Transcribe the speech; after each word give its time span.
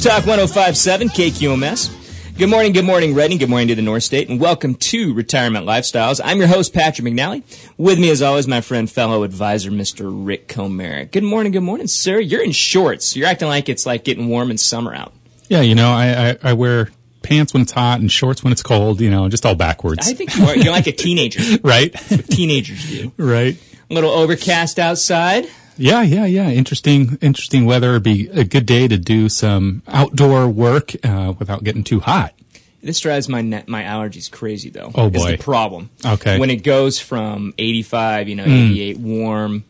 News 0.00 0.06
Talk 0.06 0.24
1057 0.24 1.08
KQMS. 1.08 2.38
Good 2.38 2.48
morning, 2.48 2.72
good 2.72 2.86
morning, 2.86 3.14
Redding. 3.14 3.36
Good 3.36 3.50
morning 3.50 3.68
to 3.68 3.74
the 3.74 3.82
North 3.82 4.02
State, 4.02 4.30
and 4.30 4.40
welcome 4.40 4.74
to 4.76 5.12
Retirement 5.12 5.66
Lifestyles. 5.66 6.22
I'm 6.24 6.38
your 6.38 6.48
host, 6.48 6.72
Patrick 6.72 7.06
McNally. 7.06 7.42
With 7.76 7.98
me, 7.98 8.08
as 8.08 8.22
always, 8.22 8.48
my 8.48 8.62
friend, 8.62 8.90
fellow 8.90 9.24
advisor, 9.24 9.70
Mr. 9.70 10.10
Rick 10.10 10.48
Comerick. 10.48 11.10
Good 11.10 11.24
morning, 11.24 11.52
good 11.52 11.60
morning, 11.60 11.86
sir. 11.86 12.18
You're 12.18 12.42
in 12.42 12.52
shorts. 12.52 13.14
You're 13.14 13.26
acting 13.26 13.48
like 13.48 13.68
it's 13.68 13.84
like 13.84 14.04
getting 14.04 14.28
warm 14.28 14.50
in 14.50 14.56
summer 14.56 14.94
out. 14.94 15.12
Yeah, 15.48 15.60
you 15.60 15.74
know, 15.74 15.90
I, 15.90 16.30
I, 16.30 16.38
I 16.44 16.52
wear 16.54 16.88
pants 17.20 17.52
when 17.52 17.64
it's 17.64 17.72
hot 17.72 18.00
and 18.00 18.10
shorts 18.10 18.42
when 18.42 18.54
it's 18.54 18.62
cold, 18.62 19.02
you 19.02 19.10
know, 19.10 19.28
just 19.28 19.44
all 19.44 19.54
backwards. 19.54 20.08
I 20.08 20.14
think 20.14 20.34
you 20.34 20.46
are. 20.46 20.56
You're 20.56 20.72
like 20.72 20.86
a 20.86 20.92
teenager. 20.92 21.58
right? 21.62 21.92
That's 21.92 22.10
what 22.10 22.26
teenagers 22.26 22.88
do. 22.88 23.12
Right. 23.18 23.58
A 23.90 23.94
little 23.94 24.12
overcast 24.12 24.78
outside. 24.78 25.46
Yeah, 25.80 26.02
yeah, 26.02 26.26
yeah. 26.26 26.50
Interesting, 26.50 27.16
interesting 27.22 27.64
weather. 27.64 27.92
It'd 27.92 28.02
be 28.02 28.28
a 28.28 28.44
good 28.44 28.66
day 28.66 28.86
to 28.86 28.98
do 28.98 29.30
some 29.30 29.82
outdoor 29.88 30.46
work 30.46 30.92
uh, 31.02 31.32
without 31.38 31.64
getting 31.64 31.84
too 31.84 32.00
hot. 32.00 32.34
This 32.82 33.00
drives 33.00 33.28
my 33.30 33.40
net, 33.40 33.66
my 33.66 33.82
allergies 33.84 34.30
crazy 34.30 34.68
though. 34.68 34.90
Oh, 34.94 35.06
Is 35.06 35.12
boy. 35.12 35.32
the 35.32 35.38
problem. 35.38 35.88
Okay. 36.04 36.38
When 36.38 36.50
it 36.50 36.62
goes 36.64 36.98
from 36.98 37.54
85, 37.56 38.28
you 38.28 38.36
know, 38.36 38.44
88 38.44 38.98
warm, 38.98 39.64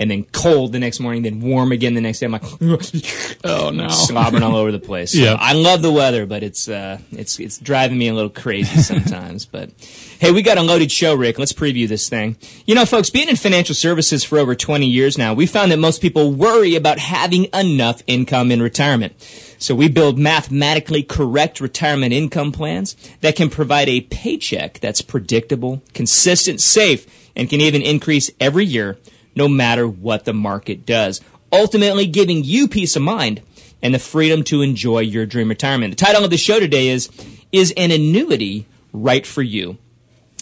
and 0.00 0.10
then 0.10 0.24
cold 0.32 0.72
the 0.72 0.78
next 0.80 0.98
morning, 0.98 1.22
then 1.22 1.40
warm 1.40 1.70
again 1.70 1.94
the 1.94 2.00
next 2.00 2.18
day, 2.18 2.26
I'm 2.26 2.32
like, 2.32 2.42
Oh 3.44 3.70
no. 3.70 3.88
slobbering 3.88 4.42
all 4.42 4.56
over 4.56 4.72
the 4.72 4.78
place. 4.80 5.12
So 5.12 5.18
Yeah. 5.18 5.36
I 5.38 5.52
love 5.52 5.82
the 5.82 5.92
weather, 5.92 6.24
but 6.26 6.42
it's 6.42 6.68
uh, 6.68 6.98
it's 7.12 7.38
it's 7.38 7.58
driving 7.58 7.98
me 7.98 8.08
a 8.08 8.14
little 8.14 8.30
crazy 8.30 8.80
sometimes. 8.82 9.44
but 9.44 9.70
hey, 10.18 10.32
we 10.32 10.42
got 10.42 10.56
a 10.58 10.62
loaded 10.62 10.90
show, 10.90 11.14
Rick. 11.14 11.38
Let's 11.38 11.52
preview 11.52 11.86
this 11.86 12.08
thing. 12.08 12.36
You 12.66 12.74
know, 12.74 12.84
folks, 12.86 13.10
being 13.10 13.28
in 13.28 13.36
financial 13.36 13.74
services 13.74 14.24
for 14.24 14.38
over 14.38 14.54
20 14.54 14.86
years 14.86 15.16
now, 15.18 15.34
we 15.34 15.46
found 15.46 15.70
that 15.70 15.78
most 15.78 16.00
people 16.02 16.32
worry 16.32 16.74
about 16.76 16.98
having 16.98 17.46
enough 17.54 18.02
income 18.06 18.50
in 18.50 18.62
retirement. 18.62 19.14
So 19.58 19.74
we 19.74 19.88
build 19.88 20.18
mathematically 20.18 21.02
correct 21.02 21.60
retirement 21.60 22.14
income 22.14 22.52
plans 22.52 22.96
that 23.20 23.36
can 23.36 23.50
provide 23.50 23.90
a 23.90 24.00
paycheck 24.00 24.80
that's 24.80 25.02
predictable, 25.02 25.82
consistent, 25.92 26.62
safe, 26.62 27.06
and 27.36 27.50
can 27.50 27.60
even 27.60 27.82
increase 27.82 28.30
every 28.40 28.64
year 28.64 28.96
no 29.34 29.48
matter 29.48 29.86
what 29.86 30.24
the 30.24 30.32
market 30.32 30.86
does. 30.86 31.20
Ultimately 31.52 32.06
giving 32.06 32.44
you 32.44 32.68
peace 32.68 32.96
of 32.96 33.02
mind 33.02 33.42
and 33.82 33.94
the 33.94 33.98
freedom 33.98 34.44
to 34.44 34.62
enjoy 34.62 35.00
your 35.00 35.26
dream 35.26 35.48
retirement. 35.48 35.96
The 35.96 36.04
title 36.04 36.24
of 36.24 36.30
the 36.30 36.36
show 36.36 36.60
today 36.60 36.88
is, 36.88 37.08
Is 37.52 37.72
an 37.76 37.90
Annuity 37.90 38.66
Right 38.92 39.26
for 39.26 39.42
You? 39.42 39.78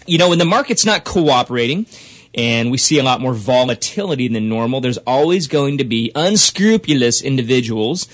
You 0.06 0.19
know, 0.19 0.31
when 0.31 0.38
the 0.38 0.44
market's 0.44 0.87
not 0.87 1.04
cooperating, 1.04 1.87
and 2.34 2.71
we 2.71 2.78
see 2.78 2.98
a 2.98 3.03
lot 3.03 3.21
more 3.21 3.34
volatility 3.34 4.28
than 4.28 4.48
normal, 4.48 4.81
there's 4.81 4.98
always 4.98 5.48
going 5.48 5.78
to 5.78 5.84
be 5.84 6.12
unscrupulous 6.15 7.22
individuals 7.22 8.06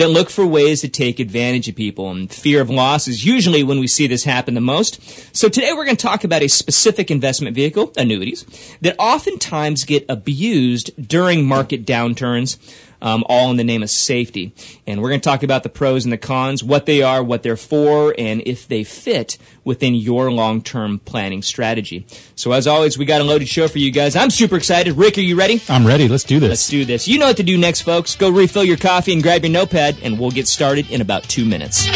that 0.00 0.08
look 0.08 0.30
for 0.30 0.46
ways 0.46 0.80
to 0.80 0.88
take 0.88 1.20
advantage 1.20 1.68
of 1.68 1.76
people. 1.76 2.10
And 2.10 2.32
fear 2.32 2.62
of 2.62 2.70
loss 2.70 3.06
is 3.06 3.26
usually 3.26 3.62
when 3.62 3.78
we 3.78 3.86
see 3.86 4.06
this 4.06 4.24
happen 4.24 4.54
the 4.54 4.60
most. 4.60 4.98
So 5.36 5.50
today 5.50 5.74
we're 5.74 5.84
going 5.84 5.96
to 5.96 6.02
talk 6.02 6.24
about 6.24 6.42
a 6.42 6.48
specific 6.48 7.10
investment 7.10 7.54
vehicle, 7.54 7.92
annuities, 7.98 8.46
that 8.80 8.96
oftentimes 8.98 9.84
get 9.84 10.06
abused 10.08 10.90
during 11.06 11.44
market 11.44 11.84
downturns. 11.84 12.56
Um, 13.02 13.24
all 13.28 13.50
in 13.50 13.56
the 13.56 13.64
name 13.64 13.82
of 13.82 13.90
safety. 13.90 14.54
And 14.86 15.00
we're 15.00 15.08
going 15.08 15.20
to 15.20 15.28
talk 15.28 15.42
about 15.42 15.62
the 15.62 15.68
pros 15.68 16.04
and 16.04 16.12
the 16.12 16.18
cons, 16.18 16.62
what 16.62 16.86
they 16.86 17.02
are, 17.02 17.22
what 17.22 17.42
they're 17.42 17.56
for, 17.56 18.14
and 18.18 18.42
if 18.44 18.68
they 18.68 18.84
fit 18.84 19.38
within 19.64 19.94
your 19.94 20.30
long-term 20.30 20.98
planning 21.00 21.42
strategy. 21.42 22.06
So 22.34 22.52
as 22.52 22.66
always, 22.66 22.98
we 22.98 23.04
got 23.06 23.20
a 23.20 23.24
loaded 23.24 23.48
show 23.48 23.68
for 23.68 23.78
you 23.78 23.90
guys. 23.90 24.16
I'm 24.16 24.30
super 24.30 24.56
excited. 24.56 24.96
Rick, 24.96 25.18
are 25.18 25.22
you 25.22 25.36
ready? 25.36 25.62
I'm 25.68 25.86
ready. 25.86 26.08
Let's 26.08 26.24
do 26.24 26.40
this. 26.40 26.50
Let's 26.50 26.68
do 26.68 26.84
this. 26.84 27.08
You 27.08 27.18
know 27.18 27.26
what 27.26 27.38
to 27.38 27.42
do 27.42 27.56
next, 27.56 27.82
folks. 27.82 28.16
Go 28.16 28.30
refill 28.30 28.64
your 28.64 28.76
coffee 28.76 29.12
and 29.12 29.22
grab 29.22 29.44
your 29.44 29.52
notepad, 29.52 29.98
and 30.02 30.18
we'll 30.18 30.30
get 30.30 30.46
started 30.46 30.90
in 30.90 31.00
about 31.00 31.24
two 31.24 31.44
minutes. 31.44 31.88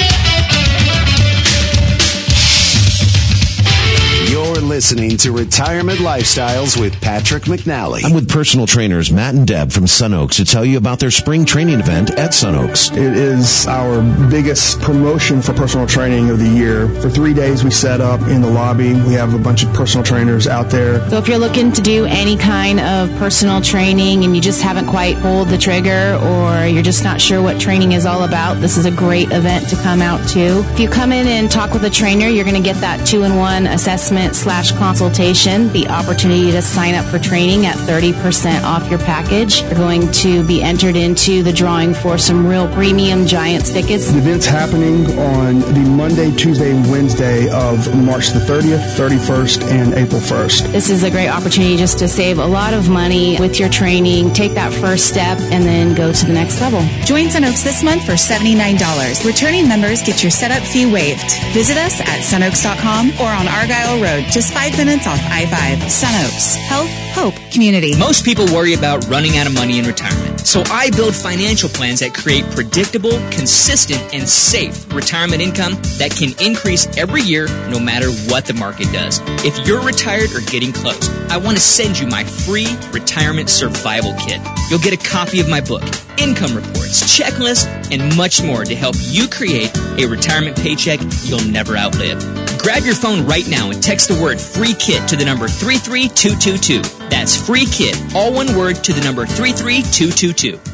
You're 4.54 4.62
listening 4.62 5.16
to 5.16 5.32
Retirement 5.32 5.98
Lifestyles 5.98 6.80
with 6.80 7.00
Patrick 7.00 7.44
McNally. 7.44 8.04
I'm 8.04 8.14
with 8.14 8.28
personal 8.28 8.68
trainers 8.68 9.10
Matt 9.10 9.34
and 9.34 9.44
Deb 9.44 9.72
from 9.72 9.88
Sun 9.88 10.14
Oaks 10.14 10.36
to 10.36 10.44
tell 10.44 10.64
you 10.64 10.78
about 10.78 11.00
their 11.00 11.10
spring 11.10 11.44
training 11.44 11.80
event 11.80 12.12
at 12.12 12.32
Sun 12.32 12.54
Oaks. 12.54 12.92
It 12.92 12.98
is 12.98 13.66
our 13.66 14.00
biggest 14.30 14.80
promotion 14.80 15.42
for 15.42 15.54
personal 15.54 15.88
training 15.88 16.30
of 16.30 16.38
the 16.38 16.48
year. 16.48 16.86
For 17.00 17.10
three 17.10 17.34
days, 17.34 17.64
we 17.64 17.72
set 17.72 18.00
up 18.00 18.20
in 18.28 18.42
the 18.42 18.48
lobby. 18.48 18.94
We 18.94 19.14
have 19.14 19.34
a 19.34 19.38
bunch 19.38 19.64
of 19.64 19.72
personal 19.74 20.04
trainers 20.04 20.46
out 20.46 20.70
there. 20.70 21.00
So 21.10 21.18
if 21.18 21.26
you're 21.26 21.36
looking 21.38 21.72
to 21.72 21.82
do 21.82 22.04
any 22.04 22.36
kind 22.36 22.78
of 22.78 23.10
personal 23.16 23.60
training 23.60 24.22
and 24.22 24.36
you 24.36 24.40
just 24.40 24.62
haven't 24.62 24.86
quite 24.86 25.16
pulled 25.16 25.48
the 25.48 25.58
trigger 25.58 26.16
or 26.22 26.64
you're 26.68 26.84
just 26.84 27.02
not 27.02 27.20
sure 27.20 27.42
what 27.42 27.60
training 27.60 27.90
is 27.90 28.06
all 28.06 28.22
about, 28.22 28.60
this 28.60 28.76
is 28.76 28.86
a 28.86 28.92
great 28.92 29.32
event 29.32 29.68
to 29.70 29.76
come 29.76 30.00
out 30.00 30.24
to. 30.28 30.60
If 30.74 30.78
you 30.78 30.88
come 30.88 31.10
in 31.10 31.26
and 31.26 31.50
talk 31.50 31.72
with 31.72 31.82
a 31.82 31.90
trainer, 31.90 32.28
you're 32.28 32.44
going 32.44 32.54
to 32.54 32.62
get 32.62 32.76
that 32.76 33.04
two-in-one 33.04 33.66
assessment 33.66 34.36
slash 34.44 34.72
consultation, 34.72 35.72
the 35.72 35.88
opportunity 35.88 36.50
to 36.50 36.60
sign 36.60 36.94
up 36.94 37.06
for 37.06 37.18
training 37.18 37.64
at 37.64 37.76
30% 37.76 38.62
off 38.62 38.88
your 38.90 38.98
package. 38.98 39.62
You're 39.62 39.74
going 39.74 40.12
to 40.12 40.46
be 40.46 40.62
entered 40.62 40.96
into 40.96 41.42
the 41.42 41.52
drawing 41.52 41.94
for 41.94 42.18
some 42.18 42.46
real 42.46 42.68
premium 42.74 43.26
Giants 43.26 43.70
tickets. 43.70 44.12
The 44.12 44.18
event's 44.18 44.44
happening 44.44 45.06
on 45.18 45.60
the 45.60 45.88
Monday, 45.88 46.30
Tuesday, 46.36 46.76
and 46.76 46.90
Wednesday 46.90 47.48
of 47.48 47.94
March 47.96 48.28
the 48.28 48.40
30th, 48.40 48.84
31st, 48.96 49.70
and 49.70 49.94
April 49.94 50.20
1st. 50.20 50.72
This 50.72 50.90
is 50.90 51.04
a 51.04 51.10
great 51.10 51.30
opportunity 51.30 51.78
just 51.78 51.98
to 52.00 52.06
save 52.06 52.38
a 52.38 52.46
lot 52.46 52.74
of 52.74 52.90
money 52.90 53.38
with 53.40 53.58
your 53.58 53.70
training, 53.70 54.30
take 54.34 54.52
that 54.52 54.74
first 54.74 55.08
step, 55.08 55.38
and 55.40 55.64
then 55.64 55.94
go 55.94 56.12
to 56.12 56.26
the 56.26 56.34
next 56.34 56.60
level. 56.60 56.84
Join 57.06 57.30
Sun 57.30 57.44
Oaks 57.44 57.64
this 57.64 57.82
month 57.82 58.04
for 58.04 58.12
$79. 58.12 59.24
Returning 59.24 59.66
members 59.66 60.02
get 60.02 60.22
your 60.22 60.30
setup 60.30 60.62
fee 60.62 60.84
waived. 60.84 61.32
Visit 61.54 61.78
us 61.78 62.00
at 62.00 62.20
sunoaks.com 62.20 63.12
or 63.22 63.32
on 63.32 63.48
Argyle 63.48 64.02
Road, 64.02 64.30
just 64.34 64.52
five 64.52 64.76
minutes 64.76 65.06
off 65.06 65.20
I-5. 65.30 65.88
Sun 65.88 66.26
Oaks. 66.26 66.56
Health, 66.56 66.90
hope, 67.14 67.52
community. 67.52 67.96
Most 67.96 68.24
people 68.24 68.46
worry 68.46 68.74
about 68.74 69.06
running 69.06 69.36
out 69.36 69.46
of 69.46 69.54
money 69.54 69.78
in 69.78 69.86
retirement. 69.86 70.40
So 70.40 70.64
I 70.66 70.90
build 70.90 71.14
financial 71.14 71.68
plans 71.68 72.00
that 72.00 72.14
create 72.14 72.44
predictable, 72.50 73.12
consistent, 73.30 74.12
and 74.12 74.28
safe 74.28 74.92
retirement 74.92 75.40
income 75.40 75.74
that 75.98 76.10
can 76.10 76.34
increase 76.44 76.88
every 76.98 77.22
year 77.22 77.46
no 77.70 77.78
matter 77.78 78.10
what 78.28 78.44
the 78.44 78.54
market 78.54 78.92
does. 78.92 79.20
If 79.44 79.68
you're 79.68 79.80
retired 79.80 80.32
or 80.32 80.40
getting 80.40 80.72
close, 80.72 81.08
I 81.30 81.36
want 81.36 81.56
to 81.56 81.62
send 81.62 81.96
you 81.96 82.08
my 82.08 82.24
free 82.24 82.66
retirement 82.90 83.48
survival 83.48 84.14
kit. 84.18 84.40
You'll 84.68 84.80
get 84.80 84.92
a 84.92 85.08
copy 85.08 85.38
of 85.38 85.48
my 85.48 85.60
book, 85.60 85.84
income 86.18 86.56
reports, 86.56 87.04
checklists, 87.16 87.66
and 87.92 88.16
much 88.16 88.42
more 88.42 88.64
to 88.64 88.74
help 88.74 88.96
you 88.98 89.28
create 89.28 89.70
a 89.96 90.06
retirement 90.06 90.56
paycheck 90.56 90.98
you'll 91.22 91.44
never 91.44 91.76
outlive. 91.76 92.43
Grab 92.64 92.84
your 92.84 92.94
phone 92.94 93.26
right 93.26 93.46
now 93.46 93.70
and 93.70 93.82
text 93.82 94.08
the 94.08 94.18
word 94.22 94.40
free 94.40 94.72
kit 94.72 95.06
to 95.08 95.16
the 95.16 95.24
number 95.26 95.46
33222. 95.48 96.80
That's 97.10 97.36
free 97.36 97.66
kit, 97.66 97.94
all 98.14 98.32
one 98.32 98.56
word 98.56 98.76
to 98.84 98.94
the 98.94 99.02
number 99.02 99.26
33222. 99.26 100.73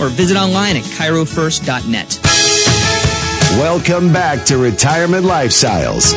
or 0.00 0.08
visit 0.08 0.36
online 0.36 0.76
at 0.76 0.82
chirofirst.net. 0.84 2.20
Welcome 3.58 4.12
back 4.12 4.44
to 4.46 4.58
Retirement 4.58 5.24
Lifestyles. 5.24 6.14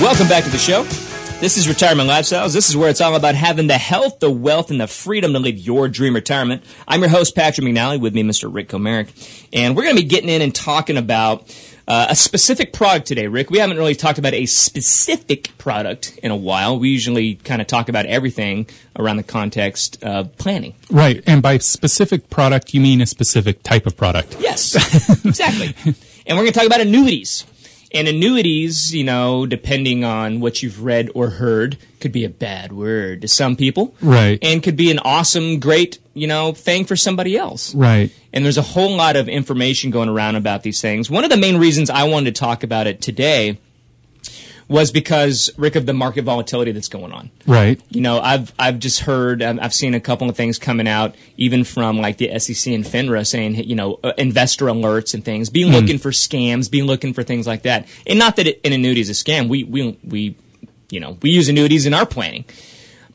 Welcome 0.00 0.28
back 0.28 0.44
to 0.44 0.50
the 0.50 0.58
show. 0.58 1.05
This 1.46 1.58
is 1.58 1.68
Retirement 1.68 2.10
Lifestyles. 2.10 2.52
This 2.52 2.68
is 2.68 2.76
where 2.76 2.90
it's 2.90 3.00
all 3.00 3.14
about 3.14 3.36
having 3.36 3.68
the 3.68 3.78
health, 3.78 4.18
the 4.18 4.28
wealth, 4.28 4.72
and 4.72 4.80
the 4.80 4.88
freedom 4.88 5.32
to 5.32 5.38
live 5.38 5.56
your 5.56 5.86
dream 5.86 6.16
retirement. 6.16 6.64
I'm 6.88 6.98
your 6.98 7.08
host, 7.08 7.36
Patrick 7.36 7.64
McNally, 7.64 8.00
with 8.00 8.16
me, 8.16 8.24
Mr. 8.24 8.52
Rick 8.52 8.70
Comerick. 8.70 9.46
And 9.52 9.76
we're 9.76 9.84
going 9.84 9.94
to 9.94 10.02
be 10.02 10.08
getting 10.08 10.28
in 10.28 10.42
and 10.42 10.52
talking 10.52 10.96
about 10.96 11.48
uh, 11.86 12.08
a 12.10 12.16
specific 12.16 12.72
product 12.72 13.06
today, 13.06 13.28
Rick. 13.28 13.50
We 13.50 13.58
haven't 13.58 13.76
really 13.76 13.94
talked 13.94 14.18
about 14.18 14.34
a 14.34 14.44
specific 14.46 15.56
product 15.56 16.18
in 16.20 16.32
a 16.32 16.36
while. 16.36 16.80
We 16.80 16.88
usually 16.88 17.36
kind 17.36 17.60
of 17.60 17.68
talk 17.68 17.88
about 17.88 18.06
everything 18.06 18.66
around 18.98 19.18
the 19.18 19.22
context 19.22 20.02
of 20.02 20.36
planning. 20.38 20.74
Right. 20.90 21.22
And 21.28 21.42
by 21.42 21.58
specific 21.58 22.28
product, 22.28 22.74
you 22.74 22.80
mean 22.80 23.00
a 23.00 23.06
specific 23.06 23.62
type 23.62 23.86
of 23.86 23.96
product. 23.96 24.36
Yes, 24.40 24.74
exactly. 25.24 25.76
and 26.26 26.36
we're 26.36 26.42
going 26.42 26.52
to 26.52 26.58
talk 26.58 26.66
about 26.66 26.80
annuities. 26.80 27.44
And 27.92 28.08
annuities, 28.08 28.94
you 28.94 29.04
know, 29.04 29.46
depending 29.46 30.04
on 30.04 30.40
what 30.40 30.62
you've 30.62 30.82
read 30.82 31.10
or 31.14 31.30
heard, 31.30 31.78
could 32.00 32.12
be 32.12 32.24
a 32.24 32.28
bad 32.28 32.72
word 32.72 33.22
to 33.22 33.28
some 33.28 33.56
people. 33.56 33.94
Right. 34.00 34.38
And 34.42 34.62
could 34.62 34.76
be 34.76 34.90
an 34.90 34.98
awesome, 34.98 35.60
great, 35.60 35.98
you 36.14 36.26
know, 36.26 36.52
thing 36.52 36.84
for 36.84 36.96
somebody 36.96 37.36
else. 37.36 37.74
Right. 37.74 38.10
And 38.32 38.44
there's 38.44 38.58
a 38.58 38.62
whole 38.62 38.96
lot 38.96 39.16
of 39.16 39.28
information 39.28 39.90
going 39.90 40.08
around 40.08 40.36
about 40.36 40.62
these 40.62 40.80
things. 40.80 41.10
One 41.10 41.24
of 41.24 41.30
the 41.30 41.36
main 41.36 41.56
reasons 41.56 41.90
I 41.90 42.04
wanted 42.04 42.34
to 42.34 42.38
talk 42.38 42.62
about 42.62 42.86
it 42.86 43.00
today 43.00 43.58
was 44.68 44.90
because 44.90 45.50
Rick 45.56 45.76
of 45.76 45.86
the 45.86 45.92
market 45.92 46.24
volatility 46.24 46.72
that's 46.72 46.88
going 46.88 47.12
on. 47.12 47.30
Right. 47.46 47.80
You 47.90 48.00
know, 48.00 48.18
I've 48.20 48.52
I've 48.58 48.78
just 48.78 49.00
heard 49.00 49.42
um, 49.42 49.60
I've 49.62 49.74
seen 49.74 49.94
a 49.94 50.00
couple 50.00 50.28
of 50.28 50.36
things 50.36 50.58
coming 50.58 50.88
out 50.88 51.14
even 51.36 51.64
from 51.64 51.98
like 51.98 52.16
the 52.16 52.38
SEC 52.38 52.72
and 52.72 52.84
FINRA 52.84 53.26
saying 53.26 53.54
you 53.54 53.76
know 53.76 54.00
uh, 54.02 54.12
investor 54.18 54.66
alerts 54.66 55.14
and 55.14 55.24
things, 55.24 55.50
be 55.50 55.64
looking 55.64 55.98
for 55.98 56.10
scams, 56.10 56.70
be 56.70 56.82
looking 56.82 57.12
for 57.12 57.22
things 57.22 57.46
like 57.46 57.62
that. 57.62 57.86
And 58.06 58.18
not 58.18 58.36
that 58.36 58.46
it, 58.48 58.60
an 58.64 58.72
annuity 58.72 59.00
is 59.00 59.10
a 59.10 59.12
scam. 59.12 59.48
We 59.48 59.64
we 59.64 59.98
we 60.02 60.36
you 60.90 61.00
know 61.00 61.16
we 61.22 61.30
use 61.30 61.48
annuities 61.48 61.86
in 61.86 61.94
our 61.94 62.06
planning. 62.06 62.44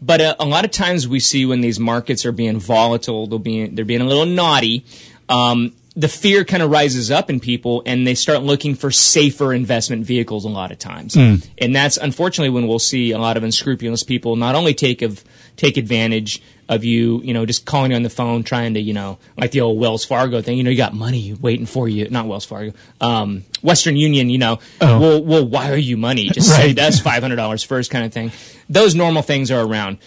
But 0.02 0.20
uh, 0.20 0.36
a 0.40 0.46
lot 0.46 0.66
of 0.66 0.72
times 0.72 1.08
we 1.08 1.20
see 1.20 1.46
when 1.46 1.62
these 1.62 1.80
markets 1.80 2.26
are 2.26 2.32
being 2.32 2.60
volatile, 2.60 3.28
they'll 3.28 3.40
be 3.40 3.68
they're 3.68 3.86
being 3.86 4.02
a 4.02 4.06
little 4.06 4.26
naughty. 4.26 4.86
Um, 5.30 5.74
the 5.96 6.08
fear 6.08 6.46
kind 6.46 6.64
of 6.64 6.70
rises 6.72 7.12
up 7.12 7.30
in 7.30 7.40
people 7.42 7.84
and 7.86 8.08
they 8.08 8.16
start 8.16 8.42
looking 8.44 8.76
for 8.76 8.92
safer 8.92 9.54
investment 9.54 10.06
vehicles 10.06 10.46
a 10.46 10.50
lot 10.50 10.72
of 10.72 10.80
times. 10.80 11.18
And 11.18 11.76
that's 11.76 11.98
unfortunately 11.98 12.50
when 12.50 12.66
we'll 12.68 12.80
see 12.80 13.12
a 13.12 13.18
lot 13.20 13.36
of 13.36 13.44
unscrupulous 13.44 14.02
people 14.04 14.38
not 14.38 14.56
only 14.56 14.74
take 14.74 15.02
of 15.02 15.22
take 15.58 15.76
advantage 15.76 16.42
of 16.70 16.86
you, 16.86 17.22
you 17.24 17.34
know, 17.34 17.46
just 17.46 17.66
calling 17.66 17.92
you 17.92 17.98
on 17.98 18.04
the 18.04 18.10
phone 18.10 18.42
trying 18.44 18.76
to, 18.76 18.80
you 18.80 18.94
know, 18.94 19.18
like 19.38 19.52
the 19.52 19.60
old 19.60 19.78
Wells 19.78 20.06
Fargo 20.06 20.42
thing, 20.42 20.58
you 20.58 20.64
know, 20.64 20.70
you 20.70 20.78
got 20.78 20.94
money 20.94 21.34
waiting 21.34 21.66
for 21.66 21.90
you, 21.90 22.08
not 22.10 22.26
Wells 22.26 22.46
Fargo, 22.46 22.72
um, 23.02 23.44
Western 23.62 23.98
Union, 23.98 24.30
you 24.30 24.38
know, 24.38 24.60
Oh. 24.80 24.98
we'll, 24.98 25.24
we'll 25.26 25.46
wire 25.46 25.76
you 25.76 25.98
money, 25.98 26.30
just 26.30 26.50
Right. 26.52 26.68
send 26.68 26.80
us 26.80 27.02
$500 27.04 27.66
first 27.66 27.92
kind 27.92 28.06
of 28.06 28.14
thing. 28.14 28.32
Those 28.70 28.96
normal 28.96 29.24
things 29.24 29.52
are 29.52 29.62
around. 29.62 29.98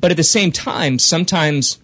But 0.00 0.10
at 0.10 0.16
the 0.16 0.24
same 0.24 0.52
time, 0.52 0.98
sometimes 0.98 1.78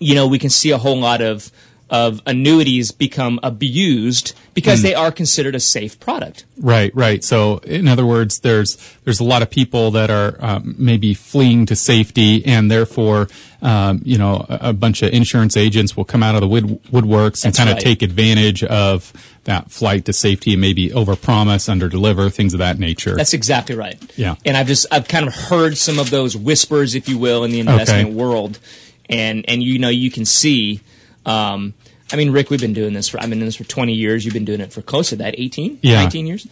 you 0.00 0.16
know, 0.16 0.26
we 0.26 0.40
can 0.40 0.50
see 0.50 0.72
a 0.72 0.78
whole 0.78 0.98
lot 0.98 1.20
of 1.22 1.52
of 1.92 2.22
annuities 2.26 2.90
become 2.90 3.38
abused 3.42 4.32
because 4.54 4.80
Hmm. 4.80 4.84
they 4.86 4.94
are 4.94 5.12
considered 5.12 5.54
a 5.54 5.60
safe 5.60 6.00
product. 6.00 6.44
Right, 6.58 6.90
right. 6.94 7.22
So, 7.22 7.58
in 7.58 7.86
other 7.86 8.06
words, 8.06 8.40
there's 8.40 8.78
there's 9.04 9.20
a 9.20 9.24
lot 9.24 9.42
of 9.42 9.50
people 9.50 9.90
that 9.92 10.10
are 10.10 10.36
um, 10.40 10.74
maybe 10.78 11.12
fleeing 11.12 11.66
to 11.66 11.76
safety, 11.76 12.42
and 12.46 12.70
therefore, 12.70 13.28
um, 13.60 14.00
you 14.04 14.16
know, 14.16 14.46
a, 14.48 14.70
a 14.70 14.72
bunch 14.72 15.02
of 15.02 15.12
insurance 15.12 15.54
agents 15.56 15.94
will 15.96 16.06
come 16.06 16.22
out 16.22 16.34
of 16.34 16.40
the 16.40 16.48
wood, 16.48 16.80
woodworks 16.90 17.44
and 17.44 17.54
kind 17.54 17.68
of 17.68 17.74
right. 17.74 17.82
take 17.84 18.00
advantage 18.02 18.64
of 18.64 19.12
that 19.44 19.70
flight 19.70 20.04
to 20.06 20.12
safety 20.14 20.52
and 20.52 20.60
maybe 20.62 20.88
overpromise, 20.90 21.68
underdeliver, 21.68 22.32
things 22.32 22.54
of 22.54 22.58
that 22.60 22.78
nature. 22.78 23.16
That's 23.16 23.34
exactly 23.34 23.74
right. 23.74 24.00
Yeah. 24.16 24.36
And 24.46 24.56
I've 24.56 24.66
just 24.68 24.86
I've 24.90 25.08
kind 25.08 25.26
of 25.26 25.34
heard 25.34 25.76
some 25.76 25.98
of 25.98 26.08
those 26.10 26.34
whispers, 26.36 26.94
if 26.94 27.06
you 27.08 27.18
will, 27.18 27.44
in 27.44 27.50
the 27.50 27.60
investment 27.60 28.08
Okay. 28.08 28.14
world, 28.14 28.58
and 29.10 29.44
and 29.46 29.62
you 29.62 29.78
know 29.78 29.90
you 29.90 30.10
can 30.10 30.24
see. 30.24 30.80
Um, 31.26 31.74
I 32.12 32.16
mean, 32.16 32.30
Rick, 32.30 32.50
we've 32.50 32.60
been 32.60 32.74
doing 32.74 32.92
this 32.92 33.08
for 33.08 33.18
I've 33.18 33.28
been 33.30 33.38
doing 33.38 33.46
this 33.46 33.56
for 33.56 33.64
20 33.64 33.92
years. 33.94 34.24
You've 34.24 34.34
been 34.34 34.44
doing 34.44 34.60
it 34.60 34.72
for 34.72 34.82
close 34.82 35.10
to 35.10 35.16
that 35.16 35.34
18, 35.38 35.78
Yeah. 35.82 36.02
19 36.02 36.26
years, 36.26 36.46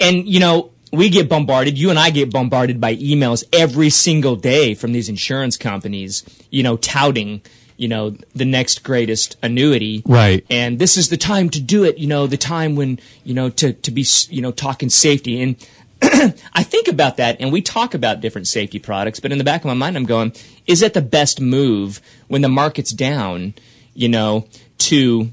and 0.00 0.26
you 0.28 0.40
know. 0.40 0.70
We 0.92 1.08
get 1.08 1.28
bombarded. 1.28 1.76
You 1.76 1.90
and 1.90 1.98
I 1.98 2.10
get 2.10 2.32
bombarded 2.32 2.80
by 2.80 2.94
emails 2.94 3.42
every 3.52 3.90
single 3.90 4.36
day 4.36 4.74
from 4.74 4.92
these 4.92 5.08
insurance 5.08 5.56
companies. 5.56 6.22
You 6.48 6.62
know, 6.62 6.76
touting, 6.76 7.42
you 7.76 7.88
know, 7.88 8.16
the 8.36 8.44
next 8.44 8.84
greatest 8.84 9.36
annuity. 9.42 10.04
Right. 10.06 10.46
And 10.48 10.78
this 10.78 10.96
is 10.96 11.08
the 11.08 11.16
time 11.16 11.50
to 11.50 11.60
do 11.60 11.82
it. 11.82 11.98
You 11.98 12.06
know, 12.06 12.28
the 12.28 12.36
time 12.36 12.76
when 12.76 13.00
you 13.24 13.34
know 13.34 13.50
to 13.50 13.72
to 13.72 13.90
be 13.90 14.06
you 14.30 14.40
know 14.40 14.52
talking 14.52 14.88
safety 14.88 15.42
and 15.42 15.56
I 16.02 16.62
think 16.62 16.86
about 16.88 17.16
that, 17.16 17.38
and 17.40 17.52
we 17.52 17.62
talk 17.62 17.94
about 17.94 18.20
different 18.20 18.46
safety 18.46 18.78
products, 18.78 19.18
but 19.18 19.32
in 19.32 19.38
the 19.38 19.44
back 19.44 19.62
of 19.62 19.66
my 19.66 19.74
mind, 19.74 19.96
I'm 19.96 20.04
going, 20.04 20.32
is 20.66 20.82
it 20.82 20.94
the 20.94 21.02
best 21.02 21.40
move 21.40 22.00
when 22.28 22.42
the 22.42 22.48
market's 22.48 22.92
down, 22.92 23.54
you 23.94 24.08
know, 24.08 24.46
to 24.78 25.30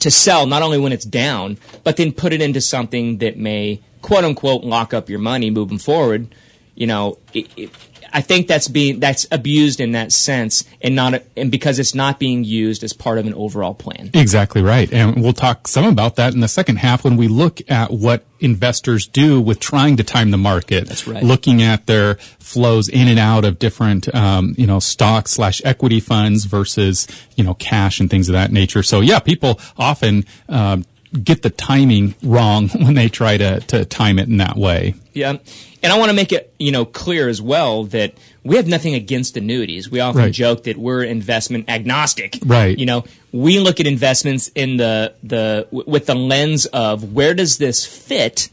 to 0.00 0.10
sell 0.10 0.46
not 0.46 0.62
only 0.62 0.78
when 0.78 0.92
it's 0.92 1.04
down, 1.04 1.58
but 1.84 1.96
then 1.96 2.12
put 2.12 2.32
it 2.32 2.40
into 2.40 2.60
something 2.60 3.18
that 3.18 3.36
may 3.36 3.80
quote 4.02 4.24
unquote 4.24 4.64
lock 4.64 4.94
up 4.94 5.08
your 5.08 5.18
money 5.18 5.50
moving 5.50 5.78
forward? 5.78 6.34
You 6.74 6.86
know, 6.86 7.18
it, 7.34 7.48
it, 7.56 7.70
I 8.12 8.20
think 8.20 8.48
that's 8.48 8.68
being 8.68 9.00
that's 9.00 9.26
abused 9.30 9.80
in 9.80 9.92
that 9.92 10.12
sense, 10.12 10.64
and 10.80 10.94
not 10.94 11.22
and 11.36 11.50
because 11.50 11.78
it's 11.78 11.94
not 11.94 12.18
being 12.18 12.44
used 12.44 12.82
as 12.82 12.92
part 12.92 13.18
of 13.18 13.26
an 13.26 13.34
overall 13.34 13.74
plan. 13.74 14.10
Exactly 14.14 14.62
right. 14.62 14.92
And 14.92 15.22
we'll 15.22 15.32
talk 15.32 15.68
some 15.68 15.84
about 15.84 16.16
that 16.16 16.34
in 16.34 16.40
the 16.40 16.48
second 16.48 16.76
half 16.76 17.04
when 17.04 17.16
we 17.16 17.28
look 17.28 17.60
at 17.70 17.90
what 17.90 18.24
investors 18.40 19.06
do 19.06 19.40
with 19.40 19.60
trying 19.60 19.96
to 19.98 20.04
time 20.04 20.30
the 20.30 20.38
market. 20.38 20.88
That's 20.88 21.06
right. 21.06 21.22
Looking 21.22 21.62
at 21.62 21.86
their 21.86 22.14
flows 22.38 22.88
in 22.88 23.06
and 23.06 23.18
out 23.18 23.44
of 23.44 23.58
different, 23.58 24.12
um, 24.14 24.54
you 24.56 24.66
know, 24.66 24.78
stocks 24.78 25.32
slash 25.32 25.60
equity 25.64 26.00
funds 26.00 26.46
versus, 26.46 27.06
you 27.36 27.44
know, 27.44 27.54
cash 27.54 28.00
and 28.00 28.10
things 28.10 28.28
of 28.28 28.32
that 28.32 28.50
nature. 28.50 28.82
So 28.82 29.00
yeah, 29.00 29.18
people 29.18 29.60
often, 29.76 30.24
um, 30.48 30.84
get 31.22 31.42
the 31.42 31.50
timing 31.50 32.14
wrong 32.22 32.68
when 32.80 32.94
they 32.94 33.08
try 33.08 33.36
to, 33.36 33.60
to 33.60 33.84
time 33.84 34.18
it 34.18 34.28
in 34.28 34.36
that 34.38 34.56
way. 34.56 34.94
Yeah. 35.12 35.38
And 35.82 35.92
I 35.92 35.98
want 35.98 36.10
to 36.10 36.14
make 36.14 36.30
it, 36.32 36.54
you 36.58 36.72
know, 36.72 36.84
clear 36.84 37.28
as 37.28 37.40
well 37.40 37.84
that 37.84 38.14
we 38.44 38.56
have 38.56 38.66
nothing 38.66 38.94
against 38.94 39.36
annuities. 39.36 39.90
We 39.90 40.00
often 40.00 40.22
Right. 40.22 40.32
joke 40.32 40.64
that 40.64 40.76
we're 40.76 41.02
investment 41.02 41.68
agnostic. 41.68 42.38
Right. 42.44 42.78
You 42.78 42.86
know, 42.86 43.04
we 43.32 43.58
look 43.60 43.80
at 43.80 43.86
investments 43.86 44.50
in 44.54 44.76
the, 44.76 45.14
the, 45.22 45.66
w- 45.70 45.90
with 45.90 46.06
the 46.06 46.14
lens 46.14 46.66
of 46.66 47.12
where 47.14 47.32
does 47.34 47.58
this 47.58 47.86
fit 47.86 48.50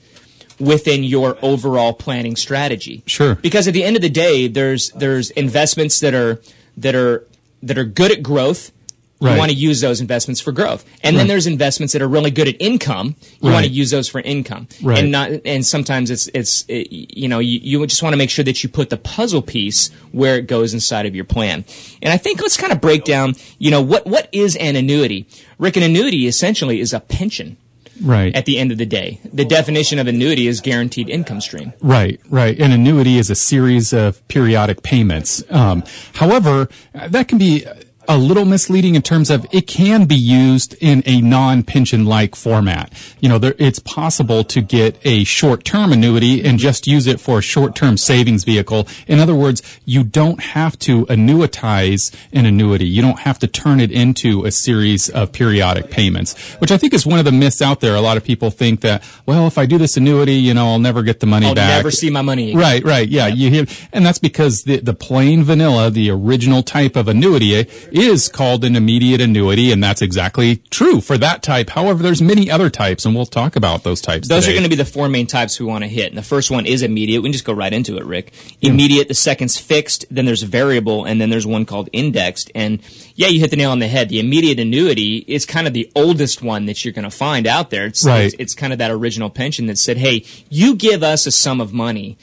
within 0.60 1.04
your 1.04 1.38
overall 1.42 1.94
planning 1.94 2.36
strategy? 2.36 3.04
Sure. 3.06 3.36
Because 3.36 3.68
at 3.68 3.74
the 3.74 3.84
end 3.84 3.96
of 3.98 4.02
the 4.02 4.10
day, 4.10 4.48
there's, 4.48 4.90
there's 4.92 5.30
investments 5.32 6.00
that 6.00 6.14
are, 6.14 6.42
that 6.78 6.96
are, 6.96 7.28
that 7.62 7.78
are 7.78 7.84
good 7.86 8.12
at 8.12 8.24
growth. 8.24 8.72
You 9.20 9.30
Right. 9.30 9.38
want 9.40 9.50
to 9.50 9.58
use 9.58 9.82
those 9.82 10.00
investments 10.00 10.40
for 10.42 10.52
growth. 10.52 10.86
And 11.04 11.18
then 11.18 11.28
there's 11.28 11.48
investments 11.48 11.94
that 11.94 12.04
are 12.04 12.08
really 12.08 12.30
good 12.30 12.48
at 12.48 12.56
income. 12.60 13.16
You 13.42 13.52
want 13.52 13.66
to 13.66 13.72
use 13.72 13.90
those 13.90 14.08
for 14.08 14.22
income. 14.22 14.68
Right. 14.84 15.00
And 15.00 15.12
not, 15.12 15.32
and 15.44 15.66
sometimes 15.66 16.12
it's, 16.12 16.30
it's, 16.36 16.66
it, 16.68 16.92
you 16.92 17.28
know, 17.28 17.40
you, 17.40 17.60
you 17.64 17.88
just 17.88 18.04
want 18.04 18.14
to 18.14 18.18
make 18.18 18.30
sure 18.30 18.46
that 18.46 18.62
you 18.64 18.70
put 18.70 18.92
the 18.92 18.98
puzzle 18.98 19.42
piece 19.42 19.90
where 20.12 20.36
it 20.38 20.46
goes 20.46 20.74
inside 20.76 21.08
of 21.08 21.16
your 21.16 21.26
plan. 21.26 21.66
And 22.04 22.14
I 22.14 22.18
think 22.18 22.42
let's 22.42 22.58
kind 22.58 22.72
of 22.72 22.80
break 22.80 23.06
down, 23.06 23.34
you 23.58 23.72
know, 23.72 23.82
what, 23.82 24.06
what 24.06 24.30
is 24.32 24.56
an 24.58 24.76
annuity? 24.76 25.26
Rick, 25.58 25.78
an 25.78 25.84
annuity 25.84 26.28
essentially 26.28 26.80
is 26.80 26.94
a 26.94 27.00
pension 27.00 27.58
Right. 28.00 28.36
at 28.36 28.46
the 28.46 28.60
end 28.60 28.72
of 28.72 28.78
the 28.78 28.86
day. 28.86 29.20
The 29.34 29.46
definition 29.46 29.98
of 29.98 30.06
annuity 30.06 30.48
is 30.48 30.62
guaranteed 30.62 31.10
income 31.10 31.42
stream. 31.42 31.74
Right, 31.82 32.20
right. 32.30 32.56
An 32.60 32.72
annuity 32.72 33.18
is 33.18 33.32
a 33.32 33.36
series 33.36 33.92
of 33.94 34.26
periodic 34.28 34.84
payments. 34.84 35.44
Um, 35.50 35.84
however, 36.14 36.70
that 36.94 37.28
can 37.28 37.40
be 37.40 37.66
a 38.08 38.18
little 38.18 38.46
misleading 38.46 38.96
in 38.96 39.02
terms 39.02 39.30
of 39.30 39.46
it 39.52 39.68
can 39.68 40.06
be 40.06 40.16
used 40.16 40.76
in 40.80 41.04
a 41.06 41.22
non-pension 41.22 42.06
like 42.06 42.36
format. 42.36 42.92
You 43.20 43.30
know, 43.30 43.38
there, 43.38 43.56
it's 43.58 43.80
possible 43.80 44.44
to 44.46 44.62
get 44.62 44.98
a 45.04 45.24
short-term 45.24 45.92
annuity 45.92 46.44
and 46.44 46.60
just 46.60 46.88
use 46.88 47.08
it 47.08 47.20
for 47.20 47.40
a 47.40 47.42
short-term 47.42 47.98
savings 47.98 48.44
vehicle. 48.44 48.88
In 49.08 49.20
other 49.20 49.36
words, 49.36 49.62
you 49.86 50.04
don't 50.04 50.42
have 50.42 50.78
to 50.80 51.06
annuitize 51.08 52.16
an 52.32 52.46
annuity. 52.46 52.88
You 52.88 53.02
don't 53.02 53.20
have 53.20 53.40
to 53.40 53.48
turn 53.48 53.80
it 53.80 53.92
into 53.92 54.46
a 54.46 54.52
series 54.52 55.10
of 55.10 55.32
periodic 55.32 55.92
payments, 55.92 56.36
which 56.60 56.72
I 56.72 56.78
think 56.78 56.94
is 56.94 57.06
one 57.06 57.20
of 57.20 57.26
the 57.26 57.32
myths 57.32 57.62
out 57.62 57.80
there. 57.80 57.96
A 57.96 58.02
lot 58.02 58.18
of 58.18 58.24
people 58.24 58.52
think 58.52 58.82
that, 58.82 59.04
well, 59.26 59.48
if 59.48 59.58
I 59.58 59.66
do 59.66 59.78
this 59.78 59.98
annuity, 59.98 60.36
you 60.36 60.54
know, 60.54 60.68
I'll 60.68 60.80
never 60.80 61.04
get 61.04 61.20
the 61.20 61.26
money 61.26 61.54
back. 61.54 61.70
I'll 61.70 61.78
never 61.78 61.92
see 61.92 62.10
my 62.10 62.22
money 62.22 62.50
again. 62.50 62.60
Right, 62.60 62.84
right, 62.84 63.08
yeah. 63.08 63.28
You 63.28 63.50
hear, 63.50 63.66
and 63.92 64.06
that's 64.06 64.20
because 64.20 64.64
the, 64.64 64.78
the 64.80 64.94
plain 64.94 65.44
vanilla, 65.44 65.90
the 65.90 66.10
original 66.10 66.64
type 66.64 66.96
of 66.96 67.08
annuity 67.08 67.68
is 67.98 68.30
called 68.30 68.64
an 68.64 68.76
immediate 68.76 69.20
annuity, 69.22 69.72
and 69.72 69.84
that's 69.84 70.02
exactly 70.02 70.58
true 70.70 71.02
for 71.02 71.18
that 71.18 71.42
type. 71.44 71.70
However, 71.72 72.04
there's 72.04 72.22
many 72.22 72.50
other 72.50 72.70
types, 72.70 73.06
and 73.06 73.16
we'll 73.16 73.26
talk 73.26 73.56
about 73.56 73.84
those 73.84 74.00
types. 74.02 74.28
Those 74.28 74.44
today. 74.46 74.54
are 74.54 74.56
going 74.60 74.64
to 74.64 74.70
be 74.70 74.76
the 74.76 74.86
four 74.86 75.10
main 75.10 75.28
types 75.28 75.60
we 75.60 75.66
want 75.66 75.84
to 75.84 75.88
hit. 75.88 76.08
And 76.08 76.18
the 76.18 76.22
first 76.24 76.52
one 76.52 76.66
is 76.66 76.84
immediate. 76.84 77.22
We 77.22 77.28
can 77.28 77.34
just 77.34 77.46
go 77.46 77.54
right 77.54 77.74
into 77.74 77.98
it, 77.98 78.06
Rick. 78.06 78.32
Immediate, 78.62 79.08
the 79.08 79.14
second's 79.14 79.58
fixed, 79.58 80.06
then 80.12 80.26
there's 80.26 80.44
variable, 80.44 81.06
and 81.06 81.20
then 81.20 81.30
there's 81.30 81.48
one 81.48 81.66
called 81.66 81.90
indexed. 81.92 82.52
And 82.56 82.80
yeah, 83.16 83.28
you 83.28 83.40
hit 83.40 83.50
the 83.50 83.58
nail 83.58 83.72
on 83.72 83.80
the 83.80 83.88
head. 83.88 84.10
The 84.10 84.20
immediate 84.20 84.60
annuity 84.60 85.18
is 85.28 85.46
kind 85.46 85.68
of 85.68 85.74
the 85.74 85.92
oldest 85.96 86.42
one 86.42 86.66
that 86.68 86.86
you're 86.86 86.94
going 86.94 87.04
to 87.04 87.12
find 87.12 87.48
out 87.48 87.70
there. 87.72 87.86
It's, 87.86 88.06
Right. 88.06 88.26
it's, 88.26 88.36
it's 88.40 88.54
kind 88.54 88.72
of 88.74 88.80
that 88.80 88.92
original 88.92 89.30
pension 89.30 89.66
that 89.68 89.78
said, 89.78 89.98
hey, 89.98 90.24
you 90.50 90.76
give 90.76 91.04
us 91.04 91.26
a 91.26 91.32
sum 91.32 91.60
of 91.60 91.74
money, 91.74 92.18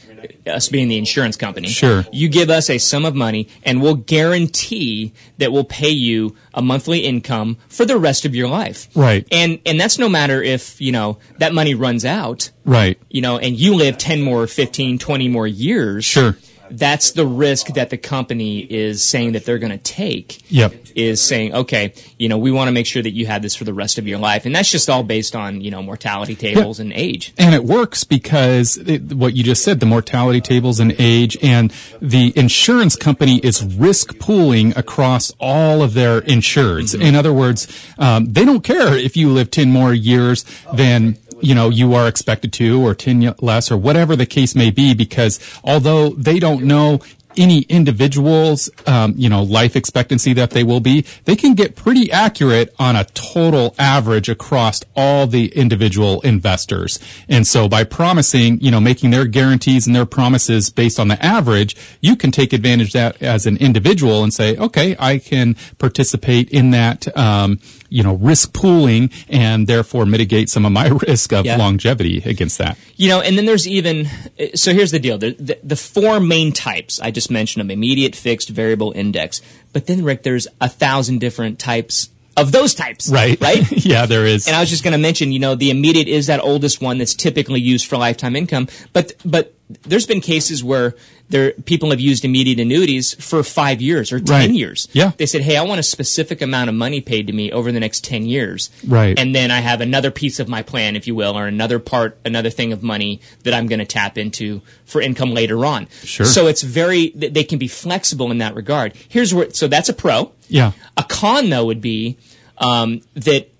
us 0.46 0.68
being 0.68 0.88
the 0.88 0.98
insurance 0.98 1.36
company. 1.36 1.68
Sure. 1.68 2.04
You 2.12 2.28
give 2.28 2.50
us 2.50 2.70
a 2.70 2.78
sum 2.78 3.04
of 3.04 3.14
money, 3.14 3.48
and 3.64 3.82
we'll 3.82 3.96
guarantee 3.96 5.12
that 5.38 5.52
we'll 5.52 5.64
pay 5.64 5.90
you 5.90 6.36
a 6.52 6.62
monthly 6.62 7.00
income 7.00 7.58
for 7.68 7.84
the 7.84 7.98
rest 7.98 8.24
of 8.24 8.34
your 8.34 8.48
life. 8.48 8.88
Right. 8.94 9.26
And 9.30 9.60
and 9.66 9.80
that's 9.80 9.98
no 9.98 10.08
matter 10.08 10.42
if, 10.42 10.80
you 10.80 10.92
know, 10.92 11.18
that 11.38 11.52
money 11.52 11.74
runs 11.74 12.04
out, 12.04 12.50
right. 12.64 12.98
you 13.10 13.20
know, 13.20 13.38
and 13.38 13.58
you 13.58 13.74
live 13.74 13.98
10 13.98 14.22
more, 14.22 14.46
15, 14.46 14.98
20 14.98 15.28
more 15.28 15.46
years. 15.46 16.04
Sure. 16.04 16.36
That's 16.70 17.12
the 17.12 17.26
risk 17.26 17.68
that 17.68 17.90
the 17.90 17.98
company 17.98 18.60
is 18.60 19.08
saying 19.08 19.32
that 19.32 19.44
they're 19.44 19.58
going 19.58 19.72
to 19.72 19.78
take. 19.78 20.42
Yep. 20.50 20.74
Is 20.94 21.20
saying, 21.20 21.54
okay, 21.54 21.92
you 22.18 22.28
know, 22.28 22.38
we 22.38 22.52
want 22.52 22.68
to 22.68 22.72
make 22.72 22.86
sure 22.86 23.02
that 23.02 23.10
you 23.10 23.26
have 23.26 23.42
this 23.42 23.54
for 23.54 23.64
the 23.64 23.74
rest 23.74 23.98
of 23.98 24.06
your 24.06 24.18
life. 24.18 24.46
And 24.46 24.54
that's 24.54 24.70
just 24.70 24.88
all 24.88 25.02
based 25.02 25.34
on, 25.34 25.60
you 25.60 25.70
know, 25.70 25.82
mortality 25.82 26.34
tables 26.34 26.78
and 26.80 26.92
age. 26.92 27.34
And 27.36 27.54
it 27.54 27.64
works 27.64 28.04
because 28.04 28.76
it, 28.76 29.12
what 29.12 29.34
you 29.34 29.42
just 29.42 29.64
said, 29.64 29.80
the 29.80 29.86
mortality 29.86 30.40
tables 30.40 30.80
and 30.80 30.94
age, 30.98 31.36
and 31.42 31.72
the 32.00 32.32
insurance 32.36 32.96
company 32.96 33.38
is 33.38 33.64
risk 33.64 34.18
pooling 34.18 34.76
across 34.76 35.32
all 35.40 35.82
of 35.82 35.94
their 35.94 36.20
insureds. 36.20 36.98
In 36.98 37.14
other 37.14 37.32
words, 37.32 37.66
um, 37.98 38.32
they 38.32 38.44
don't 38.44 38.62
care 38.62 38.94
if 38.94 39.16
you 39.16 39.30
live 39.30 39.50
10 39.50 39.70
more 39.70 39.92
years 39.92 40.44
than 40.72 41.18
you 41.40 41.54
know 41.54 41.68
you 41.68 41.94
are 41.94 42.08
expected 42.08 42.52
to 42.52 42.84
or 42.84 42.94
10 42.94 43.34
less 43.40 43.70
or 43.70 43.76
whatever 43.76 44.16
the 44.16 44.26
case 44.26 44.54
may 44.54 44.70
be 44.70 44.94
because 44.94 45.40
although 45.64 46.10
they 46.10 46.38
don't 46.38 46.64
know 46.64 47.00
any 47.36 47.60
individual's 47.62 48.70
um, 48.86 49.14
you 49.16 49.28
know 49.28 49.42
life 49.42 49.76
expectancy 49.76 50.32
that 50.34 50.50
they 50.50 50.64
will 50.64 50.80
be 50.80 51.04
they 51.24 51.36
can 51.36 51.54
get 51.54 51.76
pretty 51.76 52.10
accurate 52.10 52.74
on 52.78 52.96
a 52.96 53.04
total 53.14 53.74
average 53.78 54.28
across 54.28 54.82
all 54.96 55.26
the 55.26 55.46
individual 55.48 56.20
investors. 56.22 56.98
And 57.28 57.46
so 57.46 57.68
by 57.68 57.84
promising 57.84 58.60
you 58.60 58.70
know 58.70 58.80
making 58.80 59.10
their 59.10 59.26
guarantees 59.26 59.86
and 59.86 59.94
their 59.94 60.06
promises 60.06 60.70
based 60.70 60.98
on 60.98 61.08
the 61.08 61.22
average 61.24 61.76
you 62.00 62.16
can 62.16 62.30
take 62.30 62.52
advantage 62.52 62.88
of 62.88 62.92
that 62.94 63.22
as 63.22 63.46
an 63.46 63.56
individual 63.58 64.22
and 64.22 64.32
say 64.32 64.56
okay 64.56 64.96
i 64.98 65.18
can 65.18 65.54
participate 65.78 66.50
in 66.50 66.70
that 66.70 67.06
um, 67.16 67.58
you 67.88 68.02
know 68.02 68.14
risk 68.16 68.52
pooling 68.52 69.10
and 69.28 69.66
therefore 69.66 70.04
mitigate 70.06 70.48
some 70.48 70.64
of 70.66 70.72
my 70.72 70.88
risk 71.06 71.32
of 71.32 71.44
Yeah. 71.46 71.56
longevity 71.56 72.22
against 72.24 72.58
that. 72.58 72.76
You 72.96 73.08
know, 73.08 73.20
and 73.20 73.36
then 73.36 73.44
there's 73.44 73.66
even 73.68 74.06
so 74.54 74.72
here's 74.72 74.90
the 74.92 74.98
deal: 75.00 75.18
the, 75.18 75.32
the, 75.32 75.58
the 75.62 75.76
four 75.76 76.20
main 76.20 76.52
types 76.52 77.00
I 77.00 77.10
just 77.10 77.23
mentioned 77.30 77.60
them: 77.60 77.70
immediate, 77.70 78.14
fixed, 78.14 78.48
variable, 78.48 78.92
index. 78.92 79.40
But 79.72 79.86
then, 79.86 80.04
Rick, 80.04 80.22
there's 80.22 80.46
a 80.60 80.68
thousand 80.68 81.18
different 81.18 81.58
types 81.58 82.10
of 82.36 82.52
those 82.52 82.74
types. 82.74 83.10
right 83.10 83.40
Right. 83.40 83.70
yeah 83.84 84.06
there 84.06 84.26
is 84.26 84.46
And 84.46 84.56
I 84.56 84.60
was 84.60 84.70
just 84.70 84.82
going 84.82 84.92
to 84.92 84.98
mention, 84.98 85.32
you 85.32 85.38
know, 85.38 85.54
the 85.54 85.70
immediate 85.70 86.08
is 86.08 86.26
that 86.26 86.40
oldest 86.40 86.80
one 86.80 86.98
that's 86.98 87.14
typically 87.14 87.60
used 87.60 87.86
for 87.86 87.96
lifetime 87.96 88.36
income. 88.36 88.68
But 88.92 89.12
but 89.24 89.54
there's 89.82 90.06
been 90.06 90.20
cases 90.20 90.62
where 90.62 90.94
there 91.30 91.52
people 91.52 91.90
have 91.90 92.00
used 92.00 92.24
immediate 92.24 92.60
annuities 92.60 93.14
for 93.14 93.42
five 93.42 93.80
years 93.80 94.12
or 94.12 94.20
ten 94.20 94.34
Right. 94.34 94.50
years. 94.50 94.88
Yeah. 94.92 95.12
They 95.16 95.26
said, 95.26 95.40
hey, 95.40 95.56
I 95.56 95.62
want 95.62 95.80
a 95.80 95.82
specific 95.82 96.42
amount 96.42 96.68
of 96.68 96.74
money 96.74 97.00
paid 97.00 97.26
to 97.28 97.32
me 97.32 97.50
over 97.50 97.72
the 97.72 97.80
next 97.80 98.04
ten 98.04 98.26
years. 98.26 98.70
Right. 98.86 99.18
And 99.18 99.34
then 99.34 99.50
I 99.50 99.60
have 99.60 99.80
another 99.80 100.10
piece 100.10 100.38
of 100.38 100.48
my 100.48 100.62
plan, 100.62 100.96
if 100.96 101.06
you 101.06 101.14
will, 101.14 101.36
or 101.38 101.46
another 101.46 101.78
part, 101.78 102.18
another 102.24 102.50
thing 102.50 102.72
of 102.72 102.82
money 102.82 103.20
that 103.44 103.54
I'm 103.54 103.66
going 103.66 103.78
to 103.78 103.86
tap 103.86 104.18
into 104.18 104.60
for 104.84 105.00
income 105.00 105.32
later 105.32 105.64
on. 105.64 105.88
Sure. 106.02 106.26
So 106.26 106.46
it's 106.46 106.62
very 106.62 107.08
they 107.10 107.44
can 107.44 107.58
be 107.58 107.68
flexible 107.68 108.30
in 108.30 108.38
that 108.38 108.54
regard. 108.54 108.94
Here's 109.08 109.32
where 109.32 109.50
so 109.50 109.66
that's 109.66 109.88
a 109.88 109.94
pro. 109.94 110.32
yeah 110.48 110.72
A 110.98 111.04
con, 111.04 111.48
though, 111.48 111.64
would 111.64 111.80
be 111.80 112.18
um, 112.58 113.00
that 113.14 113.50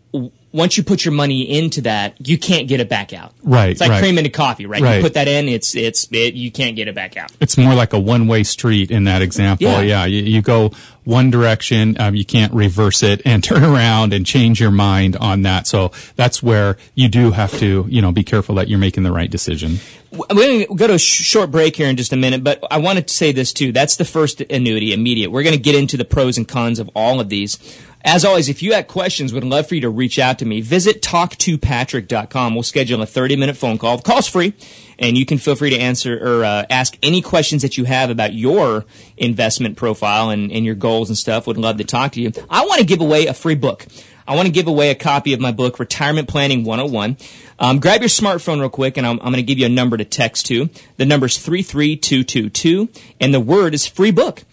once 0.55 0.77
you 0.77 0.85
put 0.85 1.05
your 1.05 1.13
money 1.13 1.59
into 1.59 1.81
that, 1.81 2.15
you 2.25 2.39
can't 2.39 2.69
get 2.69 2.79
it 2.79 2.89
back 2.89 3.13
out. 3.13 3.33
Right, 3.43 3.71
It's 3.71 3.81
like 3.81 3.91
right. 3.91 4.01
cream 4.01 4.19
into 4.19 4.31
coffee, 4.31 4.67
right? 4.67 4.81
Right. 4.81 4.97
You 4.99 5.03
put 5.03 5.15
that 5.15 5.27
in, 5.27 5.49
it's 5.49 5.75
it's 5.75 6.07
it, 6.13 6.35
you 6.35 6.53
can't 6.53 6.77
get 6.77 6.87
it 6.87 6.95
back 6.95 7.17
out. 7.17 7.33
it's 7.41 7.59
more 7.59 7.75
like 7.75 7.93
a 7.93 7.99
one-way 7.99 8.45
street 8.45 8.93
in 8.93 9.05
that 9.05 9.21
example. 9.21 9.67
Yeah. 9.67 9.81
Yeah, 9.81 10.05
you, 10.05 10.23
you 10.23 10.43
go 10.43 10.71
one 11.03 11.29
direction, 11.31 12.01
um, 12.01 12.15
you 12.15 12.25
can't 12.25 12.55
reverse 12.55 13.03
it 13.03 13.21
and 13.25 13.43
turn 13.51 13.65
around 13.65 14.13
and 14.13 14.25
change 14.25 14.61
your 14.61 14.71
mind 14.71 15.17
on 15.17 15.43
that. 15.43 15.67
So 15.67 15.91
that's 16.15 16.41
where 16.41 16.77
you 16.95 17.09
do 17.09 17.33
have 17.33 17.51
to, 17.59 17.87
you 17.89 18.01
know, 18.01 18.13
be 18.13 18.23
careful 18.23 18.55
that 18.55 18.69
you're 18.69 18.79
making 18.79 19.03
the 19.03 19.13
right 19.13 19.31
decision. 19.31 19.79
We're 20.13 20.27
going 20.29 20.67
to 20.67 20.75
go 20.75 20.87
to 20.87 20.95
a 20.95 20.99
sh- 20.99 21.23
short 21.25 21.51
break 21.51 21.75
here 21.75 21.89
in 21.89 21.97
just 21.97 22.13
a 22.13 22.17
minute, 22.17 22.45
but 22.45 22.63
I 22.71 22.79
wanted 22.79 23.09
to 23.09 23.15
say 23.15 23.33
this 23.33 23.53
too. 23.53 23.73
That's 23.73 23.97
the 23.97 24.05
first 24.05 24.41
annuity, 24.41 24.93
immediate. 24.93 25.31
We're 25.31 25.43
going 25.43 25.57
to 25.57 25.61
get 25.61 25.75
into 25.75 25.97
the 25.97 26.05
pros 26.05 26.39
and 26.39 26.47
cons 26.47 26.79
of 26.79 26.89
all 26.95 27.19
of 27.19 27.29
these. 27.29 27.59
As 28.05 28.23
always, 28.23 28.51
if 28.51 28.63
you 28.63 28.75
have 28.75 28.87
questions, 28.87 29.33
would 29.33 29.45
love 29.45 29.67
for 29.67 29.75
you 29.75 29.81
to 29.81 29.89
reach 29.89 30.19
out 30.19 30.39
to 30.41 30.45
me. 30.45 30.61
Visit 30.61 31.01
talktopatrick.com. 31.01 32.55
We'll 32.55 32.63
schedule 32.63 33.01
a 33.01 33.07
30 33.07 33.37
minute 33.37 33.57
phone 33.57 33.79
call. 33.79 33.97
The 33.97 34.03
call's 34.03 34.29
free, 34.29 34.53
and 34.99 35.17
you 35.17 35.25
can 35.25 35.39
feel 35.39 35.55
free 35.55 35.71
to 35.71 35.79
answer 35.79 36.19
or 36.19 36.45
uh, 36.45 36.67
ask 36.69 36.99
any 37.03 37.23
questions 37.23 37.63
that 37.63 37.79
you 37.79 37.85
have 37.85 38.11
about 38.11 38.35
your 38.35 38.85
investment 39.17 39.79
profile 39.79 40.29
and, 40.29 40.53
and 40.53 40.67
your 40.67 40.75
goals 40.75 41.09
and 41.09 41.17
stuff. 41.17 41.47
Would 41.47 41.57
love 41.57 41.79
to 41.79 41.85
talk 41.85 42.13
to 42.13 42.21
you. 42.21 42.31
I 42.51 42.67
want 42.67 42.81
to 42.81 42.87
give 42.87 43.01
away 43.01 43.27
a 43.27 43.33
free 43.33 43.55
book. 43.55 43.87
I 44.27 44.35
want 44.35 44.47
to 44.47 44.53
give 44.53 44.69
away 44.69 44.91
a 44.91 44.95
copy 44.95 45.33
of 45.33 45.41
my 45.41 45.53
book, 45.53 45.79
Retirement 45.79 46.29
Planning 46.29 46.65
101. 46.65 47.17
Um, 47.59 47.79
grab 47.79 48.01
your 48.01 48.09
smartphone 48.09 48.61
real 48.61 48.71
quick, 48.71 48.97
and 48.97 49.07
I'm, 49.07 49.19
I'm 49.21 49.33
going 49.33 49.37
to 49.37 49.43
give 49.43 49.59
you 49.59 49.67
a 49.67 49.71
number 49.71 49.97
to 49.97 50.05
text 50.05 50.47
to. 50.47 50.69
The 50.97 51.07
number 51.07 51.27
is 51.27 51.39
33222, 51.39 52.89
and 53.21 53.33
the 53.33 53.41
word 53.41 53.75
is 53.75 53.87
free 53.87 54.11
book. 54.11 54.45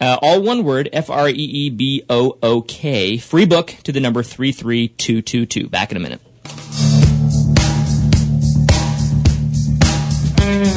Uh, 0.00 0.18
all 0.20 0.42
one 0.42 0.64
word, 0.64 0.88
F 0.92 1.08
R 1.08 1.28
E 1.28 1.32
E 1.32 1.70
B 1.70 2.02
O 2.10 2.38
O 2.42 2.62
K. 2.62 3.16
Free 3.18 3.46
book 3.46 3.74
to 3.84 3.92
the 3.92 4.00
number 4.00 4.22
33222. 4.22 5.68
Back 5.68 5.90
in 5.90 5.96
a 5.96 6.00
minute. 6.00 6.20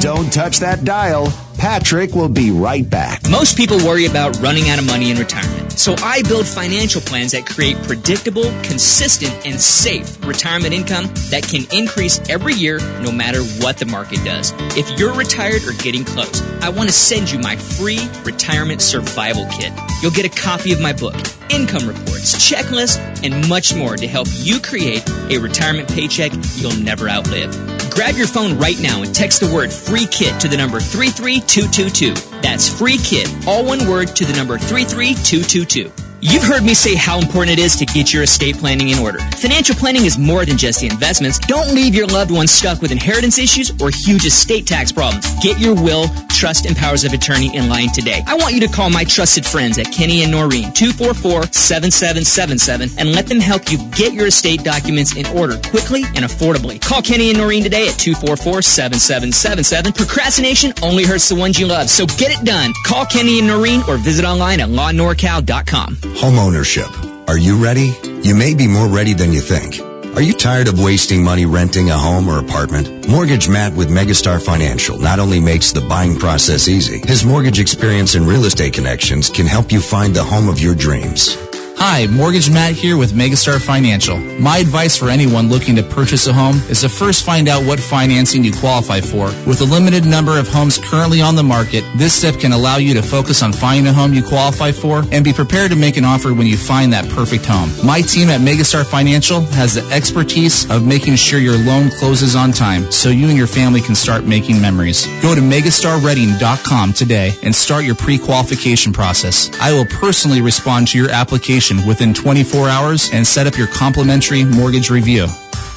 Don't 0.02 0.32
touch 0.32 0.60
that 0.60 0.84
dial. 0.84 1.32
Patrick 1.58 2.16
will 2.16 2.30
be 2.30 2.52
right 2.52 2.90
back. 2.90 3.30
Most 3.30 3.58
people 3.58 3.78
worry 3.78 4.06
about 4.06 4.40
running 4.40 4.70
out 4.70 4.80
of 4.80 4.86
money 4.86 5.12
in 5.12 5.18
retirement. 5.18 5.59
So 5.80 5.96
I 6.04 6.24
build 6.24 6.46
financial 6.46 7.00
plans 7.00 7.32
that 7.32 7.46
create 7.46 7.78
predictable, 7.84 8.44
consistent, 8.64 9.34
and 9.46 9.58
safe 9.58 10.22
retirement 10.28 10.74
income 10.74 11.06
that 11.30 11.44
can 11.44 11.64
increase 11.72 12.20
every 12.30 12.54
year 12.54 12.80
no 13.00 13.14
matter 13.14 13.42
what 13.64 13.78
the 13.78 13.86
market 13.86 14.20
does. 14.26 14.54
If 14.76 15.00
you're 15.00 15.14
retired 15.14 15.64
or 15.64 15.72
getting 15.82 16.04
close, 16.04 16.42
I 16.62 16.68
want 16.68 16.90
to 16.90 16.94
send 16.94 17.32
you 17.32 17.40
my 17.40 17.56
free 17.56 18.10
retirement 18.26 18.82
survival 18.82 19.48
kit. 19.54 19.72
You'll 20.02 20.12
get 20.12 20.26
a 20.26 20.42
copy 20.42 20.74
of 20.74 20.82
my 20.82 20.92
book, 20.92 21.16
income 21.50 21.88
reports, 21.88 22.36
checklists, 22.36 23.00
and 23.24 23.48
much 23.48 23.74
more 23.74 23.96
to 23.96 24.06
help 24.06 24.28
you 24.34 24.60
create 24.60 25.10
a 25.30 25.38
retirement 25.38 25.88
paycheck 25.88 26.34
you'll 26.58 26.76
never 26.76 27.08
outlive. 27.08 27.79
Grab 28.00 28.15
your 28.15 28.27
phone 28.27 28.58
right 28.58 28.79
now 28.79 29.03
and 29.03 29.13
text 29.13 29.41
the 29.41 29.53
word 29.53 29.74
free 29.74 30.06
kit 30.06 30.39
to 30.39 30.48
the 30.48 30.56
number 30.56 30.79
33222. 30.79 32.13
That's 32.39 32.70
free 32.70 32.98
kit, 32.98 33.27
all 33.46 33.65
one 33.65 33.89
word 33.89 34.15
to 34.15 34.24
the 34.24 34.32
number 34.32 34.58
33222. 34.58 35.99
You've 36.22 36.44
heard 36.44 36.64
me 36.64 36.74
say 36.74 36.96
how 36.96 37.18
important 37.20 37.58
it 37.58 37.64
is 37.64 37.78
to 37.78 37.86
get 37.86 38.12
your 38.12 38.24
estate 38.24 38.58
planning 38.58 38.90
in 38.90 39.00
order. 39.00 39.20
Financial 39.38 39.74
planning 39.74 40.04
is 40.04 40.18
more 40.18 40.44
than 40.44 40.58
just 40.58 40.82
the 40.82 40.88
investments. 40.88 41.40
Don't 41.40 41.74
leave 41.74 41.96
your 41.96 42.08
loved 42.08 42.30
ones 42.30 42.52
stuck 42.52 42.82
with 42.82 42.92
inheritance 42.92 43.40
issues 43.40 43.72
or 43.82 43.90
huge 43.90 44.26
estate 44.26 44.68
tax 44.68 44.92
problems. 44.92 45.26
Get 45.42 45.60
your 45.60 45.76
will, 45.76 46.10
trust, 46.30 46.66
and 46.66 46.76
powers 46.76 47.06
of 47.06 47.14
attorney 47.14 47.56
in 47.56 47.70
line 47.70 47.88
today. 47.94 48.22
I 48.28 48.36
want 48.36 48.54
you 48.54 48.60
to 48.62 48.68
call 48.68 48.90
my 48.90 49.06
trusted 49.06 49.46
friends 49.46 49.78
at 49.78 49.94
Kenny 49.94 50.24
and 50.24 50.32
Noreen, 50.34 50.72
244-7777, 50.72 52.98
and 52.98 53.14
let 53.14 53.28
them 53.28 53.40
help 53.40 53.72
you 53.72 53.78
get 53.92 54.12
your 54.12 54.28
estate 54.28 54.66
documents 54.66 55.16
in 55.16 55.26
order 55.38 55.58
quickly 55.70 56.04
and 56.16 56.26
affordably. 56.26 56.82
Call 56.82 57.02
Kenny 57.02 57.30
and 57.30 57.38
Noreen 57.38 57.64
today 57.64 57.88
at 57.88 57.94
244-7777. 57.94 59.96
Procrastination 59.96 60.74
only 60.84 61.06
hurts 61.06 61.30
the 61.30 61.36
ones 61.36 61.58
you 61.58 61.66
love, 61.66 61.90
so 61.90 62.06
get 62.06 62.38
it 62.38 62.44
done. 62.46 62.74
Call 62.86 63.06
Kenny 63.06 63.40
and 63.40 63.48
Noreen 63.48 63.82
or 63.88 63.96
visit 63.96 64.26
online 64.26 64.60
at 64.60 64.68
lawnorcal.com. 64.68 66.09
Homeownership. 66.16 67.28
Are 67.30 67.38
you 67.38 67.62
ready? 67.63 67.94
You 68.24 68.36
may 68.36 68.54
be 68.54 68.68
more 68.68 68.88
ready 68.88 69.13
than 69.13 69.32
you 69.32 69.42
think. 69.42 69.80
Are 70.16 70.22
you 70.22 70.34
tired 70.34 70.68
of 70.68 70.80
wasting 70.80 71.24
money 71.24 71.46
renting 71.46 71.92
a 71.92 71.98
home 71.98 72.28
or 72.28 72.39
apartment? 72.39 73.08
Mortgage 73.08 73.48
Matt 73.48 73.74
with 73.74 73.89
Megastar 73.89 74.44
Financial 74.44 74.98
not 74.98 75.20
only 75.20 75.39
makes 75.39 75.72
the 75.72 75.82
buying 75.82 76.18
process 76.18 76.68
easy, 76.68 77.00
his 77.08 77.24
mortgage 77.24 77.60
experience 77.60 78.16
and 78.16 78.28
real 78.28 78.46
estate 78.46 78.74
connections 78.74 79.30
can 79.30 79.46
help 79.46 79.72
you 79.72 79.80
find 79.80 80.13
the 80.13 80.24
home 80.24 80.50
of 80.50 80.60
your 80.60 80.75
dreams. 80.75 81.38
Hi, 81.82 82.08
Mortgage 82.08 82.52
Matt 82.52 82.74
here 82.74 82.98
with 82.98 83.14
Megastar 83.14 83.58
Financial. 83.66 84.18
My 84.18 84.58
advice 84.58 84.98
for 84.98 85.10
anyone 85.10 85.48
looking 85.48 85.78
to 85.78 85.82
purchase 85.82 86.28
a 86.28 86.34
home 86.34 86.58
is 86.70 86.82
to 86.82 86.90
first 86.90 87.26
find 87.26 87.48
out 87.48 87.64
what 87.64 87.80
financing 87.80 88.44
you 88.44 88.52
qualify 88.52 89.00
for. 89.00 89.28
With 89.48 89.62
a 89.62 89.64
limited 89.64 90.06
number 90.06 90.38
of 90.38 90.50
homes 90.50 90.78
currently 90.78 91.22
on 91.22 91.38
the 91.38 91.44
market, 91.44 91.86
this 91.96 92.14
step 92.14 92.38
can 92.38 92.52
allow 92.52 92.78
you 92.78 92.94
to 92.96 93.02
focus 93.02 93.42
on 93.42 93.54
finding 93.54 93.88
a 93.88 93.94
home 93.94 94.14
you 94.14 94.22
qualify 94.22 94.74
for 94.74 95.06
and 95.14 95.24
be 95.24 95.32
prepared 95.32 95.72
to 95.72 95.78
make 95.78 95.96
an 95.96 96.04
offer 96.04 96.34
when 96.34 96.48
you 96.48 96.58
find 96.58 96.92
that 96.92 97.08
perfect 97.12 97.46
home. 97.46 97.72
My 97.82 98.02
team 98.02 98.28
at 98.28 98.42
Megastar 98.42 98.86
Financial 98.86 99.40
has 99.56 99.76
the 99.76 99.90
expertise 99.90 100.70
of 100.70 100.86
making 100.86 101.16
sure 101.16 101.40
your 101.40 101.58
loan 101.58 101.92
closes 101.92 102.36
on 102.36 102.52
time 102.52 102.92
so 102.92 103.08
you 103.08 103.30
and 103.30 103.38
your 103.38 103.48
family 103.48 103.80
can 103.80 103.96
start 103.96 104.26
making 104.26 104.60
memories. 104.62 105.08
Go 105.22 105.34
to 105.34 105.40
megastarreading.com 105.40 106.92
today 106.92 107.38
and 107.42 107.56
start 107.56 107.86
your 107.86 107.96
pre-qualification 107.96 108.92
process. 108.92 109.50
I 109.62 109.72
will 109.72 109.86
personally 109.86 110.42
respond 110.42 110.90
to 110.90 110.98
your 110.98 111.10
application 111.10 111.69
within 111.88 112.14
24 112.14 112.70
hours 112.70 113.10
and 113.14 113.26
set 113.26 113.48
up 113.48 113.58
your 113.58 113.68
complimentary 113.68 114.44
mortgage 114.44 114.90
review. 114.90 115.28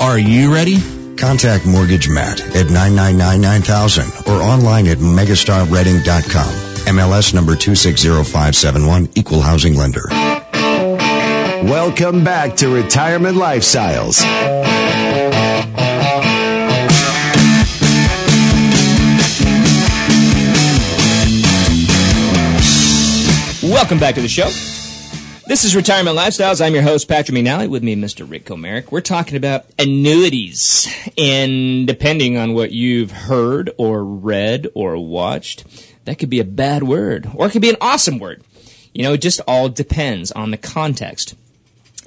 Are 0.00 0.18
you 0.18 0.52
ready? 0.52 0.78
Contact 1.16 1.66
Mortgage 1.66 2.08
Matt 2.08 2.40
at 2.56 2.66
999-9000 2.66 4.26
or 4.26 4.42
online 4.42 4.86
at 4.88 4.98
megastarreading.com. 4.98 6.54
MLS 6.94 7.32
number 7.32 7.54
260571, 7.54 9.08
Equal 9.14 9.40
Housing 9.40 9.74
Lender. 9.76 10.06
Welcome 11.64 12.24
back 12.24 12.56
to 12.56 12.68
Retirement 12.74 13.36
Lifestyles. 13.36 14.20
Welcome 23.62 23.98
back 24.00 24.16
to 24.16 24.20
the 24.20 24.28
show. 24.28 24.50
This 25.44 25.64
is 25.64 25.74
Retirement 25.74 26.16
Lifestyles. 26.16 26.64
I'm 26.64 26.72
your 26.72 26.84
host, 26.84 27.08
Patrick 27.08 27.36
McNally. 27.36 27.68
With 27.68 27.82
me, 27.82 27.96
Mr. 27.96 28.28
Rick 28.28 28.44
Comerick. 28.44 28.92
We're 28.92 29.00
talking 29.00 29.36
about 29.36 29.66
annuities. 29.76 30.88
And 31.18 31.84
depending 31.84 32.36
on 32.36 32.54
what 32.54 32.70
you've 32.70 33.10
heard 33.10 33.72
or 33.76 34.04
read 34.04 34.68
or 34.74 34.96
watched, 34.96 35.64
that 36.04 36.20
could 36.20 36.30
be 36.30 36.38
a 36.38 36.44
bad 36.44 36.84
word 36.84 37.28
or 37.34 37.46
it 37.46 37.50
could 37.50 37.60
be 37.60 37.70
an 37.70 37.76
awesome 37.80 38.20
word. 38.20 38.44
You 38.94 39.02
know, 39.02 39.14
it 39.14 39.20
just 39.20 39.40
all 39.48 39.68
depends 39.68 40.30
on 40.30 40.52
the 40.52 40.56
context. 40.56 41.34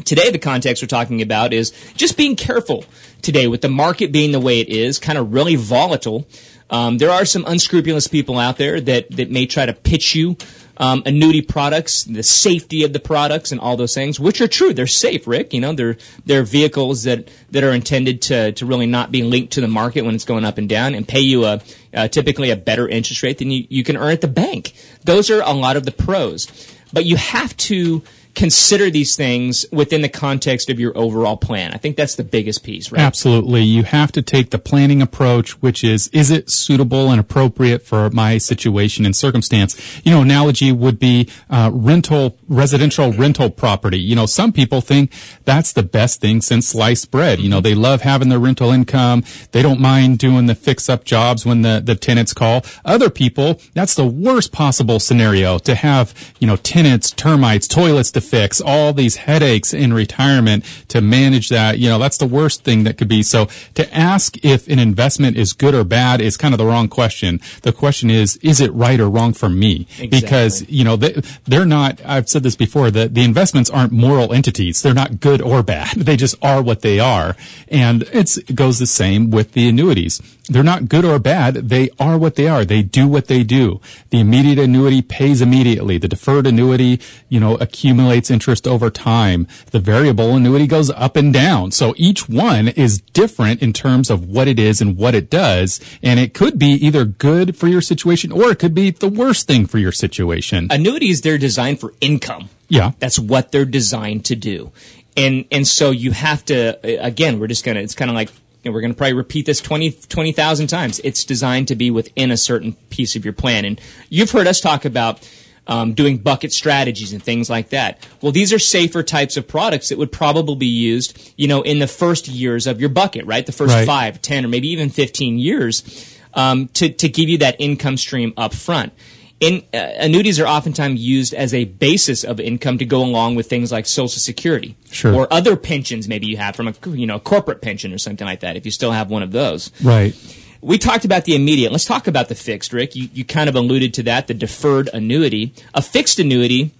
Today, 0.06 0.32
the 0.32 0.40
context 0.40 0.82
we're 0.82 0.88
talking 0.88 1.22
about 1.22 1.52
is 1.52 1.72
just 1.96 2.16
being 2.16 2.38
careful 2.38 2.86
today 3.22 3.48
with 3.48 3.62
the 3.62 3.70
market 3.70 4.14
being 4.14 4.32
the 4.32 4.40
way 4.40 4.62
it 4.62 4.70
is, 4.70 4.98
kind 4.98 5.18
of 5.18 5.34
really 5.34 5.58
volatile. 5.58 6.26
Um, 6.70 7.00
there 7.00 7.12
are 7.12 7.26
some 7.26 7.44
unscrupulous 7.46 8.08
people 8.08 8.40
out 8.40 8.58
there 8.58 8.80
that, 8.80 9.12
that 9.12 9.30
may 9.30 9.46
try 9.46 9.66
to 9.66 9.74
pitch 9.74 10.16
you 10.16 10.38
um, 10.78 11.04
annuity 11.06 11.42
products, 11.42 12.04
the 12.04 12.24
safety 12.24 12.84
of 12.84 12.94
the 12.94 13.00
products, 13.00 13.52
and 13.52 13.62
all 13.62 13.78
those 13.78 13.94
things, 13.94 14.20
which 14.20 14.42
are 14.42 14.48
true. 14.48 14.74
They're 14.74 14.88
safe, 14.88 15.28
Rick. 15.28 15.54
You 15.54 15.62
know, 15.62 15.74
they're 15.74 15.98
they're 16.26 16.44
vehicles 16.44 17.04
that 17.04 17.30
that 17.52 17.64
are 17.64 17.72
intended 17.72 18.22
to 18.24 18.52
to 18.54 18.66
really 18.66 18.88
not 18.88 19.12
be 19.12 19.24
linked 19.24 19.54
to 19.54 19.62
the 19.62 19.68
market 19.68 20.04
when 20.04 20.16
it's 20.16 20.26
going 20.26 20.46
up 20.46 20.58
and 20.58 20.68
down, 20.68 20.96
and 20.96 21.08
pay 21.08 21.22
you 21.22 21.46
a 21.46 21.62
uh, 21.94 22.08
typically 22.08 22.50
a 22.50 22.56
better 22.56 22.88
interest 22.88 23.24
rate 23.24 23.38
than 23.38 23.52
you, 23.52 23.66
you 23.70 23.84
can 23.84 23.98
earn 23.98 24.12
at 24.12 24.22
the 24.22 24.28
bank. 24.28 24.74
Those 25.04 25.30
are 25.30 25.42
a 25.42 25.54
lot 25.54 25.78
of 25.78 25.86
the 25.86 25.92
pros, 25.92 26.48
but 26.92 27.06
you 27.06 27.16
have 27.16 27.56
to 27.58 28.04
consider 28.36 28.90
these 28.90 29.16
things 29.16 29.66
within 29.72 30.02
the 30.02 30.10
context 30.10 30.70
of 30.70 30.80
your 30.80 30.96
overall 30.98 31.38
plan. 31.38 31.72
I 31.74 31.78
think 31.78 31.96
that's 31.96 32.16
the 32.16 32.24
biggest 32.24 32.64
piece, 32.64 32.92
right? 32.92 33.02
Absolutely. 33.02 33.62
You 33.62 33.84
have 33.84 34.12
to 34.12 34.22
take 34.22 34.52
the 34.52 34.60
planning 34.60 35.02
approach, 35.02 35.62
which 35.62 35.84
is, 35.84 36.10
is 36.10 36.32
it 36.32 36.50
suitable 36.50 37.10
and 37.12 37.20
appropriate 37.20 37.82
for 37.82 38.10
my 38.10 38.38
situation 38.38 39.06
and 39.06 39.16
circumstance? 39.16 40.02
You 40.04 40.12
know, 40.12 40.22
analogy 40.22 40.72
would 40.72 41.00
be 41.00 41.30
uh, 41.50 41.72
rental, 41.74 42.38
residential 42.48 43.14
rental 43.14 43.50
property. 43.50 44.00
You 44.00 44.16
know, 44.16 44.26
some 44.26 44.52
people 44.52 44.82
think 44.82 45.14
that's 45.46 45.72
the 45.72 45.84
best 45.84 46.20
thing 46.20 46.42
since 46.42 46.68
sliced 46.68 47.12
bread. 47.12 47.40
You 47.40 47.50
know, 47.50 47.62
they 47.62 47.74
love 47.74 48.02
having 48.02 48.30
their 48.30 48.40
rental 48.40 48.72
income. 48.72 49.24
They 49.52 49.62
don't 49.62 49.80
mind 49.80 50.20
doing 50.20 50.48
the 50.48 50.56
fix 50.56 50.90
up 50.90 51.06
jobs 51.06 51.46
when 51.46 51.62
the, 51.62 51.82
the 51.84 51.96
tenants 51.96 52.34
call. 52.34 52.66
Other 52.84 53.10
people, 53.10 53.62
that's 53.74 53.96
the 53.96 54.06
worst 54.06 54.52
possible 54.52 55.00
scenario 55.00 55.58
to 55.60 55.74
have, 55.74 56.14
you 56.40 56.48
know, 56.48 56.58
tenants, 56.58 57.12
termites, 57.12 57.68
toilets 57.68 58.12
to 58.12 58.25
fix, 58.26 58.62
all 58.62 58.94
these 58.94 59.18
headaches 59.18 59.74
in 59.74 59.94
retirement 59.94 60.66
to 60.90 61.02
manage 61.02 61.50
that. 61.50 61.80
You 61.80 61.90
know, 61.90 62.00
that's 62.00 62.18
the 62.18 62.28
worst 62.28 62.64
thing 62.64 62.84
that 62.84 62.98
could 62.98 63.08
be. 63.08 63.24
So 63.24 63.48
to 63.76 63.96
ask 63.96 64.44
if 64.44 64.68
an 64.68 64.80
investment 64.80 65.38
is 65.38 65.54
good 65.54 65.76
or 65.76 65.84
bad 65.84 66.22
is 66.22 66.38
kind 66.38 66.54
of 66.54 66.58
the 66.58 66.66
wrong 66.66 66.88
question. 66.88 67.40
The 67.62 67.72
question 67.72 68.10
is, 68.10 68.38
is 68.38 68.62
it 68.62 68.72
right 68.74 69.00
or 69.00 69.10
wrong 69.10 69.34
for 69.34 69.50
me? 69.50 69.88
Exactly. 70.00 70.08
Because, 70.08 70.70
you 70.70 70.84
know, 70.84 70.96
they, 70.96 71.22
they're 71.46 71.66
not, 71.66 72.02
I've 72.06 72.30
said 72.30 72.44
this 72.44 72.56
before, 72.56 72.92
that 72.92 73.14
the 73.14 73.24
investments 73.24 73.70
aren't 73.70 73.92
moral 73.92 74.34
entities. 74.34 74.82
They're 74.82 74.94
not 74.94 75.20
good 75.20 75.42
or 75.42 75.64
bad. 75.64 75.96
They 76.06 76.18
just 76.18 76.36
are 76.44 76.62
what 76.62 76.82
they 76.82 77.00
are. 77.00 77.36
And 77.68 78.04
it 78.14 78.54
goes 78.54 78.78
the 78.78 78.86
same 78.86 79.32
with 79.32 79.54
the 79.54 79.68
annuities. 79.68 80.22
They're 80.48 80.64
not 80.64 80.90
good 80.90 81.06
or 81.06 81.18
bad. 81.18 81.56
They 81.70 81.90
are 82.00 82.18
what 82.18 82.36
they 82.36 82.48
are. 82.48 82.64
They 82.64 82.84
do 82.84 83.08
what 83.08 83.28
they 83.28 83.44
do. 83.44 83.82
The 84.12 84.20
immediate 84.20 84.60
annuity 84.60 85.02
pays 85.02 85.42
immediately. 85.42 85.98
The 85.98 86.08
deferred 86.08 86.46
annuity, 86.46 87.02
you 87.30 87.40
know, 87.40 87.56
accumulates 87.56 88.30
interest 88.30 88.68
over 88.68 88.90
time. 88.90 89.48
The 89.72 89.80
variable 89.80 90.36
annuity 90.36 90.68
goes 90.68 90.92
up 90.92 91.16
and 91.16 91.34
down. 91.34 91.72
So 91.72 91.94
each 91.98 92.30
one 92.30 92.68
is 92.68 93.02
different 93.02 93.62
in 93.62 93.74
terms 93.74 94.10
of 94.10 94.30
what 94.30 94.48
it 94.48 94.60
is 94.60 94.82
and 94.82 94.98
what 94.98 95.16
it 95.16 95.30
does. 95.30 95.80
And 96.04 96.20
it 96.20 96.34
could 96.34 96.60
be 96.60 96.74
either 96.74 97.06
good 97.06 97.58
for 97.58 97.68
your 97.68 97.82
situation 97.82 98.32
or 98.32 98.52
it 98.52 98.60
could 98.60 98.76
be 98.76 98.92
the 98.92 99.10
worst 99.10 99.48
thing 99.48 99.66
for 99.66 99.80
your 99.80 99.92
situation. 99.92 100.68
Annuities, 100.70 101.22
they're 101.22 101.38
designed 101.40 101.80
for 101.80 101.94
income. 102.02 102.50
Yeah. 102.68 102.92
That's 103.00 103.18
what 103.18 103.52
they're 103.52 103.66
designed 103.66 104.26
to 104.26 104.36
do. 104.36 104.72
And, 105.18 105.46
and 105.52 105.68
so 105.68 105.92
you 105.92 106.12
have 106.12 106.44
to, 106.46 106.78
again, 107.04 107.40
we're 107.40 107.48
just 107.48 107.64
gonna, 107.64 107.80
it's 107.80 107.96
kind 107.96 108.12
of 108.12 108.16
like, 108.16 108.30
you 108.66 108.72
know, 108.72 108.74
we're 108.74 108.82
going 108.82 108.92
to 108.94 108.98
probably 108.98 109.14
repeat 109.14 109.46
this 109.46 109.62
20 109.62 109.92
20,000 109.92 110.68
times. 110.68 111.00
It's 111.04 111.24
designed 111.24 111.68
to 111.68 111.76
be 111.76 111.92
within 111.92 112.32
a 112.32 112.38
certain 112.38 112.74
piece 112.90 113.16
of 113.16 113.24
your 113.24 113.34
plan. 113.34 113.64
And 113.64 113.80
you've 114.10 114.32
heard 114.32 114.48
us 114.48 114.60
talk 114.60 114.86
about 114.86 115.28
um, 115.68 115.94
doing 115.94 116.18
bucket 116.18 116.52
strategies 116.52 117.14
and 117.14 117.22
things 117.22 117.48
like 117.48 117.70
that. 117.70 118.08
Well, 118.22 118.32
these 118.32 118.52
are 118.52 118.60
safer 118.60 119.04
types 119.04 119.38
of 119.38 119.48
products 119.48 119.90
that 119.90 120.00
would 120.00 120.12
probably 120.12 120.56
be 120.56 120.66
used, 120.66 121.34
you 121.38 121.48
know, 121.48 121.62
in 121.62 121.78
the 121.78 121.88
first 121.88 122.28
years 122.28 122.66
of 122.66 122.80
your 122.80 122.90
bucket, 122.90 123.26
right? 123.28 123.46
The 123.46 123.52
first 123.52 123.74
Right. 123.76 123.86
five, 123.86 124.22
ten, 124.22 124.46
or 124.46 124.48
maybe 124.48 124.70
even 124.70 124.90
15 124.90 125.38
years 125.38 126.18
um, 126.34 126.68
to, 126.70 126.90
to 126.90 127.08
give 127.08 127.30
you 127.30 127.38
that 127.40 127.56
income 127.60 127.98
stream 127.98 128.34
up 128.36 128.54
front. 128.54 128.94
In, 129.42 129.64
uh, 129.74 129.78
annuities 129.78 130.40
are 130.40 130.48
oftentimes 130.48 131.02
used 131.02 131.34
as 131.34 131.54
a 131.54 131.66
basis 131.66 132.24
of 132.24 132.40
income 132.40 132.78
to 132.78 132.86
go 132.86 133.04
along 133.04 133.36
with 133.36 133.50
things 133.50 133.70
like 133.70 133.86
Social 133.86 134.20
Security 134.20 134.78
Sure. 134.92 135.14
or 135.14 135.28
other 135.32 135.58
pensions 135.58 136.08
maybe 136.08 136.26
you 136.28 136.38
have 136.38 136.56
from 136.56 136.70
a 136.70 136.74
you 136.92 137.06
know 137.06 137.20
corporate 137.20 137.62
pension 137.62 137.92
or 137.94 137.98
something 137.98 138.26
like 138.26 138.40
that 138.40 138.56
if 138.56 138.66
you 138.66 138.72
still 138.72 138.92
have 138.92 139.10
one 139.10 139.24
of 139.24 139.32
those. 139.32 139.72
Right. 139.84 140.16
We 140.62 140.78
talked 140.78 141.06
about 141.06 141.26
the 141.26 141.36
immediate. 141.36 141.72
Let's 141.72 141.86
talk 141.86 142.08
about 142.08 142.30
the 142.30 142.34
fixed, 142.34 142.74
Rick. 142.74 142.96
You, 142.96 143.10
you 143.14 143.26
kind 143.26 143.50
of 143.50 143.56
alluded 143.56 143.94
to 143.96 144.04
that, 144.04 144.28
the 144.28 144.34
deferred 144.34 144.90
annuity. 144.94 145.54
A 145.76 145.82
fixed 145.82 146.18
annuity 146.18 146.72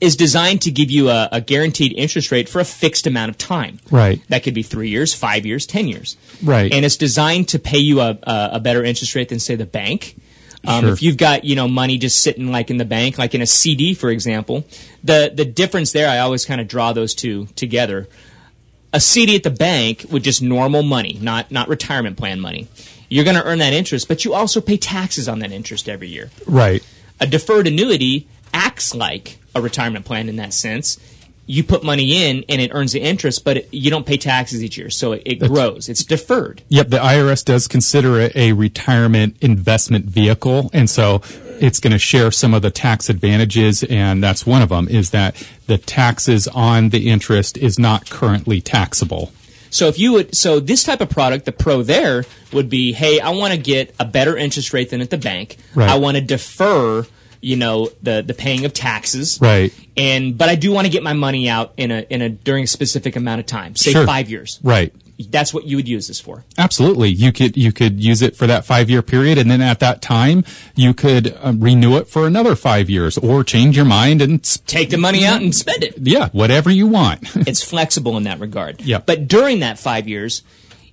is 0.00 0.16
designed 0.16 0.62
to 0.62 0.70
give 0.70 0.90
you 0.90 1.10
a, 1.10 1.28
a 1.30 1.40
guaranteed 1.40 1.92
interest 1.92 2.32
rate 2.32 2.48
for 2.48 2.60
a 2.60 2.64
fixed 2.64 3.06
amount 3.06 3.28
of 3.30 3.36
time. 3.38 3.80
Right. 3.90 4.20
That 4.30 4.44
could 4.44 4.54
be 4.54 4.62
three 4.62 4.88
years, 4.88 5.12
five 5.14 5.44
years, 5.44 5.66
ten 5.66 5.88
years. 5.88 6.16
Right. 6.42 6.72
And 6.72 6.84
it's 6.84 6.96
designed 6.96 7.48
to 7.50 7.58
pay 7.58 7.78
you 7.78 8.00
a, 8.00 8.18
a, 8.22 8.50
a 8.54 8.60
better 8.60 8.82
interest 8.82 9.14
rate 9.14 9.28
than, 9.28 9.40
say, 9.40 9.56
the 9.56 9.66
bank. 9.66 10.16
Um, 10.66 10.84
Sure. 10.84 10.92
If 10.92 11.02
you've 11.02 11.16
got 11.16 11.44
you 11.44 11.56
know 11.56 11.66
money 11.68 11.98
just 11.98 12.22
sitting 12.22 12.50
like 12.52 12.70
in 12.70 12.76
the 12.76 12.84
bank, 12.84 13.18
like 13.18 13.34
in 13.34 13.42
a 13.42 13.46
CD, 13.46 13.94
for 13.94 14.10
example, 14.10 14.64
the 15.02 15.32
the 15.34 15.44
difference 15.44 15.92
there, 15.92 16.08
I 16.08 16.18
always 16.18 16.44
kind 16.44 16.60
of 16.60 16.68
draw 16.68 16.92
those 16.92 17.14
two 17.14 17.46
together. 17.56 18.08
A 18.92 19.00
CD 19.00 19.36
at 19.36 19.42
the 19.42 19.50
bank 19.50 20.04
with 20.10 20.22
just 20.22 20.42
normal 20.42 20.82
money, 20.82 21.18
not 21.20 21.50
not 21.50 21.68
retirement 21.68 22.16
plan 22.16 22.40
money, 22.40 22.68
you're 23.12 23.24
going 23.24 23.36
to 23.36 23.44
earn 23.44 23.58
that 23.58 23.74
interest, 23.74 24.08
but 24.08 24.24
you 24.24 24.32
also 24.32 24.60
pay 24.60 24.78
taxes 24.78 25.28
on 25.28 25.40
that 25.40 25.52
interest 25.52 25.88
every 25.88 26.08
year. 26.08 26.30
Right. 26.46 26.82
A 27.20 27.26
deferred 27.26 27.66
annuity 27.66 28.26
acts 28.54 28.94
like 28.94 29.38
a 29.54 29.60
retirement 29.60 30.04
plan 30.04 30.28
in 30.30 30.36
that 30.36 30.54
sense. 30.54 30.98
You 31.46 31.64
put 31.64 31.82
money 31.82 32.24
in 32.24 32.44
and 32.48 32.60
it 32.60 32.70
earns 32.72 32.92
the 32.92 33.00
interest, 33.00 33.44
but 33.44 33.56
it, 33.58 33.68
you 33.72 33.90
don't 33.90 34.06
pay 34.06 34.16
taxes 34.16 34.62
each 34.62 34.78
year, 34.78 34.90
so 34.90 35.12
it, 35.12 35.22
it 35.24 35.38
grows. 35.40 35.88
It's 35.88 36.04
deferred. 36.04 36.62
Yep, 36.68 36.88
the 36.88 36.98
IRS 36.98 37.44
does 37.44 37.66
consider 37.66 38.18
it 38.20 38.36
a 38.36 38.52
retirement 38.52 39.36
investment 39.40 40.06
vehicle, 40.06 40.70
and 40.72 40.88
so 40.88 41.20
it's 41.60 41.80
going 41.80 41.92
to 41.92 41.98
share 41.98 42.30
some 42.30 42.54
of 42.54 42.62
the 42.62 42.70
tax 42.70 43.08
advantages, 43.08 43.82
and 43.84 44.22
that's 44.22 44.46
one 44.46 44.62
of 44.62 44.68
them. 44.68 44.88
Is 44.88 45.10
that 45.10 45.36
the 45.66 45.78
taxes 45.78 46.48
on 46.48 46.90
the 46.90 47.08
interest 47.10 47.56
is 47.56 47.78
not 47.78 48.08
currently 48.10 48.60
taxable. 48.60 49.32
So 49.70 49.88
if 49.88 49.98
you 49.98 50.12
would, 50.12 50.36
so 50.36 50.60
this 50.60 50.84
type 50.84 51.00
of 51.00 51.08
product, 51.08 51.46
the 51.46 51.52
pro 51.52 51.82
there 51.82 52.24
would 52.52 52.68
be, 52.68 52.92
hey, 52.92 53.20
I 53.20 53.30
want 53.30 53.54
to 53.54 53.58
get 53.58 53.94
a 53.98 54.04
better 54.04 54.36
interest 54.36 54.74
rate 54.74 54.90
than 54.90 55.00
at 55.00 55.08
the 55.08 55.16
bank. 55.16 55.56
Right. 55.74 55.88
I 55.88 55.96
want 55.96 56.18
to 56.18 56.20
defer, 56.20 57.06
you 57.42 57.56
know, 57.56 57.90
the 58.02 58.22
the 58.22 58.32
paying 58.34 58.64
of 58.64 58.72
taxes. 58.72 59.38
Right. 59.42 59.72
And 59.96 60.38
but 60.38 60.48
I 60.48 60.54
do 60.54 60.72
want 60.72 60.86
to 60.86 60.90
get 60.90 61.02
my 61.02 61.12
money 61.12 61.48
out 61.50 61.74
in 61.76 61.90
a 61.90 62.06
in 62.08 62.22
a 62.22 62.28
during 62.30 62.64
a 62.64 62.66
specific 62.66 63.16
amount 63.16 63.40
of 63.40 63.46
time, 63.46 63.76
say 63.76 63.92
Sure. 63.92 64.06
five 64.06 64.30
years. 64.30 64.58
Right. 64.62 64.94
That's 65.28 65.52
what 65.54 65.64
you 65.66 65.76
would 65.76 65.86
use 65.86 66.08
this 66.08 66.18
for. 66.20 66.44
Absolutely. 66.58 67.10
You 67.10 67.30
could 67.32 67.56
you 67.56 67.70
could 67.70 68.00
use 68.02 68.22
it 68.22 68.34
for 68.34 68.46
that 68.46 68.64
five 68.64 68.88
year 68.90 69.02
period, 69.02 69.38
and 69.38 69.50
then 69.50 69.60
at 69.60 69.78
that 69.80 70.02
time 70.02 70.44
you 70.74 70.94
could 70.94 71.36
um, 71.42 71.60
renew 71.60 71.96
it 71.98 72.08
for 72.08 72.26
another 72.26 72.56
five 72.56 72.88
years, 72.90 73.18
or 73.18 73.44
change 73.44 73.76
your 73.76 73.84
mind 73.84 74.22
and 74.22 74.40
s- 74.40 74.58
Take 74.66 74.90
the 74.90 74.96
money 74.98 75.24
out 75.26 75.40
and 75.42 75.54
spend 75.54 75.84
it. 75.84 75.94
yeah, 76.00 76.28
whatever 76.30 76.70
you 76.70 76.86
want. 76.88 77.20
It's 77.46 77.62
flexible 77.62 78.16
in 78.16 78.24
that 78.24 78.40
regard. 78.40 78.80
Yep. 78.80 79.06
But 79.06 79.28
during 79.28 79.60
that 79.60 79.78
five 79.78 80.08
years, 80.08 80.42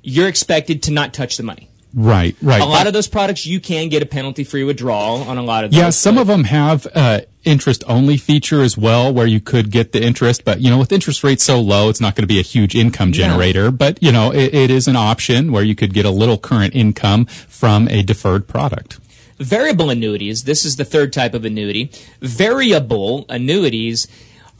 you're 0.03 0.27
expected 0.27 0.83
to 0.83 0.91
not 0.91 1.13
touch 1.13 1.37
the 1.37 1.43
money. 1.43 1.69
Right. 1.93 2.35
Right. 2.41 2.61
A 2.61 2.65
lot 2.65 2.87
of 2.87 2.93
those 2.93 3.07
products 3.07 3.45
you 3.45 3.59
can 3.59 3.89
get 3.89 4.03
a 4.03 4.05
penalty 4.05 4.43
free 4.43 4.63
withdrawal 4.63 5.23
on 5.23 5.37
a 5.37 5.43
lot 5.43 5.63
of 5.63 5.71
those. 5.71 5.79
Yeah, 5.79 5.89
some 5.89 6.17
of 6.17 6.27
them 6.27 6.45
have 6.45 6.87
uh, 6.93 7.21
interest 7.43 7.83
only 7.87 8.17
feature 8.17 8.61
as 8.61 8.77
well, 8.77 9.13
where 9.13 9.27
you 9.27 9.39
could 9.39 9.71
get 9.71 9.91
the 9.91 10.01
interest, 10.01 10.45
but 10.45 10.61
you 10.61 10.69
know, 10.69 10.77
with 10.77 10.91
interest 10.91 11.23
rates 11.23 11.43
so 11.43 11.59
low, 11.59 11.89
it's 11.89 12.01
not 12.01 12.15
going 12.15 12.23
to 12.23 12.27
be 12.27 12.39
a 12.39 12.43
huge 12.43 12.75
income 12.75 13.11
generator. 13.11 13.71
But 13.71 14.01
you 14.01 14.11
know, 14.11 14.31
it, 14.31 14.53
it 14.53 14.71
is 14.71 14.87
an 14.87 14.95
option 14.95 15.51
where 15.51 15.63
you 15.63 15.75
could 15.75 15.93
get 15.93 16.05
a 16.05 16.11
little 16.11 16.37
current 16.37 16.75
income 16.75 17.25
from 17.25 17.87
a 17.87 18.03
deferred 18.03 18.47
product. 18.47 18.99
Variable 19.37 19.89
annuities, 19.89 20.43
this 20.43 20.65
is 20.65 20.75
the 20.75 20.83
third 20.83 21.13
type 21.13 21.33
of 21.33 21.45
annuity. 21.45 21.91
Variable 22.21 23.25
annuities 23.29 24.07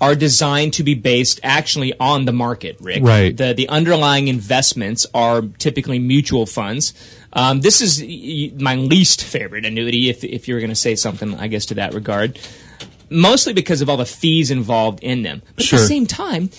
are 0.01 0.15
designed 0.15 0.73
to 0.73 0.83
be 0.83 0.93
based 0.93 1.39
actually 1.43 1.93
on 1.99 2.25
the 2.25 2.31
market, 2.31 2.77
Rick. 2.79 3.03
Right. 3.03 3.35
The, 3.35 3.53
the 3.53 3.67
underlying 3.67 4.29
investments 4.29 5.05
are 5.13 5.41
typically 5.41 5.99
mutual 5.99 6.45
funds. 6.45 6.93
Um, 7.33 7.61
this 7.61 7.81
is 7.81 8.03
my 8.59 8.75
least 8.75 9.23
favorite 9.23 9.65
annuity, 9.65 10.09
if, 10.09 10.23
if 10.23 10.47
you're 10.47 10.59
going 10.59 10.69
to 10.69 10.75
say 10.75 10.95
something, 10.95 11.35
I 11.35 11.47
guess, 11.47 11.67
to 11.67 11.75
that 11.75 11.93
regard. 11.93 12.39
Mostly 13.09 13.53
because 13.53 13.81
of 13.81 13.89
all 13.89 13.97
the 13.97 14.05
fees 14.05 14.51
involved 14.51 14.99
in 15.03 15.23
them. 15.23 15.41
But 15.55 15.65
at 15.65 15.71
the 15.71 15.85
same 15.85 16.05
time, 16.05 16.49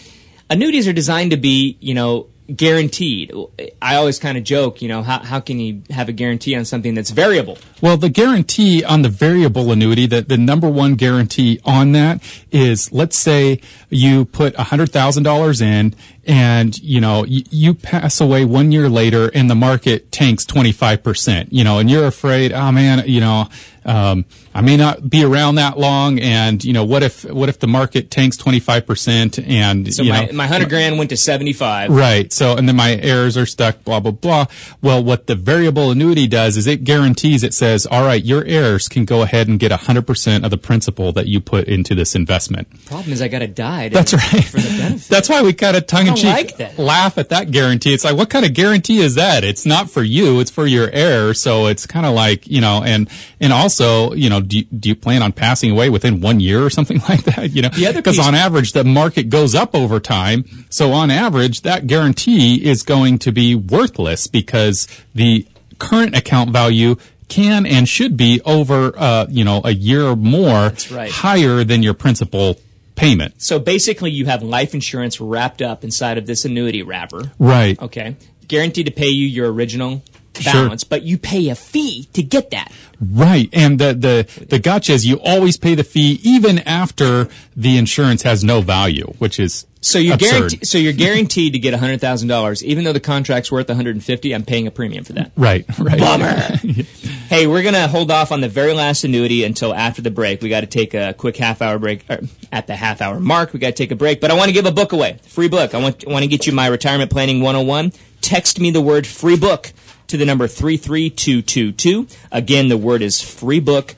annuities 0.49 0.89
are 0.89 0.93
designed 0.93 1.31
to 1.31 1.37
be, 1.37 1.77
you 1.81 1.95
know, 1.95 2.29
guaranteed. 2.55 3.33
I 3.81 3.97
always 3.97 4.19
kind 4.19 4.37
of 4.37 4.45
joke, 4.45 4.83
you 4.83 4.89
know, 4.89 5.03
how, 5.03 5.21
how 5.21 5.41
can 5.41 5.59
you 5.61 5.83
have 5.91 6.09
a 6.09 6.13
guarantee 6.13 6.57
on 6.57 6.65
something 6.65 6.95
that's 6.95 7.11
variable? 7.11 7.59
Well, 7.81 7.97
the 7.97 8.09
guarantee 8.09 8.85
on 8.85 9.03
the 9.03 9.09
variable 9.09 9.71
annuity, 9.71 10.07
the, 10.07 10.23
the 10.23 10.37
number 10.37 10.69
one 10.69 10.95
guarantee 10.95 11.61
on 11.65 11.93
that 11.93 12.23
is, 12.51 12.93
let's 12.93 13.19
say 13.19 13.61
you 13.89 14.25
put 14.25 14.55
$100,000 14.55 15.63
in 15.63 15.95
and, 16.27 16.79
you 16.81 17.01
know, 17.01 17.21
y- 17.23 17.45
you 17.51 17.75
pass 17.75 18.21
away 18.21 18.45
one 18.45 18.73
year 18.73 18.89
later 18.89 19.31
and 19.35 19.49
the 19.51 19.55
market 19.55 20.11
tanks 20.13 20.45
25%, 20.45 21.49
you 21.51 21.65
know, 21.65 21.79
and 21.79 21.91
you're 21.91 22.07
afraid, 22.07 22.53
oh 22.53 22.71
man, 22.73 23.03
you 23.07 23.21
know, 23.21 23.49
um, 23.87 24.27
I 24.55 24.61
may 24.61 24.77
not 24.77 25.09
be 25.09 25.25
around 25.25 25.55
that 25.55 25.79
long 25.79 26.19
and, 26.19 26.63
you 26.63 26.73
know, 26.75 26.85
what 26.85 27.03
if, 27.03 27.25
what 27.25 27.49
if 27.49 27.61
the 27.61 27.67
market 27.67 28.11
tanks 28.11 28.37
25% 28.37 29.49
and, 29.49 29.93
So 29.95 30.03
you 30.03 30.11
my, 30.13 30.27
know, 30.27 30.33
my 30.33 30.45
100 30.45 30.69
grand 30.69 30.99
went 30.99 31.11
to 31.11 31.17
75. 31.17 31.91
Right. 31.91 32.31
So, 32.33 32.57
and 32.57 32.69
then 32.69 32.77
my 32.77 32.97
heirs 32.97 33.37
are 33.39 33.47
stuck, 33.47 33.83
blah, 33.85 34.01
blah, 34.01 34.11
blah. 34.13 34.47
Well, 34.83 35.03
what 35.03 35.27
the 35.29 35.35
variable 35.35 35.91
annuity 35.91 36.27
does 36.27 36.57
is 36.59 36.67
it 36.67 36.85
guarantees, 36.85 37.43
it 37.43 37.55
says, 37.55 37.87
all 37.87 38.05
right, 38.05 38.23
your 38.23 38.45
heirs 38.45 38.87
can 38.89 39.07
go 39.07 39.23
ahead 39.23 39.49
and 39.49 39.59
get 39.59 39.73
100% 39.73 40.45
of 40.45 40.51
the 40.51 40.59
principal 40.59 41.13
that 41.13 41.27
you 41.27 41.41
put 41.41 41.67
into 41.67 41.95
this 41.95 42.15
investment. 42.15 42.69
Problem 42.87 43.13
is, 43.15 43.23
I 43.23 43.29
got 43.29 43.39
to 43.39 43.47
die. 43.49 43.89
to- 43.89 43.95
That's 43.95 44.13
right. 44.13 44.45
For 44.45 44.59
the 44.59 44.69
benefit. 44.79 45.09
That's 45.09 45.29
why 45.31 45.43
we 45.43 45.53
kind 45.55 45.77
of 45.77 45.87
tongue 45.87 46.07
in 46.11 46.17
cheek 46.17 46.59
like 46.59 46.79
laugh 46.79 47.19
at 47.19 47.31
that 47.31 47.51
guarantee. 47.51 47.95
It's 47.95 48.05
like, 48.05 48.17
what 48.17 48.31
kind 48.31 48.45
of 48.45 48.55
guarantee 48.55 48.99
is 48.99 49.15
that? 49.15 49.45
It's 49.45 49.67
not 49.67 49.91
for 49.91 50.03
you. 50.03 50.41
It's 50.41 50.51
for 50.51 50.67
your 50.67 50.91
heir. 50.91 51.35
So 51.35 51.67
it's 51.67 51.87
kind 51.87 52.07
of 52.07 52.15
like, 52.15 52.47
you 52.47 52.61
know, 52.61 52.83
and, 52.85 53.09
and 53.41 53.53
also, 53.53 54.13
you 54.13 54.31
know, 54.31 54.41
do 54.41 54.59
you, 54.59 54.65
do 54.65 54.89
you 54.89 54.95
plan 54.95 55.23
on 55.23 55.33
passing 55.33 55.71
away 55.71 55.91
within 55.91 56.21
one 56.21 56.41
year 56.41 56.65
or 56.65 56.71
something 56.79 57.01
like 57.09 57.25
that? 57.25 57.51
You 57.51 57.63
know, 57.63 57.71
because 57.95 58.19
on 58.19 58.35
average, 58.35 58.73
the 58.73 58.85
market 58.85 59.25
goes 59.25 59.55
up 59.55 59.75
over 59.75 60.01
time. 60.01 60.45
So 60.71 60.93
on 60.93 61.11
average, 61.11 61.63
that 61.63 61.87
guarantee 61.87 62.65
is 62.65 62.83
going 62.83 63.19
to 63.21 63.33
be 63.33 63.55
worthless 63.55 64.27
because 64.27 64.87
the 65.15 65.47
current 65.79 66.15
account 66.17 66.51
value 66.51 66.97
can 67.29 67.65
and 67.65 67.89
should 67.89 68.17
be 68.17 68.41
over, 68.45 68.93
uh, 68.99 69.27
you 69.31 69.45
know, 69.45 69.63
a 69.65 69.71
year 69.71 70.05
or 70.05 70.17
more 70.17 70.73
right. 70.91 71.11
higher 71.11 71.65
than 71.65 71.83
your 71.83 71.95
principal 71.95 72.59
payment. 73.01 73.41
So 73.43 73.59
basically, 73.59 74.11
you 74.11 74.27
have 74.27 74.43
life 74.43 74.75
insurance 74.75 75.21
wrapped 75.21 75.63
up 75.63 75.85
inside 75.85 76.19
of 76.19 76.27
this 76.27 76.45
annuity 76.45 76.83
wrapper. 76.83 77.33
Right. 77.39 77.81
Okay. 77.81 78.17
Guaranteed 78.49 78.87
to 78.87 78.93
pay 78.93 79.09
you 79.09 79.27
your 79.27 79.53
original 79.53 80.03
Sure. 80.39 80.53
balance, 80.53 80.85
but 80.85 81.03
you 81.03 81.19
pay 81.19 81.49
a 81.51 81.55
fee 81.57 82.09
to 82.15 82.23
get 82.23 82.51
that. 82.53 82.73
Right. 83.01 83.51
And 83.53 83.79
the, 83.81 83.93
the, 83.93 84.45
the 84.47 84.59
gotcha 84.61 84.93
is 84.93 85.05
you 85.05 85.17
always 85.23 85.59
pay 85.59 85.75
the 85.75 85.83
fee 85.85 86.21
even 86.23 86.61
after 86.61 87.29
the 87.57 87.77
insurance 87.77 88.23
has 88.23 88.43
no 88.45 88.61
value, 88.61 89.13
which 89.19 89.41
is 89.41 89.67
So 89.81 89.99
you're 89.99 90.17
guaranteed. 90.17 90.67
So 90.67 90.79
you're 90.79 90.93
guaranteed 90.95 91.55
to 91.55 91.59
get 91.59 91.75
hundred 91.75 92.01
thousand 92.01 92.29
dollars, 92.29 92.65
even 92.65 92.85
though 92.85 92.93
the 92.93 93.01
contract's 93.01 93.51
worth 93.51 93.69
150. 93.69 94.33
I'm 94.35 94.45
paying 94.45 94.67
a 94.69 94.71
premium 94.71 95.05
for 95.05 95.15
that. 95.15 95.33
Right. 95.37 95.67
Right. 95.79 95.99
Bummer. 95.99 96.37
hey, 97.31 97.47
we're 97.47 97.63
gonna 97.63 97.87
hold 97.87 98.11
off 98.11 98.33
on 98.33 98.41
the 98.41 98.49
very 98.49 98.75
last 98.75 99.05
annuity 99.05 99.45
until 99.45 99.73
after 99.73 100.03
the 100.03 100.11
break. 100.11 100.43
We 100.43 100.49
got 100.49 100.63
to 100.63 100.67
take 100.67 100.95
a 100.95 101.15
quick 101.17 101.37
half 101.37 101.63
hour 101.63 101.79
break. 101.79 102.05
At 102.53 102.67
the 102.67 102.75
half 102.75 103.01
hour 103.01 103.21
mark, 103.21 103.53
we 103.53 103.61
got 103.61 103.69
to 103.69 103.73
take 103.73 103.93
a 103.93 103.97
break. 103.97 104.21
But 104.21 104.33
I 104.33 104.35
want 104.35 104.49
to 104.49 104.53
give 104.53 104.67
a 104.67 104.73
book 104.73 104.93
away, 104.93 105.19
free 105.29 105.49
book. 105.49 105.73
I 105.73 105.79
want 105.79 106.05
want 106.09 106.25
to 106.25 106.29
get 106.29 106.49
you 106.49 106.53
my 106.53 106.67
retirement 106.67 107.11
planning 107.11 107.41
101. 107.41 107.93
Text 108.21 108.59
me 108.59 108.73
the 108.73 108.81
word 108.81 109.07
free 109.07 109.37
book 109.37 109.73
to 110.09 110.17
the 110.17 110.27
number 110.27 110.49
three 110.49 110.77
three 110.77 111.09
two 111.09 111.41
two 111.41 111.71
two. 111.71 112.09
Again, 112.33 112.69
the 112.69 112.77
word 112.77 113.01
is 113.01 113.23
free 113.23 113.61
book, 113.61 113.95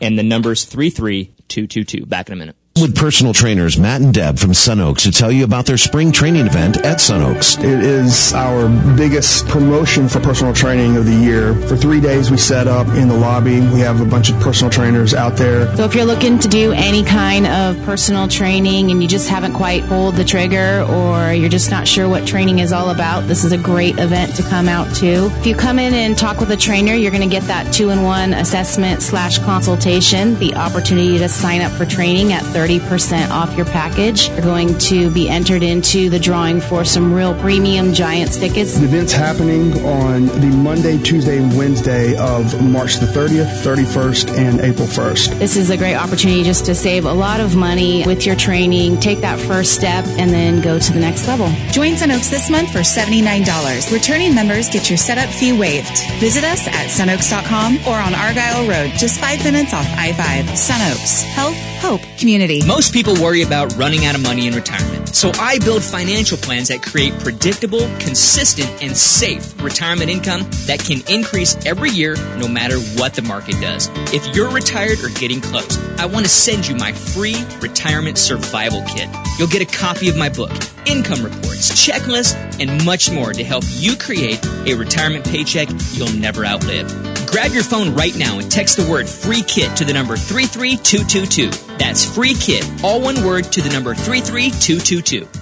and 0.00 0.16
the 0.16 0.22
number's 0.22 0.64
three 0.64 0.90
three 0.90 1.32
two 1.48 1.66
two 1.66 1.82
two. 1.82 2.06
Back 2.06 2.28
in 2.28 2.34
a 2.34 2.36
minute. 2.36 2.56
With 2.80 2.96
personal 2.96 3.34
trainers 3.34 3.78
Matt 3.78 4.00
and 4.00 4.14
Deb 4.14 4.38
from 4.38 4.54
Sun 4.54 4.80
Oaks 4.80 5.02
to 5.02 5.12
tell 5.12 5.30
you 5.30 5.44
about 5.44 5.66
their 5.66 5.76
spring 5.76 6.10
training 6.10 6.46
event 6.46 6.78
at 6.78 7.02
Sun 7.02 7.20
Oaks. 7.20 7.58
It 7.58 7.64
is 7.64 8.32
our 8.32 8.66
biggest 8.96 9.46
promotion 9.46 10.08
for 10.08 10.20
personal 10.20 10.54
training 10.54 10.96
of 10.96 11.04
the 11.04 11.12
year. 11.12 11.54
For 11.54 11.76
three 11.76 12.00
days, 12.00 12.30
we 12.30 12.38
set 12.38 12.66
up 12.68 12.88
in 12.88 13.08
the 13.08 13.14
lobby. 13.14 13.60
We 13.60 13.80
have 13.80 14.00
a 14.00 14.06
bunch 14.06 14.30
of 14.30 14.40
personal 14.40 14.70
trainers 14.70 15.12
out 15.12 15.36
there. 15.36 15.76
So 15.76 15.84
if 15.84 15.94
you're 15.94 16.06
looking 16.06 16.38
to 16.38 16.48
do 16.48 16.72
any 16.72 17.04
kind 17.04 17.46
of 17.46 17.80
personal 17.84 18.26
training 18.26 18.90
and 18.90 19.02
you 19.02 19.08
just 19.08 19.28
haven't 19.28 19.52
quite 19.52 19.84
pulled 19.84 20.16
the 20.16 20.24
trigger 20.24 20.84
or 20.88 21.32
you're 21.34 21.50
just 21.50 21.70
not 21.70 21.86
sure 21.86 22.08
what 22.08 22.26
training 22.26 22.60
is 22.60 22.72
all 22.72 22.88
about, 22.88 23.28
this 23.28 23.44
is 23.44 23.52
a 23.52 23.58
great 23.58 23.98
event 23.98 24.34
to 24.36 24.42
come 24.44 24.66
out 24.66 24.92
to. 24.96 25.26
If 25.38 25.46
you 25.46 25.54
come 25.54 25.78
in 25.78 25.92
and 25.92 26.16
talk 26.16 26.40
with 26.40 26.50
a 26.50 26.56
trainer, 26.56 26.94
you're 26.94 27.12
going 27.12 27.28
to 27.28 27.32
get 27.32 27.44
that 27.44 27.72
two-in-one 27.72 28.32
assessment 28.32 29.02
slash 29.02 29.38
consultation, 29.40 30.36
the 30.38 30.54
opportunity 30.54 31.18
to 31.18 31.28
sign 31.28 31.60
up 31.60 31.70
for 31.72 31.84
training 31.84 32.32
at 32.32 32.42
30% 32.44 32.61
off 32.62 33.56
your 33.56 33.66
package. 33.66 34.28
You're 34.28 34.42
going 34.42 34.78
to 34.78 35.10
be 35.10 35.28
entered 35.28 35.62
into 35.62 36.08
the 36.08 36.18
drawing 36.18 36.60
for 36.60 36.84
some 36.84 37.12
real 37.12 37.34
premium 37.40 37.92
Giants 37.92 38.36
tickets. 38.36 38.78
The 38.78 38.84
event's 38.84 39.12
happening 39.12 39.72
on 39.84 40.26
the 40.26 40.46
Monday, 40.46 40.98
Tuesday, 40.98 41.38
and 41.38 41.56
Wednesday 41.58 42.16
of 42.16 42.62
March 42.62 42.96
the 42.96 43.06
30th, 43.06 43.62
31st, 43.62 44.38
and 44.38 44.60
April 44.60 44.86
1st. 44.86 45.38
This 45.38 45.56
is 45.56 45.70
a 45.70 45.76
great 45.76 45.96
opportunity 45.96 46.44
just 46.44 46.64
to 46.66 46.74
save 46.74 47.04
a 47.04 47.12
lot 47.12 47.40
of 47.40 47.56
money 47.56 48.04
with 48.06 48.24
your 48.26 48.36
training, 48.36 49.00
take 49.00 49.20
that 49.20 49.40
first 49.40 49.74
step, 49.74 50.04
and 50.18 50.30
then 50.30 50.60
go 50.60 50.78
to 50.78 50.92
the 50.92 51.00
next 51.00 51.26
level. 51.26 51.48
Join 51.72 51.96
Sun 51.96 52.12
Oaks 52.12 52.30
this 52.30 52.48
month 52.48 52.70
for 52.70 52.78
$79. 52.78 53.92
Returning 53.92 54.34
members 54.34 54.68
get 54.68 54.88
your 54.88 54.98
setup 54.98 55.28
fee 55.28 55.52
waived. 55.52 55.98
Visit 56.20 56.44
us 56.44 56.66
at 56.68 56.86
sunoaks.com 56.88 57.78
or 57.88 57.96
on 57.98 58.14
Argyle 58.14 58.68
Road, 58.68 58.92
just 58.96 59.20
five 59.20 59.42
minutes 59.42 59.74
off 59.74 59.86
I-5. 59.96 60.56
Sun 60.56 60.80
Oaks. 60.92 61.22
Health, 61.22 61.71
hope, 61.82 62.00
community. 62.16 62.64
Most 62.64 62.92
people 62.92 63.14
worry 63.14 63.42
about 63.42 63.76
running 63.76 64.04
out 64.06 64.14
of 64.14 64.22
money 64.22 64.46
in 64.46 64.54
retirement. 64.54 65.08
So 65.14 65.32
I 65.34 65.58
build 65.58 65.82
financial 65.82 66.38
plans 66.38 66.68
that 66.68 66.80
create 66.80 67.12
predictable, 67.18 67.80
consistent, 67.98 68.82
and 68.82 68.96
safe 68.96 69.60
retirement 69.60 70.08
income 70.08 70.42
that 70.66 70.78
can 70.78 71.02
increase 71.12 71.56
every 71.66 71.90
year 71.90 72.14
no 72.38 72.46
matter 72.46 72.78
what 72.96 73.14
the 73.14 73.22
market 73.22 73.60
does. 73.60 73.90
If 74.14 74.34
you're 74.34 74.50
retired 74.50 75.00
or 75.02 75.08
getting 75.08 75.40
close, 75.40 75.76
I 75.98 76.06
want 76.06 76.24
to 76.24 76.30
send 76.30 76.68
you 76.68 76.76
my 76.76 76.92
free 76.92 77.36
retirement 77.60 78.16
survival 78.16 78.82
kit. 78.86 79.08
You'll 79.38 79.48
get 79.48 79.62
a 79.62 79.76
copy 79.78 80.08
of 80.08 80.16
my 80.16 80.28
book, 80.28 80.52
income 80.86 81.24
reports, 81.24 81.72
checklists, 81.72 82.34
and 82.60 82.84
much 82.84 83.10
more 83.10 83.32
to 83.32 83.42
help 83.42 83.64
you 83.66 83.96
create 83.96 84.44
a 84.66 84.74
retirement 84.74 85.24
paycheck 85.24 85.68
you'll 85.92 86.12
never 86.12 86.46
outlive. 86.46 86.86
Grab 87.32 87.52
your 87.52 87.64
phone 87.64 87.94
right 87.94 88.14
now 88.14 88.38
and 88.38 88.52
text 88.52 88.76
the 88.76 88.86
word 88.90 89.08
free 89.08 89.42
kit 89.42 89.74
to 89.78 89.86
the 89.86 89.92
number 89.94 90.16
33222. 90.16 91.71
That's 91.78 92.04
free 92.04 92.34
kit, 92.34 92.64
all 92.82 93.00
one 93.00 93.24
word 93.24 93.44
to 93.52 93.62
the 93.62 93.70
number 93.70 93.94
33222. 93.94 95.41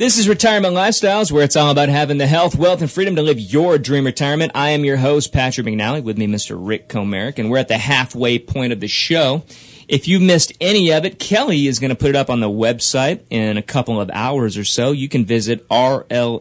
This 0.00 0.16
is 0.16 0.30
Retirement 0.30 0.74
Lifestyles, 0.74 1.30
where 1.30 1.44
it's 1.44 1.56
all 1.56 1.70
about 1.70 1.90
having 1.90 2.16
the 2.16 2.26
health, 2.26 2.56
wealth, 2.56 2.80
and 2.80 2.90
freedom 2.90 3.16
to 3.16 3.22
live 3.22 3.38
your 3.38 3.76
dream 3.76 4.06
retirement. 4.06 4.52
I 4.54 4.70
am 4.70 4.82
your 4.82 4.96
host, 4.96 5.30
Patrick 5.30 5.66
McNally, 5.66 6.02
with 6.02 6.16
me, 6.16 6.26
Mr. 6.26 6.56
Rick 6.58 6.88
Comerick, 6.88 7.38
and 7.38 7.50
we're 7.50 7.58
at 7.58 7.68
the 7.68 7.76
halfway 7.76 8.38
point 8.38 8.72
of 8.72 8.80
the 8.80 8.88
show. 8.88 9.44
If 9.88 10.08
you 10.08 10.18
missed 10.18 10.54
any 10.58 10.90
of 10.90 11.04
it, 11.04 11.18
Kelly 11.18 11.66
is 11.66 11.78
going 11.78 11.90
to 11.90 11.94
put 11.94 12.08
it 12.08 12.16
up 12.16 12.30
on 12.30 12.40
the 12.40 12.48
website 12.48 13.20
in 13.28 13.58
a 13.58 13.62
couple 13.62 14.00
of 14.00 14.10
hours 14.14 14.56
or 14.56 14.64
so. 14.64 14.92
You 14.92 15.06
can 15.06 15.26
visit 15.26 15.68
rlaplan.com, 15.68 16.40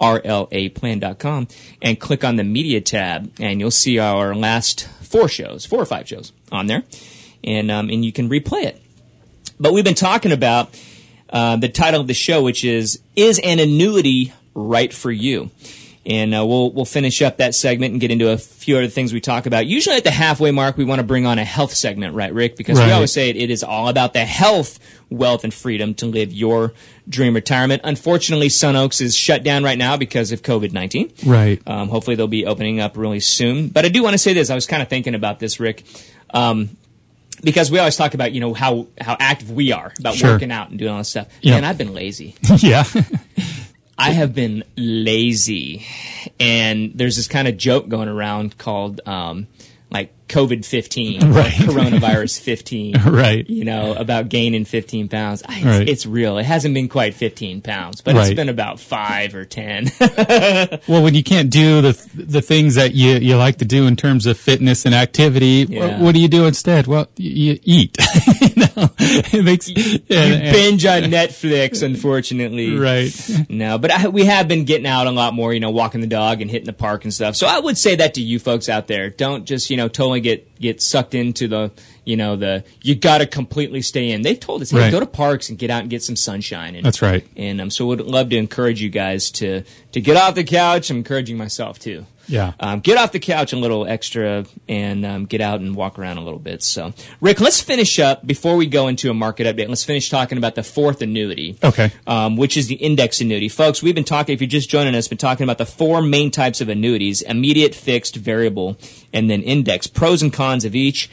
rlaplan.com, 0.00 1.48
and 1.82 2.00
click 2.00 2.24
on 2.24 2.34
the 2.34 2.42
media 2.42 2.80
tab, 2.80 3.30
and 3.38 3.60
you'll 3.60 3.70
see 3.70 4.00
our 4.00 4.34
last 4.34 4.88
four 5.02 5.28
shows, 5.28 5.66
four 5.66 5.80
or 5.80 5.86
five 5.86 6.08
shows 6.08 6.32
on 6.50 6.66
there, 6.66 6.82
and 7.44 7.70
um, 7.70 7.90
and 7.90 8.04
you 8.04 8.10
can 8.10 8.28
replay 8.28 8.64
it. 8.64 8.82
But 9.60 9.72
we've 9.72 9.84
been 9.84 9.94
talking 9.94 10.32
about 10.32 10.74
uh, 11.30 11.56
the 11.56 11.68
title 11.68 12.00
of 12.00 12.06
the 12.06 12.14
show, 12.14 12.42
which 12.42 12.64
is 12.64 13.00
"Is 13.16 13.38
an 13.38 13.58
Annuity 13.58 14.32
Right 14.54 14.92
for 14.92 15.10
You?" 15.10 15.50
And 16.06 16.34
uh, 16.34 16.46
we'll 16.46 16.72
we'll 16.72 16.86
finish 16.86 17.20
up 17.20 17.36
that 17.36 17.54
segment 17.54 17.92
and 17.92 18.00
get 18.00 18.10
into 18.10 18.30
a 18.30 18.38
few 18.38 18.78
other 18.78 18.88
things 18.88 19.12
we 19.12 19.20
talk 19.20 19.44
about. 19.44 19.66
Usually 19.66 19.96
at 19.96 20.02
the 20.02 20.10
halfway 20.10 20.50
mark, 20.50 20.78
we 20.78 20.84
want 20.84 20.98
to 20.98 21.02
bring 21.06 21.26
on 21.26 21.38
a 21.38 21.44
health 21.44 21.74
segment, 21.74 22.14
right, 22.14 22.32
Rick? 22.32 22.56
Because 22.56 22.78
we 22.78 22.90
always 22.90 23.12
say 23.12 23.28
it, 23.28 23.36
it 23.36 23.50
is 23.50 23.62
all 23.62 23.88
about 23.88 24.14
the 24.14 24.24
health, 24.24 24.78
wealth, 25.10 25.44
and 25.44 25.52
freedom 25.52 25.92
to 25.96 26.06
live 26.06 26.32
your 26.32 26.72
dream 27.06 27.34
retirement. 27.34 27.82
Unfortunately, 27.84 28.48
Sun 28.48 28.76
Oaks 28.76 29.02
is 29.02 29.14
shut 29.14 29.42
down 29.42 29.62
right 29.62 29.76
now 29.76 29.98
because 29.98 30.32
of 30.32 30.40
COVID 30.40 30.72
nineteen. 30.72 31.12
Right. 31.24 31.60
Um, 31.66 31.90
hopefully, 31.90 32.16
they'll 32.16 32.28
be 32.28 32.46
opening 32.46 32.80
up 32.80 32.96
really 32.96 33.20
soon. 33.20 33.68
But 33.68 33.84
I 33.84 33.88
do 33.88 34.02
want 34.02 34.14
to 34.14 34.18
say 34.18 34.32
this. 34.32 34.48
I 34.48 34.54
was 34.54 34.66
kind 34.66 34.82
of 34.82 34.88
thinking 34.88 35.14
about 35.14 35.38
this, 35.38 35.60
Rick. 35.60 35.84
Um, 36.32 36.76
because 37.42 37.70
we 37.70 37.78
always 37.78 37.96
talk 37.96 38.14
about 38.14 38.32
you 38.32 38.40
know 38.40 38.54
how 38.54 38.86
how 39.00 39.16
active 39.18 39.50
we 39.50 39.72
are 39.72 39.92
about 39.98 40.14
Sure. 40.14 40.32
working 40.32 40.50
out 40.52 40.70
and 40.70 40.78
doing 40.78 40.92
all 40.92 40.98
this 40.98 41.08
stuff. 41.08 41.28
Yep. 41.42 41.54
Man, 41.54 41.64
I've 41.64 41.78
been 41.78 41.94
lazy. 41.94 42.34
yeah. 42.58 42.84
I 43.98 44.12
have 44.12 44.34
been 44.34 44.64
lazy, 44.76 45.86
and 46.38 46.92
there's 46.94 47.16
this 47.16 47.28
kind 47.28 47.46
of 47.46 47.58
joke 47.58 47.86
going 47.88 48.08
around 48.08 48.56
called 48.56 49.02
um, 49.06 49.46
like 49.90 50.14
COVID 50.30 50.64
fifteen, 50.64 51.20
Right. 51.32 51.52
coronavirus 51.52 52.40
fifteen, 52.50 52.96
Right. 53.02 53.48
You 53.48 53.64
know 53.64 53.94
about 53.94 54.28
gaining 54.28 54.64
fifteen 54.64 55.08
pounds. 55.08 55.42
I, 55.46 55.56
it's, 55.56 55.64
Right. 55.64 55.88
it's 55.88 56.06
real. 56.06 56.38
It 56.38 56.44
hasn't 56.44 56.72
been 56.74 56.88
quite 56.88 57.14
fifteen 57.14 57.60
pounds, 57.60 58.00
but 58.00 58.16
it's 58.16 58.32
been 58.34 58.48
about 58.48 58.80
five 58.80 59.34
or 59.34 59.44
ten. 59.44 59.90
Well, 60.88 61.02
when 61.02 61.14
you 61.14 61.22
can't 61.22 61.50
do 61.50 61.80
the 61.82 62.10
the 62.14 62.40
things 62.42 62.76
that 62.76 62.94
you, 62.94 63.12
you 63.16 63.36
like 63.36 63.58
to 63.58 63.64
do 63.64 63.86
in 63.86 63.96
terms 63.96 64.26
of 64.26 64.38
fitness 64.38 64.86
and 64.86 64.94
activity, 64.94 65.66
Yeah. 65.68 66.00
what, 66.00 66.14
do 66.14 66.20
you 66.20 66.28
do 66.28 66.46
instead? 66.46 66.86
Well, 66.86 67.08
you, 67.16 67.52
you 67.52 67.58
eat. 67.64 67.96
you 68.40 68.48
know, 68.56 68.90
it 68.98 69.44
makes 69.44 69.68
you 69.68 69.76
and- 70.08 70.42
and- 70.42 70.52
binge 70.52 70.84
on 70.86 71.02
Netflix, 71.04 71.82
unfortunately. 71.82 72.76
Right. 72.76 73.10
No, 73.48 73.78
but 73.78 73.90
I, 73.90 74.08
we 74.08 74.24
have 74.26 74.48
been 74.48 74.64
getting 74.64 74.86
out 74.86 75.06
a 75.06 75.10
lot 75.10 75.34
more, 75.34 75.52
you 75.52 75.60
know, 75.60 75.70
walking 75.70 76.00
the 76.00 76.06
dog 76.06 76.40
and 76.40 76.50
hitting 76.50 76.66
the 76.66 76.72
park 76.72 77.04
and 77.04 77.12
stuff. 77.12 77.36
So 77.36 77.46
I 77.46 77.58
would 77.58 77.76
say 77.78 77.96
that 77.96 78.14
to 78.14 78.20
you 78.22 78.38
folks 78.38 78.68
out 78.68 78.86
there. 78.86 79.10
Don't 79.10 79.44
just, 79.44 79.70
you 79.70 79.76
know, 79.76 79.88
totally 79.88 80.19
get, 80.20 80.58
get 80.60 80.80
sucked 80.82 81.14
into 81.14 81.48
the, 81.48 81.70
you 82.04 82.16
know, 82.16 82.36
the, 82.36 82.64
you 82.82 82.94
gotta 82.94 83.26
completely 83.26 83.82
stay 83.82 84.10
in. 84.10 84.22
They've 84.22 84.38
told 84.38 84.62
us, 84.62 84.70
hey, 84.70 84.78
Right. 84.78 84.90
go 84.92 85.00
to 85.00 85.06
parks 85.06 85.48
and 85.48 85.58
get 85.58 85.70
out 85.70 85.82
and 85.82 85.90
get 85.90 86.02
some 86.02 86.16
sunshine. 86.16 86.74
And, 86.74 86.84
That's 86.84 87.02
right. 87.02 87.26
And 87.36 87.60
um, 87.60 87.70
so 87.70 87.86
would 87.86 88.00
love 88.00 88.30
to 88.30 88.36
encourage 88.36 88.80
you 88.80 88.88
guys 88.90 89.30
to, 89.32 89.62
to 89.92 90.00
get 90.00 90.16
off 90.16 90.34
the 90.34 90.44
couch. 90.44 90.90
I'm 90.90 90.98
encouraging 90.98 91.36
myself 91.36 91.78
too. 91.78 92.06
Yeah. 92.30 92.52
Um, 92.60 92.80
get 92.80 92.96
off 92.96 93.12
the 93.12 93.18
couch 93.18 93.52
a 93.52 93.56
little 93.56 93.86
extra 93.86 94.46
and 94.68 95.04
um, 95.04 95.26
get 95.26 95.40
out 95.40 95.60
and 95.60 95.74
walk 95.74 95.98
around 95.98 96.18
a 96.18 96.22
little 96.22 96.38
bit. 96.38 96.62
So, 96.62 96.94
Rick, 97.20 97.40
let's 97.40 97.60
finish 97.60 97.98
up 97.98 98.24
before 98.26 98.56
we 98.56 98.66
go 98.66 98.88
into 98.88 99.10
a 99.10 99.14
market 99.14 99.44
update. 99.44 99.68
Let's 99.68 99.84
finish 99.84 100.08
talking 100.08 100.38
about 100.38 100.54
the 100.54 100.62
fourth 100.62 101.02
annuity. 101.02 101.58
Okay. 101.62 101.90
Um, 102.06 102.36
which 102.36 102.56
is 102.56 102.68
the 102.68 102.76
index 102.76 103.20
annuity. 103.20 103.48
Folks, 103.48 103.82
we've 103.82 103.94
been 103.94 104.04
talking, 104.04 104.32
if 104.32 104.40
you're 104.40 104.48
just 104.48 104.70
joining 104.70 104.94
us, 104.94 105.08
been 105.08 105.18
talking 105.18 105.44
about 105.44 105.58
the 105.58 105.66
four 105.66 106.00
main 106.02 106.30
types 106.30 106.60
of 106.60 106.68
annuities 106.68 107.20
immediate, 107.22 107.74
fixed, 107.74 108.16
variable, 108.16 108.78
and 109.12 109.28
then 109.28 109.42
index. 109.42 109.88
Pros 109.88 110.22
and 110.22 110.32
cons 110.32 110.64
of 110.64 110.76
each. 110.76 111.10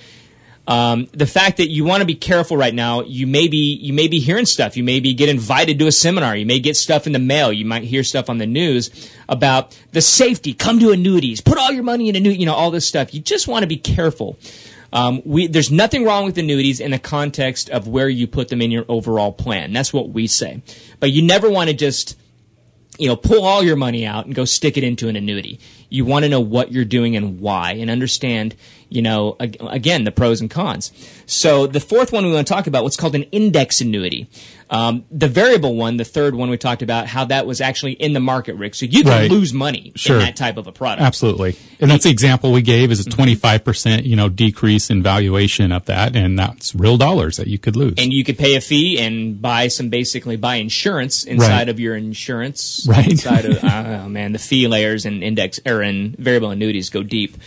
Um, 0.68 1.08
the 1.14 1.26
fact 1.26 1.58
that 1.58 1.70
you 1.70 1.86
want 1.86 2.02
to 2.02 2.06
be 2.06 2.16
careful 2.16 2.58
right 2.58 2.74
now, 2.74 3.02
you 3.02 3.26
may 3.26 3.48
be 3.48 3.76
you 3.76 3.94
may 3.94 4.10
be 4.10 4.20
hearing 4.20 4.46
stuff. 4.46 4.76
You 4.76 4.84
may 4.84 5.00
be 5.00 5.14
get 5.14 5.30
invited 5.30 5.80
to 5.80 5.88
a 5.88 5.92
seminar. 5.94 6.36
You 6.36 6.46
may 6.46 6.60
get 6.60 6.76
stuff 6.76 7.08
in 7.08 7.14
the 7.14 7.20
mail. 7.20 7.54
You 7.54 7.64
might 7.64 7.84
hear 7.84 8.04
stuff 8.04 8.30
on 8.30 8.38
the 8.38 8.46
news 8.46 9.10
about 9.30 9.80
the 9.94 10.02
safety. 10.02 10.54
Come 10.54 10.80
to 10.80 10.92
annuities. 10.92 11.40
Put 11.40 11.58
all 11.58 11.72
your 11.72 11.84
money 11.84 12.10
in 12.10 12.18
annuities. 12.18 12.40
You 12.40 12.48
know 12.48 12.54
all 12.54 12.72
this 12.72 12.86
stuff. 12.86 13.14
You 13.14 13.22
just 13.22 13.48
want 13.48 13.64
to 13.64 13.68
be 13.68 13.78
careful. 13.78 14.38
Um, 14.92 15.22
we, 15.26 15.48
there's 15.48 15.72
nothing 15.72 16.04
wrong 16.06 16.26
with 16.26 16.38
annuities 16.38 16.80
in 16.80 16.92
the 16.92 17.00
context 17.00 17.70
of 17.70 17.88
where 17.88 18.10
you 18.10 18.28
put 18.28 18.50
them 18.50 18.62
in 18.62 18.72
your 18.72 18.86
overall 18.88 19.32
plan. 19.32 19.74
That's 19.74 19.94
what 19.94 20.10
we 20.10 20.28
say. 20.28 20.62
But 21.00 21.12
you 21.12 21.22
never 21.22 21.50
want 21.50 21.70
to 21.70 21.76
just 21.76 22.18
you 22.98 23.08
know, 23.08 23.16
pull 23.16 23.46
all 23.46 23.64
your 23.64 23.76
money 23.76 24.06
out 24.06 24.26
and 24.26 24.34
go 24.34 24.46
stick 24.46 24.78
it 24.78 24.84
into 24.84 25.08
an 25.08 25.16
annuity. 25.16 25.60
You 25.90 26.06
want 26.06 26.24
to 26.24 26.30
know 26.30 26.40
what 26.40 26.72
you're 26.72 26.86
doing 26.86 27.16
and 27.16 27.40
why 27.40 27.74
and 27.74 27.90
understand, 27.90 28.56
you 28.90 29.02
know, 29.02 29.36
again, 29.40 30.04
the 30.04 30.12
pros 30.12 30.42
and 30.42 30.50
cons. 30.50 30.92
So 31.26 31.68
the 31.68 31.80
fourth 31.80 32.12
one 32.12 32.26
we 32.26 32.32
want 32.34 32.48
to 32.48 32.54
talk 32.54 32.68
about, 32.68 32.84
what's 32.84 32.98
called 32.98 33.16
an 33.16 33.24
index 33.24 33.82
annuity. 33.82 34.28
Um, 34.70 35.06
the 35.10 35.30
variable 35.30 35.76
one, 35.76 35.96
the 35.96 36.04
third 36.04 36.36
one 36.36 36.50
we 36.50 36.58
talked 36.58 36.82
about, 36.82 37.08
how 37.08 37.24
that 37.26 37.48
was 37.48 37.62
actually 37.62 37.94
in 37.94 38.12
the 38.12 38.20
market, 38.20 38.56
Rick. 38.56 38.76
So 38.76 38.86
you 38.86 39.04
can 39.04 39.12
Right. 39.12 39.32
lose 39.32 39.54
money 39.54 39.94
Sure. 39.96 40.18
in 40.18 40.24
that 40.24 40.36
type 40.36 40.58
of 40.58 40.68
a 40.68 40.74
product. 40.74 41.02
Absolutely. 41.04 41.56
And 41.80 41.90
that's 41.90 42.04
the 42.04 42.10
example 42.10 42.52
we 42.52 42.62
gave 42.62 42.92
is 42.92 43.00
a 43.06 43.10
Mm-hmm. 43.10 43.22
25%, 43.22 44.06
you 44.06 44.18
know, 44.18 44.28
decrease 44.28 44.90
in 44.90 45.02
valuation 45.02 45.72
of 45.72 45.86
that. 45.86 46.18
And 46.18 46.38
that's 46.38 46.76
real 46.76 46.98
dollars 46.98 47.38
that 47.38 47.48
you 47.48 47.58
could 47.58 47.78
lose. 47.78 47.94
And 47.98 48.12
you 48.12 48.26
could 48.26 48.38
pay 48.38 48.56
a 48.56 48.62
fee 48.62 49.00
and 49.00 49.42
buy 49.42 49.70
some, 49.70 49.88
basically 49.88 50.36
buy 50.36 50.56
insurance 50.56 51.24
inside 51.24 51.50
Right. 51.50 51.70
of 51.70 51.80
your 51.80 51.96
insurance. 51.96 52.86
Right. 52.90 53.08
Inside 53.10 53.46
of, 53.46 53.60
oh 53.64 54.10
man, 54.10 54.34
the 54.34 54.40
fee 54.40 54.68
layers 54.68 55.06
and 55.06 55.24
index, 55.24 55.62
or 55.66 55.82
in 55.82 56.14
variable 56.20 56.50
annuities 56.52 56.90
go 56.90 57.04
deep. 57.04 57.38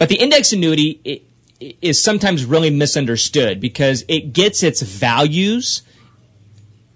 But 0.00 0.08
the 0.08 0.16
index 0.16 0.50
annuity 0.54 1.26
is 1.60 2.02
sometimes 2.02 2.46
really 2.46 2.70
misunderstood 2.70 3.60
because 3.60 4.02
it 4.08 4.32
gets 4.32 4.62
its 4.62 4.80
values 4.80 5.82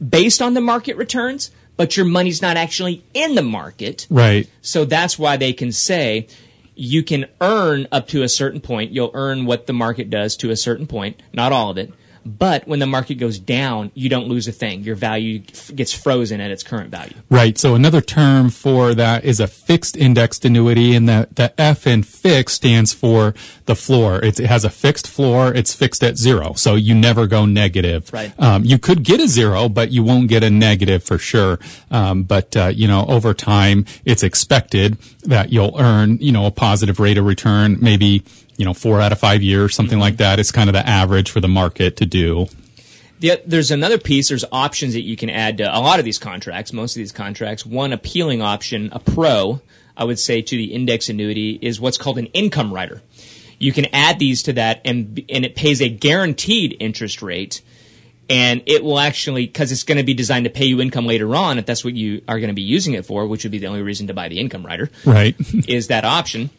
based 0.01 0.41
on 0.41 0.55
the 0.55 0.63
market 0.63 0.97
returns, 0.97 1.51
but 1.77 1.99
your 1.99 2.07
money's 2.07 2.41
not 2.41 2.57
actually 2.57 3.05
in 3.13 3.35
the 3.35 3.43
market. 3.43 4.07
right. 4.09 4.49
So 4.63 4.87
that's 4.87 5.19
why 5.19 5.37
they 5.37 5.53
can 5.53 5.71
say 5.71 6.29
you 6.75 7.03
can 7.03 7.27
earn 7.43 7.89
up 7.93 8.09
to 8.09 8.23
a 8.23 8.29
certain 8.29 8.63
point. 8.63 8.93
You'll 8.93 9.11
earn 9.13 9.45
what 9.45 9.67
the 9.67 9.75
market 9.75 10.09
does 10.09 10.35
to 10.39 10.51
a 10.51 10.57
certain 10.57 10.87
point, 10.87 11.23
not 11.35 11.53
all 11.53 11.69
of 11.69 11.77
it. 11.77 11.93
But 12.25 12.67
when 12.67 12.79
the 12.79 12.87
market 12.87 13.17
goes 13.17 13.39
down, 13.39 13.91
you 13.95 14.09
don't 14.09 14.29
lose 14.29 14.49
a 14.49 14.53
thing. 14.53 14.83
Your 14.83 14.97
value 14.97 15.43
f- 15.53 15.75
gets 15.75 15.93
frozen 15.93 16.41
at 16.41 16.51
its 16.51 16.63
current 16.63 16.91
value. 16.91 17.15
Right. 17.29 17.59
So 17.59 17.75
another 17.75 18.01
term 18.01 18.51
for 18.51 18.95
that 18.95 19.25
is 19.25 19.41
a 19.41 19.47
fixed 19.47 19.97
indexed 19.97 20.45
annuity, 20.45 20.95
and 20.95 21.09
the, 21.09 21.29
the 21.33 21.59
F 21.61 21.87
in 21.87 22.03
fixed 22.03 22.57
stands 22.57 22.93
for 22.93 23.35
the 23.67 23.77
floor. 23.77 24.25
It's, 24.25 24.41
it 24.41 24.47
has 24.47 24.65
a 24.65 24.71
fixed 24.71 25.09
floor. 25.09 25.53
It's 25.53 25.75
fixed 25.75 26.03
at 26.03 26.17
zero, 26.17 26.55
so 26.55 26.75
you 26.75 26.95
never 26.95 27.27
go 27.27 27.45
negative. 27.47 28.13
Right. 28.13 28.33
Um, 28.39 28.65
you 28.65 28.79
could 28.79 29.03
get 29.03 29.21
a 29.21 29.29
zero, 29.29 29.69
but 29.69 29.91
you 29.91 30.03
won't 30.03 30.29
get 30.29 30.43
a 30.43 30.51
negative 30.51 31.03
for 31.03 31.19
sure. 31.19 31.59
Um, 31.91 32.23
but 32.23 32.57
uh, 32.57 32.69
you 32.69 32.89
know, 32.89 33.05
over 33.07 33.35
time, 33.35 33.85
it's 34.05 34.23
expected 34.23 34.99
that 35.23 35.53
you'll 35.53 35.77
earn 35.79 36.19
you 36.21 36.33
know 36.33 36.47
a 36.47 36.51
positive 36.51 36.99
rate 36.99 37.19
of 37.19 37.27
return, 37.27 37.79
maybe 37.81 38.25
you 38.57 38.65
know, 38.65 38.75
four 38.75 39.01
out 39.01 39.13
of 39.13 39.19
five 39.19 39.43
years, 39.43 39.75
something 39.75 39.99
like 39.99 40.15
mm-hmm. 40.15 40.23
that 40.23 40.39
is 40.39 40.51
kind 40.51 40.69
of 40.69 40.75
the 40.75 40.87
average 40.87 41.31
for 41.31 41.41
the 41.41 41.49
market 41.49 41.97
to 41.99 42.07
do. 42.07 42.47
The, 43.21 43.41
there's 43.47 43.71
another 43.71 43.99
piece. 43.99 44.29
There's 44.29 44.45
options 44.53 44.95
that 44.95 45.03
you 45.03 45.17
can 45.17 45.31
add 45.31 45.59
to 45.59 45.65
a 45.65 45.81
lot 45.81 45.99
of 45.99 46.05
these 46.05 46.19
contracts. 46.19 46.73
Most 46.73 46.97
of 46.97 47.01
these 47.01 47.13
contracts. 47.13 47.65
One 47.65 47.93
appealing 47.93 48.43
option, 48.43 48.91
a 48.93 48.99
pro, 48.99 49.61
I 49.97 50.05
would 50.05 50.19
say, 50.19 50.43
to 50.43 50.57
the 50.57 50.75
index 50.75 51.09
annuity 51.09 51.59
is 51.61 51.81
what's 51.81 51.99
called 51.99 52.19
an 52.19 52.27
income 52.27 52.73
rider. 52.73 53.03
You 53.59 53.73
can 53.73 53.87
add 53.93 54.19
these 54.19 54.43
to 54.45 54.55
that, 54.55 54.83
and 54.85 55.25
and 55.29 55.45
it 55.45 55.55
pays 55.55 55.81
a 55.81 55.89
guaranteed 55.89 56.77
interest 56.81 57.23
rate, 57.23 57.63
and 58.29 58.63
it 58.67 58.83
will 58.83 58.99
actually 58.99 59.47
because 59.47 59.71
it's 59.71 59.85
going 59.85 59.99
to 59.99 60.05
be 60.05 60.13
designed 60.13 60.45
to 60.45 60.51
pay 60.51 60.67
you 60.67 60.81
income 60.81 61.07
later 61.07 61.35
on 61.37 61.59
if 61.59 61.65
that's 61.65 61.85
what 61.85 61.95
you 61.95 62.21
are 62.27 62.41
going 62.41 62.49
to 62.49 62.55
be 62.55 62.63
using 62.63 62.95
it 62.95 63.07
for, 63.07 63.27
which 63.27 63.45
would 63.45 63.53
be 63.53 63.59
the 63.59 63.69
only 63.69 63.83
reason 63.83 64.09
to 64.09 64.15
buy 64.15 64.29
the 64.29 64.41
income 64.41 64.67
rider. 64.67 64.91
Right. 65.07 65.37
is 65.69 65.87
that 65.87 66.05
option 66.05 66.51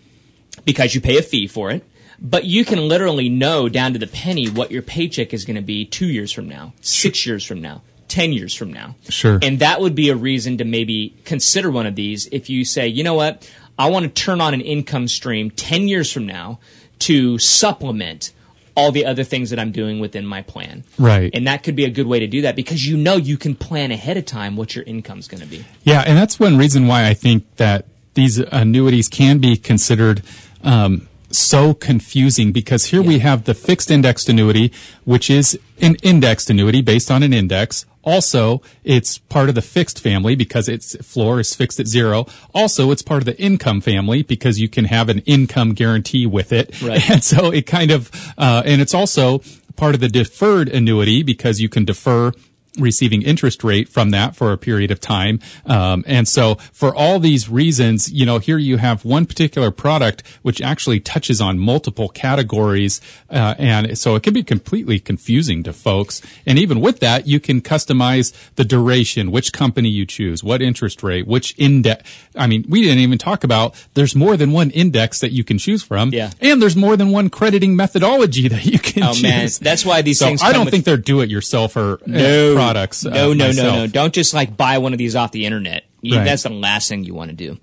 because 0.66 0.94
you 0.94 1.02
pay 1.02 1.18
a 1.18 1.22
fee 1.22 1.48
for 1.48 1.72
it. 1.72 1.84
But 2.20 2.46
you 2.46 2.64
can 2.64 2.88
literally 2.88 3.30
know 3.30 3.68
down 3.68 3.94
to 3.94 4.00
the 4.00 4.08
penny 4.08 4.48
what 4.48 4.72
your 4.72 4.82
paycheck 4.82 5.34
is 5.34 5.46
going 5.46 5.58
to 5.58 5.62
be 5.62 5.86
two 5.86 6.08
years 6.08 6.32
from 6.32 6.48
now, 6.48 6.74
six 6.80 7.26
years 7.26 7.46
from 7.46 7.62
now, 7.62 7.82
10 8.08 8.32
years 8.32 8.56
from 8.56 8.72
now. 8.72 8.96
Sure. 9.10 9.38
And 9.42 9.60
that 9.60 9.82
would 9.82 9.96
be 9.96 10.10
a 10.10 10.16
reason 10.16 10.58
to 10.60 10.66
maybe 10.66 11.14
consider 11.26 11.70
one 11.70 11.86
of 11.86 11.96
these 11.96 12.28
if 12.32 12.50
you 12.50 12.64
say, 12.64 12.88
you 12.88 13.04
know 13.04 13.16
what, 13.16 13.50
I 13.78 13.90
want 13.90 14.06
to 14.06 14.10
turn 14.10 14.40
on 14.40 14.54
an 14.54 14.62
income 14.62 15.08
stream 15.10 15.52
10 15.52 15.88
years 15.90 16.12
from 16.12 16.26
now 16.26 16.60
to 17.00 17.38
supplement 17.38 18.32
all 18.76 18.92
the 18.92 19.06
other 19.06 19.24
things 19.24 19.50
that 19.50 19.60
I'm 19.60 19.72
doing 19.72 20.00
within 20.00 20.26
my 20.26 20.42
plan. 20.42 20.84
Right. 20.98 21.32
And 21.34 21.48
that 21.48 21.64
could 21.64 21.76
be 21.76 21.86
a 21.86 21.90
good 21.90 22.08
way 22.08 22.20
to 22.20 22.28
do 22.28 22.42
that 22.42 22.56
because 22.56 22.86
you 22.86 22.98
know 22.98 23.16
you 23.16 23.38
can 23.38 23.56
plan 23.56 23.92
ahead 23.92 24.18
of 24.18 24.26
time 24.26 24.56
what 24.56 24.76
your 24.76 24.84
income's 24.84 25.28
going 25.28 25.42
to 25.42 25.48
be. 25.48 25.66
Yeah, 25.84 26.04
and 26.06 26.18
that's 26.18 26.40
one 26.40 26.58
reason 26.58 26.88
why 26.88 27.08
I 27.08 27.14
think 27.14 27.56
that 27.56 27.86
these 28.16 28.40
annuities 28.40 29.08
can 29.08 29.40
be 29.40 29.58
considered 29.58 30.24
um, 30.66 31.08
so 31.32 31.74
confusing 31.74 32.52
because 32.52 32.86
here 32.86 33.02
we 33.02 33.20
have 33.20 33.44
the 33.44 33.54
fixed 33.54 33.92
indexed 33.92 34.30
annuity, 34.30 34.72
which 35.04 35.30
is 35.30 35.60
an 35.82 35.96
indexed 36.04 36.50
annuity 36.50 36.82
based 36.82 37.12
on 37.12 37.24
an 37.24 37.34
index. 37.34 37.86
Also, 38.04 38.62
it's 38.84 39.18
part 39.18 39.50
of 39.50 39.56
the 39.56 39.62
fixed 39.62 40.00
family 40.00 40.36
because 40.36 40.70
its 40.70 40.96
floor 41.06 41.40
is 41.40 41.56
fixed 41.56 41.80
at 41.80 41.88
zero. 41.88 42.28
Also, 42.54 42.92
it's 42.92 43.02
part 43.02 43.22
of 43.22 43.26
the 43.26 43.40
income 43.42 43.82
family 43.82 44.22
because 44.22 44.60
you 44.60 44.70
can 44.70 44.86
have 44.86 45.10
an 45.10 45.20
income 45.20 45.74
guarantee 45.74 46.26
with 46.26 46.52
it. 46.52 46.82
Right. 46.82 47.10
And 47.16 47.24
so 47.24 47.52
it 47.52 47.66
kind 47.66 47.92
of, 47.92 48.12
uh, 48.38 48.62
and 48.66 48.82
it's 48.82 48.94
also 48.94 49.42
part 49.76 49.96
of 49.96 50.02
the 50.02 50.08
deferred 50.08 50.70
annuity 50.70 51.24
because 51.24 51.60
you 51.60 51.70
can 51.70 51.84
defer 51.84 52.32
receiving 52.78 53.22
interest 53.22 53.64
rate 53.64 53.88
from 53.90 54.10
that 54.12 54.36
for 54.36 54.52
a 54.52 54.58
period 54.58 54.92
of 54.92 55.00
time. 55.00 55.40
Um, 55.66 56.04
and 56.08 56.28
so 56.28 56.56
for 56.74 56.94
all 56.94 57.20
these 57.20 57.50
reasons, 57.50 58.12
you 58.12 58.26
know, 58.26 58.40
here 58.40 58.58
you 58.58 58.78
have 58.78 59.06
one 59.06 59.26
particular 59.26 59.72
product 59.72 60.24
which 60.42 60.62
actually 60.62 61.00
touches 61.00 61.40
on 61.42 61.58
multiple 61.60 62.10
categories. 62.10 63.02
Uh, 63.30 63.56
and 63.58 63.98
so 63.98 64.16
it 64.16 64.24
can 64.24 64.34
be 64.34 64.44
completely 64.44 65.00
confusing 65.00 65.64
to 65.64 65.74
folks. 65.74 66.22
And 66.46 66.60
even 66.60 66.82
with 66.82 67.00
that, 67.00 67.28
you 67.28 67.40
can 67.40 67.62
customize 67.62 68.34
the 68.56 68.66
duration, 68.66 69.32
which 69.32 69.54
company 69.54 69.90
you 69.90 70.06
choose, 70.06 70.44
what 70.44 70.62
interest 70.62 71.04
rate, 71.04 71.28
which 71.28 71.56
index. 71.58 72.04
I 72.36 72.48
mean, 72.48 72.66
we 72.68 72.82
didn't 72.82 73.00
even 73.00 73.18
talk 73.18 73.44
about 73.44 73.74
there's 73.94 74.16
more 74.16 74.36
than 74.38 74.52
one 74.52 74.70
index 74.72 75.20
that 75.22 75.32
you 75.32 75.44
can 75.44 75.58
choose 75.58 75.84
from. 75.84 76.10
Yeah. 76.14 76.32
And 76.42 76.62
there's 76.62 76.76
more 76.76 76.98
than 76.98 77.12
one 77.12 77.30
crediting 77.30 77.76
methodology 77.76 78.48
that 78.50 78.66
you 78.66 78.80
can 78.80 79.04
Oh, 79.04 79.14
choose. 79.14 79.24
man. 79.24 79.50
That's 79.62 79.86
why 79.86 80.02
these 80.02 80.20
so 80.20 80.26
things 80.26 80.42
I 80.44 80.52
don't 80.52 80.66
with- 80.66 80.74
think 80.74 80.86
they're 80.86 80.98
do 80.98 81.22
it 81.22 81.30
yourself 81.30 81.76
or 81.78 82.00
No 82.06 82.56
products. 82.66 83.06
uh, 83.06 83.10
No, 83.10 83.34
no, 83.34 83.48
myself. 83.48 83.74
no, 83.74 83.80
no. 83.82 83.88
Don't 83.88 84.14
just 84.14 84.34
like 84.34 84.56
buy 84.58 84.78
one 84.80 84.94
of 84.94 84.98
these 85.00 85.16
off 85.16 85.32
the 85.32 85.46
internet. 85.46 85.86
You- 86.02 86.18
Right. 86.18 86.26
That's 86.26 86.44
the 86.44 86.50
last 86.50 86.88
thing 86.90 87.04
you 87.04 87.14
want 87.16 87.32
to 87.32 87.36
do. 87.36 87.58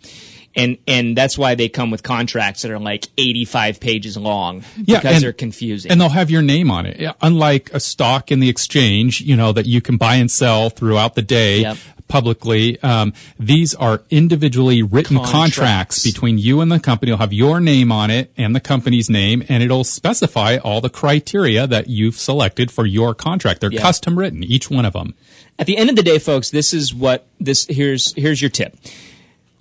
And 0.54 0.76
and 0.86 1.16
that's 1.16 1.38
why 1.38 1.54
they 1.54 1.68
come 1.70 1.90
with 1.90 2.02
contracts 2.02 2.60
that 2.62 2.70
are 2.70 2.78
like 2.78 3.06
85 3.16 3.80
pages 3.80 4.16
long 4.18 4.64
Yeah, 4.84 4.98
because 4.98 5.14
and- 5.16 5.22
they're 5.24 5.32
confusing. 5.32 5.90
And 5.90 5.98
they'll 6.00 6.10
have 6.10 6.30
your 6.30 6.42
name 6.42 6.70
on 6.70 6.84
it. 6.86 7.00
Unlike 7.22 7.70
a 7.72 7.80
stock 7.80 8.30
in 8.30 8.40
the 8.40 8.50
exchange, 8.50 9.20
you 9.22 9.34
know, 9.36 9.52
that 9.52 9.64
you 9.66 9.80
can 9.80 9.96
buy 9.96 10.16
and 10.16 10.30
sell 10.30 10.68
throughout 10.68 11.14
the 11.14 11.22
day 11.22 11.60
Yep. 11.62 11.76
Publicly. 12.12 12.78
Um, 12.82 13.14
these 13.38 13.74
are 13.74 14.02
individually 14.10 14.82
written 14.82 15.16
contracts. 15.16 15.32
Contracts. 15.32 16.04
between 16.04 16.36
you 16.36 16.60
and 16.60 16.70
the 16.70 16.78
company. 16.78 17.08
You'll 17.10 17.18
have 17.18 17.32
your 17.32 17.58
name 17.58 17.90
on 17.90 18.10
it 18.10 18.30
and 18.36 18.54
the 18.54 18.60
company's 18.60 19.08
name, 19.08 19.42
and 19.48 19.62
it'll 19.62 19.82
specify 19.82 20.58
all 20.58 20.82
the 20.82 20.90
criteria 20.90 21.66
that 21.66 21.88
you've 21.88 22.16
selected 22.16 22.70
for 22.70 22.84
your 22.84 23.14
contract. 23.14 23.60
They're 23.62 23.72
Yeah. 23.72 23.80
custom 23.80 24.18
written, 24.18 24.44
each 24.44 24.68
one 24.70 24.84
of 24.84 24.92
them. 24.92 25.14
At 25.58 25.66
the 25.66 25.78
end 25.78 25.88
of 25.88 25.96
the 25.96 26.02
day, 26.02 26.18
folks, 26.18 26.50
this 26.50 26.74
is 26.74 26.92
what 26.94 27.26
this 27.40 27.66
here's 27.66 28.12
here's 28.14 28.42
your 28.42 28.50
tip. 28.50 28.76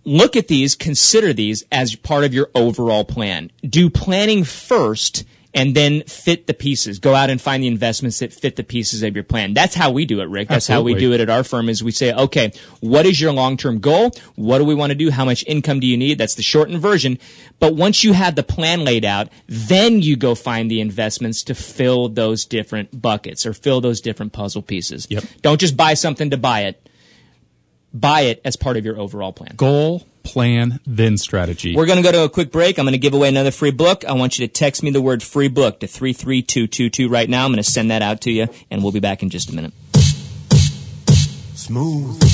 Look 0.03 0.35
at 0.35 0.47
these, 0.47 0.75
consider 0.75 1.31
these 1.31 1.63
as 1.71 1.95
part 1.95 2.23
of 2.25 2.33
your 2.33 2.49
overall 2.53 3.05
plan. 3.05 3.49
Do 3.63 3.89
planning 3.89 4.43
first 4.43 5.23
and 5.53 5.75
then 5.75 6.03
fit 6.03 6.47
the 6.47 6.53
pieces. 6.53 6.99
Go 6.99 7.13
out 7.13 7.29
and 7.29 7.41
find 7.41 7.61
the 7.61 7.67
investments 7.67 8.19
that 8.19 8.33
fit 8.33 8.55
the 8.55 8.63
pieces 8.63 9.03
of 9.03 9.15
your 9.15 9.23
plan. 9.23 9.53
That's 9.53 9.75
how 9.75 9.91
we 9.91 10.05
do 10.05 10.21
it, 10.21 10.25
Rick. 10.25 10.47
That's 10.47 10.67
how 10.67 10.81
we 10.81 10.93
do 10.93 11.13
it 11.13 11.19
at 11.19 11.29
our 11.29 11.43
firm 11.43 11.67
is 11.69 11.83
we 11.83 11.91
say, 11.91 12.13
okay, 12.13 12.51
what 12.79 13.05
is 13.05 13.19
your 13.19 13.33
long-term 13.33 13.79
goal? 13.79 14.11
What 14.35 14.59
do 14.59 14.65
we 14.65 14.75
want 14.75 14.91
to 14.91 14.95
do? 14.95 15.11
How 15.11 15.25
much 15.25 15.43
income 15.47 15.79
do 15.79 15.87
you 15.87 15.97
need? 15.97 16.17
That's 16.17 16.35
the 16.35 16.43
shortened 16.43 16.79
version. 16.79 17.19
But 17.59 17.75
once 17.75 18.03
you 18.03 18.13
have 18.13 18.35
the 18.35 18.43
plan 18.43 18.83
laid 18.83 19.03
out, 19.03 19.29
then 19.47 20.01
you 20.01 20.15
go 20.15 20.35
find 20.35 20.71
the 20.71 20.79
investments 20.79 21.43
to 21.43 21.55
fill 21.55 22.07
those 22.07 22.45
different 22.45 23.01
buckets 23.01 23.45
or 23.45 23.53
fill 23.53 23.81
those 23.81 24.01
different 24.01 24.33
puzzle 24.33 24.61
pieces. 24.61 25.07
Yep. 25.09 25.23
Don't 25.41 25.59
just 25.59 25.75
buy 25.75 25.95
something 25.95 26.29
to 26.29 26.37
buy 26.37 26.61
it. 26.61 26.87
Buy 27.93 28.21
it 28.21 28.41
as 28.45 28.55
part 28.55 28.77
of 28.77 28.85
your 28.85 28.97
overall 28.97 29.33
plan. 29.33 29.53
Goal, 29.57 30.07
plan, 30.23 30.79
then 30.85 31.17
strategy. 31.17 31.75
We're 31.75 31.85
going 31.85 31.97
to 31.97 32.03
go 32.03 32.11
to 32.11 32.23
a 32.23 32.29
quick 32.29 32.51
break. 32.51 32.77
I'm 32.77 32.85
going 32.85 32.93
to 32.93 32.99
give 32.99 33.13
away 33.13 33.29
another 33.29 33.51
free 33.51 33.71
book. 33.71 34.05
I 34.05 34.13
want 34.13 34.39
you 34.39 34.47
to 34.47 34.53
text 34.53 34.83
me 34.83 34.91
the 34.91 35.01
word 35.01 35.23
free 35.23 35.47
book 35.47 35.79
to 35.81 35.87
33222 35.87 37.09
right 37.09 37.29
now. 37.29 37.45
I'm 37.45 37.51
going 37.51 37.63
to 37.63 37.69
send 37.69 37.91
that 37.91 38.01
out 38.01 38.21
to 38.21 38.31
you, 38.31 38.47
and 38.69 38.83
we'll 38.83 38.91
be 38.91 38.99
back 38.99 39.23
in 39.23 39.29
just 39.29 39.49
a 39.49 39.55
minute. 39.55 39.73
Smooth. 41.55 42.30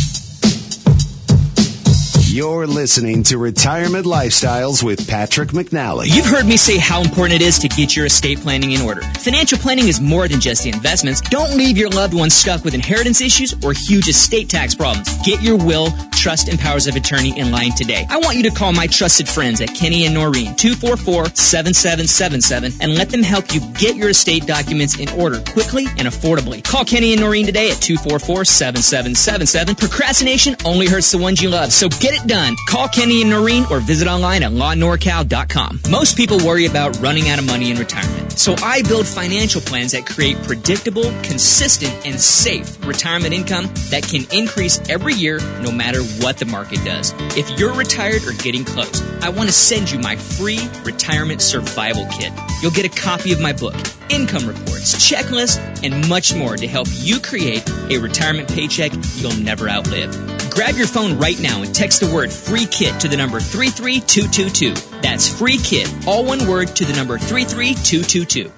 You're 2.29 2.67
listening 2.67 3.23
to 3.23 3.37
Retirement 3.37 4.05
Lifestyles 4.05 4.83
with 4.83 5.07
Patrick 5.07 5.51
McNally. 5.51 6.13
You've 6.13 6.25
heard 6.25 6.45
me 6.45 6.57
say 6.57 6.77
how 6.77 7.01
important 7.01 7.41
it 7.41 7.45
is 7.45 7.57
to 7.59 7.69
get 7.69 7.95
your 7.95 8.07
estate 8.07 8.41
planning 8.41 8.73
in 8.73 8.81
order. 8.81 8.99
Financial 9.01 9.57
planning 9.57 9.87
is 9.87 10.01
more 10.01 10.27
than 10.27 10.41
just 10.41 10.63
the 10.63 10.69
investments. 10.69 11.21
Don't 11.21 11.55
leave 11.55 11.77
your 11.77 11.89
loved 11.89 12.13
ones 12.13 12.33
stuck 12.33 12.65
with 12.65 12.73
inheritance 12.73 13.21
issues 13.21 13.53
or 13.63 13.71
huge 13.71 14.09
estate 14.09 14.49
tax 14.49 14.75
problems. 14.75 15.07
Get 15.25 15.41
your 15.41 15.55
will, 15.55 15.93
trust, 16.11 16.49
and 16.49 16.59
powers 16.59 16.85
of 16.85 16.97
attorney 16.97 17.39
in 17.39 17.49
line 17.49 17.71
today. 17.71 18.05
I 18.09 18.17
want 18.17 18.35
you 18.35 18.43
to 18.43 18.51
call 18.51 18.73
my 18.73 18.87
trusted 18.87 19.29
friends 19.29 19.61
at 19.61 19.73
Kenny 19.73 20.05
and 20.05 20.13
Norine, 20.13 20.53
244-7777, 20.57 22.79
and 22.81 22.95
let 22.95 23.09
them 23.09 23.23
help 23.23 23.53
you 23.53 23.61
get 23.75 23.95
your 23.95 24.09
estate 24.09 24.45
documents 24.45 24.99
in 24.99 25.07
order 25.17 25.41
quickly 25.53 25.85
and 25.97 26.09
affordably. 26.09 26.61
Call 26.61 26.83
Kenny 26.83 27.13
and 27.13 27.21
Norine 27.21 27.45
today 27.45 27.71
at 27.71 27.77
244-7777. 27.77 29.79
Procrastination 29.79 30.57
only 30.65 30.87
hurts 30.87 31.09
the 31.11 31.17
ones 31.17 31.41
you 31.41 31.49
love, 31.49 31.71
so 31.71 31.87
get 31.87 32.16
it 32.17 32.27
done. 32.27 32.55
Call 32.67 32.87
Kenny 32.87 33.21
and 33.21 33.31
Norine 33.31 33.69
or 33.69 33.79
visit 33.79 34.07
online 34.07 34.43
at 34.43 34.51
lawnorcal.com. 34.51 35.81
Most 35.89 36.17
people 36.17 36.37
worry 36.37 36.65
about 36.65 36.99
running 36.99 37.29
out 37.29 37.39
of 37.39 37.45
money 37.45 37.71
in 37.71 37.77
retirement. 37.77 38.31
So 38.33 38.55
I 38.61 38.81
build 38.83 39.07
financial 39.07 39.61
plans 39.61 39.93
that 39.93 40.05
create 40.05 40.37
predictable, 40.43 41.03
consistent, 41.23 42.05
and 42.05 42.19
safe 42.19 42.85
retirement 42.85 43.33
income 43.33 43.65
that 43.89 44.03
can 44.03 44.25
increase 44.31 44.79
every 44.89 45.13
year 45.13 45.39
no 45.61 45.71
matter 45.71 46.03
what 46.21 46.37
the 46.37 46.45
market 46.45 46.83
does. 46.85 47.13
If 47.35 47.59
you're 47.59 47.73
retired 47.73 48.23
or 48.27 48.33
getting 48.33 48.63
close, 48.63 49.01
I 49.23 49.29
want 49.29 49.49
to 49.49 49.53
send 49.53 49.89
you 49.89 49.99
my 49.99 50.15
free 50.15 50.59
retirement 50.83 51.41
survival 51.41 52.05
kit. 52.11 52.31
You'll 52.61 52.71
get 52.71 52.85
a 52.85 53.01
copy 53.01 53.33
of 53.33 53.41
my 53.41 53.53
book, 53.53 53.75
income 54.09 54.47
reports, 54.47 54.95
checklists, 54.95 55.57
and 55.83 56.07
much 56.07 56.33
more 56.33 56.57
to 56.57 56.67
help 56.67 56.87
you 56.91 57.19
create 57.19 57.67
a 57.89 57.97
retirement 57.97 58.47
paycheck 58.49 58.91
you'll 59.15 59.35
never 59.37 59.69
outlive. 59.69 60.11
Grab 60.49 60.75
your 60.75 60.87
phone 60.87 61.17
right 61.17 61.39
now 61.39 61.61
and 61.61 61.73
text 61.73 61.99
the 61.99 62.11
word 62.13 62.31
free 62.31 62.65
kit 62.65 62.99
to 62.99 63.07
the 63.07 63.17
number 63.17 63.39
33222. 63.39 64.73
That's 65.01 65.27
free 65.27 65.57
kit, 65.57 65.91
all 66.07 66.25
one 66.25 66.47
word 66.47 66.75
to 66.77 66.85
the 66.85 66.93
number 66.93 67.17
33222. 67.17 68.51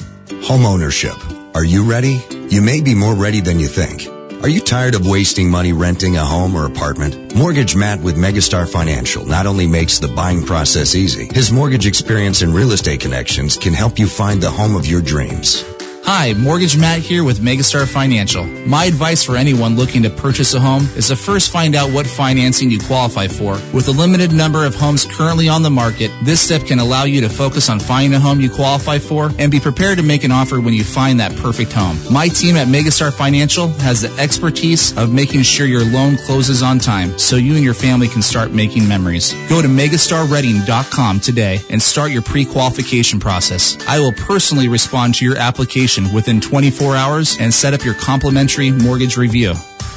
Home 0.45 0.65
ownership. 0.65 1.15
Are 1.55 1.65
you 1.65 1.89
ready? 1.89 2.21
You 2.49 2.61
may 2.61 2.81
be 2.81 2.95
more 2.95 3.15
ready 3.15 3.41
than 3.41 3.59
you 3.59 3.67
think. 3.67 4.18
Are 4.41 4.47
you 4.47 4.61
tired 4.61 4.95
of 4.95 5.05
wasting 5.05 5.49
money 5.49 5.73
renting 5.73 6.15
a 6.15 6.23
home 6.23 6.55
or 6.55 6.65
apartment? 6.65 7.35
Mortgage 7.35 7.75
Matt 7.75 7.99
with 7.99 8.15
Megastar 8.15 8.69
Financial 8.69 9.25
not 9.25 9.45
only 9.45 9.67
makes 9.67 9.99
the 9.99 10.07
buying 10.07 10.45
process 10.45 10.95
easy, 10.95 11.27
his 11.33 11.51
mortgage 11.51 11.85
experience 11.85 12.41
and 12.41 12.55
real 12.55 12.71
estate 12.71 13.01
connections 13.01 13.57
can 13.57 13.73
help 13.73 13.99
you 13.99 14.07
find 14.07 14.41
the 14.41 14.49
home 14.49 14.77
of 14.77 14.87
your 14.87 15.01
dreams. 15.01 15.65
Hi, 16.11 16.33
Mortgage 16.33 16.75
Matt 16.75 17.01
here 17.01 17.23
with 17.23 17.39
Megastar 17.39 17.87
Financial. 17.87 18.43
My 18.65 18.85
advice 18.85 19.23
for 19.23 19.35
anyone 19.35 19.75
looking 19.75 20.01
to 20.01 20.09
purchase 20.09 20.55
a 20.55 20.59
home 20.59 20.85
is 20.95 21.09
to 21.09 21.15
first 21.15 21.51
find 21.51 21.75
out 21.75 21.91
what 21.91 22.07
financing 22.07 22.71
you 22.71 22.79
qualify 22.79 23.27
for. 23.27 23.61
With 23.75 23.87
a 23.89 23.91
limited 23.91 24.33
number 24.33 24.65
of 24.65 24.73
homes 24.73 25.05
currently 25.05 25.47
on 25.47 25.61
the 25.61 25.69
market, 25.69 26.09
this 26.23 26.41
step 26.41 26.65
can 26.65 26.79
allow 26.79 27.03
you 27.03 27.21
to 27.21 27.29
focus 27.29 27.69
on 27.69 27.79
finding 27.79 28.15
a 28.15 28.19
home 28.19 28.41
you 28.41 28.49
qualify 28.49 28.97
for 28.97 29.29
and 29.37 29.51
be 29.51 29.59
prepared 29.59 29.99
to 29.99 30.03
make 30.03 30.23
an 30.23 30.31
offer 30.31 30.59
when 30.59 30.73
you 30.73 30.83
find 30.83 31.19
that 31.19 31.35
perfect 31.35 31.73
home. 31.73 31.95
My 32.11 32.27
team 32.27 32.55
at 32.55 32.67
Megastar 32.67 33.13
Financial 33.13 33.67
has 33.67 34.01
the 34.01 34.11
expertise 34.19 34.97
of 34.97 35.13
making 35.13 35.43
sure 35.43 35.67
your 35.67 35.85
loan 35.85 36.17
closes 36.25 36.63
on 36.63 36.79
time 36.79 37.19
so 37.19 37.35
you 37.35 37.53
and 37.53 37.63
your 37.63 37.75
family 37.75 38.07
can 38.07 38.23
start 38.23 38.51
making 38.51 38.87
memories. 38.87 39.33
Go 39.47 39.61
to 39.61 39.67
megastarredding.com 39.67 41.19
today 41.19 41.61
and 41.69 41.79
start 41.79 42.09
your 42.09 42.23
pre-qualification 42.23 43.19
process. 43.19 43.77
I 43.87 43.99
will 43.99 44.13
personally 44.13 44.69
respond 44.69 45.13
to 45.13 45.25
your 45.25 45.37
application 45.37 45.98
within 46.13 46.41
24 46.41 46.95
hours 46.95 47.37
and 47.39 47.53
set 47.53 47.73
up 47.73 47.83
your 47.83 47.93
complimentary 47.95 48.71
mortgage 48.71 49.17
review. 49.17 49.53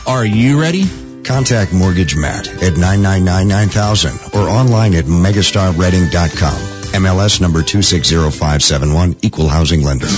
Are 0.07 0.25
you 0.27 0.61
ready? 0.61 0.85
Contact 1.25 1.73
Mortgage 1.73 2.17
Matt 2.17 2.49
at 2.49 2.75
999-9000 2.75 4.35
or 4.35 4.49
online 4.49 4.95
at 4.95 5.05
megastarredding.com. 5.05 6.83
MLS 7.03 7.41
number 7.41 7.63
260571, 7.63 9.17
Equal 9.23 9.49
Housing 9.49 9.83
Lender. 9.83 10.09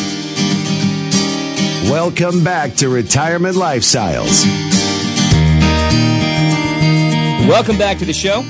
Welcome 1.91 2.43
back 2.43 2.75
to 2.77 2.89
Retirement 2.89 3.57
Lifestyles. 3.57 4.45
Welcome 7.49 7.77
back 7.77 7.99
to 7.99 8.05
the 8.07 8.13
show. 8.13 8.43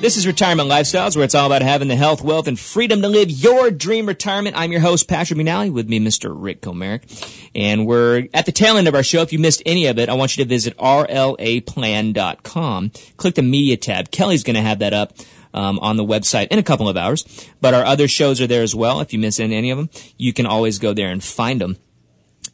This 0.00 0.16
is 0.16 0.28
Retirement 0.28 0.70
Lifestyles, 0.70 1.16
where 1.16 1.24
it's 1.24 1.34
all 1.34 1.46
about 1.46 1.60
having 1.60 1.88
the 1.88 1.96
health, 1.96 2.22
wealth, 2.22 2.46
and 2.46 2.56
freedom 2.56 3.02
to 3.02 3.08
live 3.08 3.32
your 3.32 3.72
dream 3.72 4.06
retirement. 4.06 4.54
I'm 4.56 4.70
your 4.70 4.80
host, 4.80 5.08
Patrick 5.08 5.40
McNally, 5.40 5.72
with 5.72 5.88
me, 5.88 5.98
Mr. 5.98 6.32
Rick 6.32 6.60
Comerick. 6.60 7.02
And 7.52 7.84
we're 7.84 8.28
at 8.32 8.46
the 8.46 8.52
tail 8.52 8.76
end 8.76 8.86
of 8.86 8.94
our 8.94 9.02
show. 9.02 9.22
If 9.22 9.32
you 9.32 9.40
missed 9.40 9.60
any 9.66 9.86
of 9.86 9.98
it, 9.98 10.08
I 10.08 10.14
want 10.14 10.36
you 10.36 10.44
to 10.44 10.48
visit 10.48 10.78
rlaplan.com. 10.78 12.12
Click 13.16 13.34
the 13.34 13.42
media 13.42 13.76
tab. 13.76 14.12
Kelly's 14.12 14.44
going 14.44 14.54
to 14.54 14.62
have 14.62 14.78
that 14.78 14.94
up. 14.94 15.14
Um, 15.54 15.78
on 15.80 15.96
the 15.96 16.04
website 16.04 16.48
in 16.48 16.58
a 16.58 16.62
couple 16.62 16.90
of 16.90 16.98
hours, 16.98 17.24
but 17.62 17.72
our 17.72 17.82
other 17.82 18.06
shows 18.06 18.38
are 18.42 18.46
there 18.46 18.62
as 18.62 18.74
well. 18.74 19.00
If 19.00 19.14
you 19.14 19.18
miss 19.18 19.40
any 19.40 19.70
of 19.70 19.78
them, 19.78 19.88
you 20.18 20.34
can 20.34 20.44
always 20.44 20.78
go 20.78 20.92
there 20.92 21.08
and 21.08 21.24
find 21.24 21.58
them. 21.58 21.78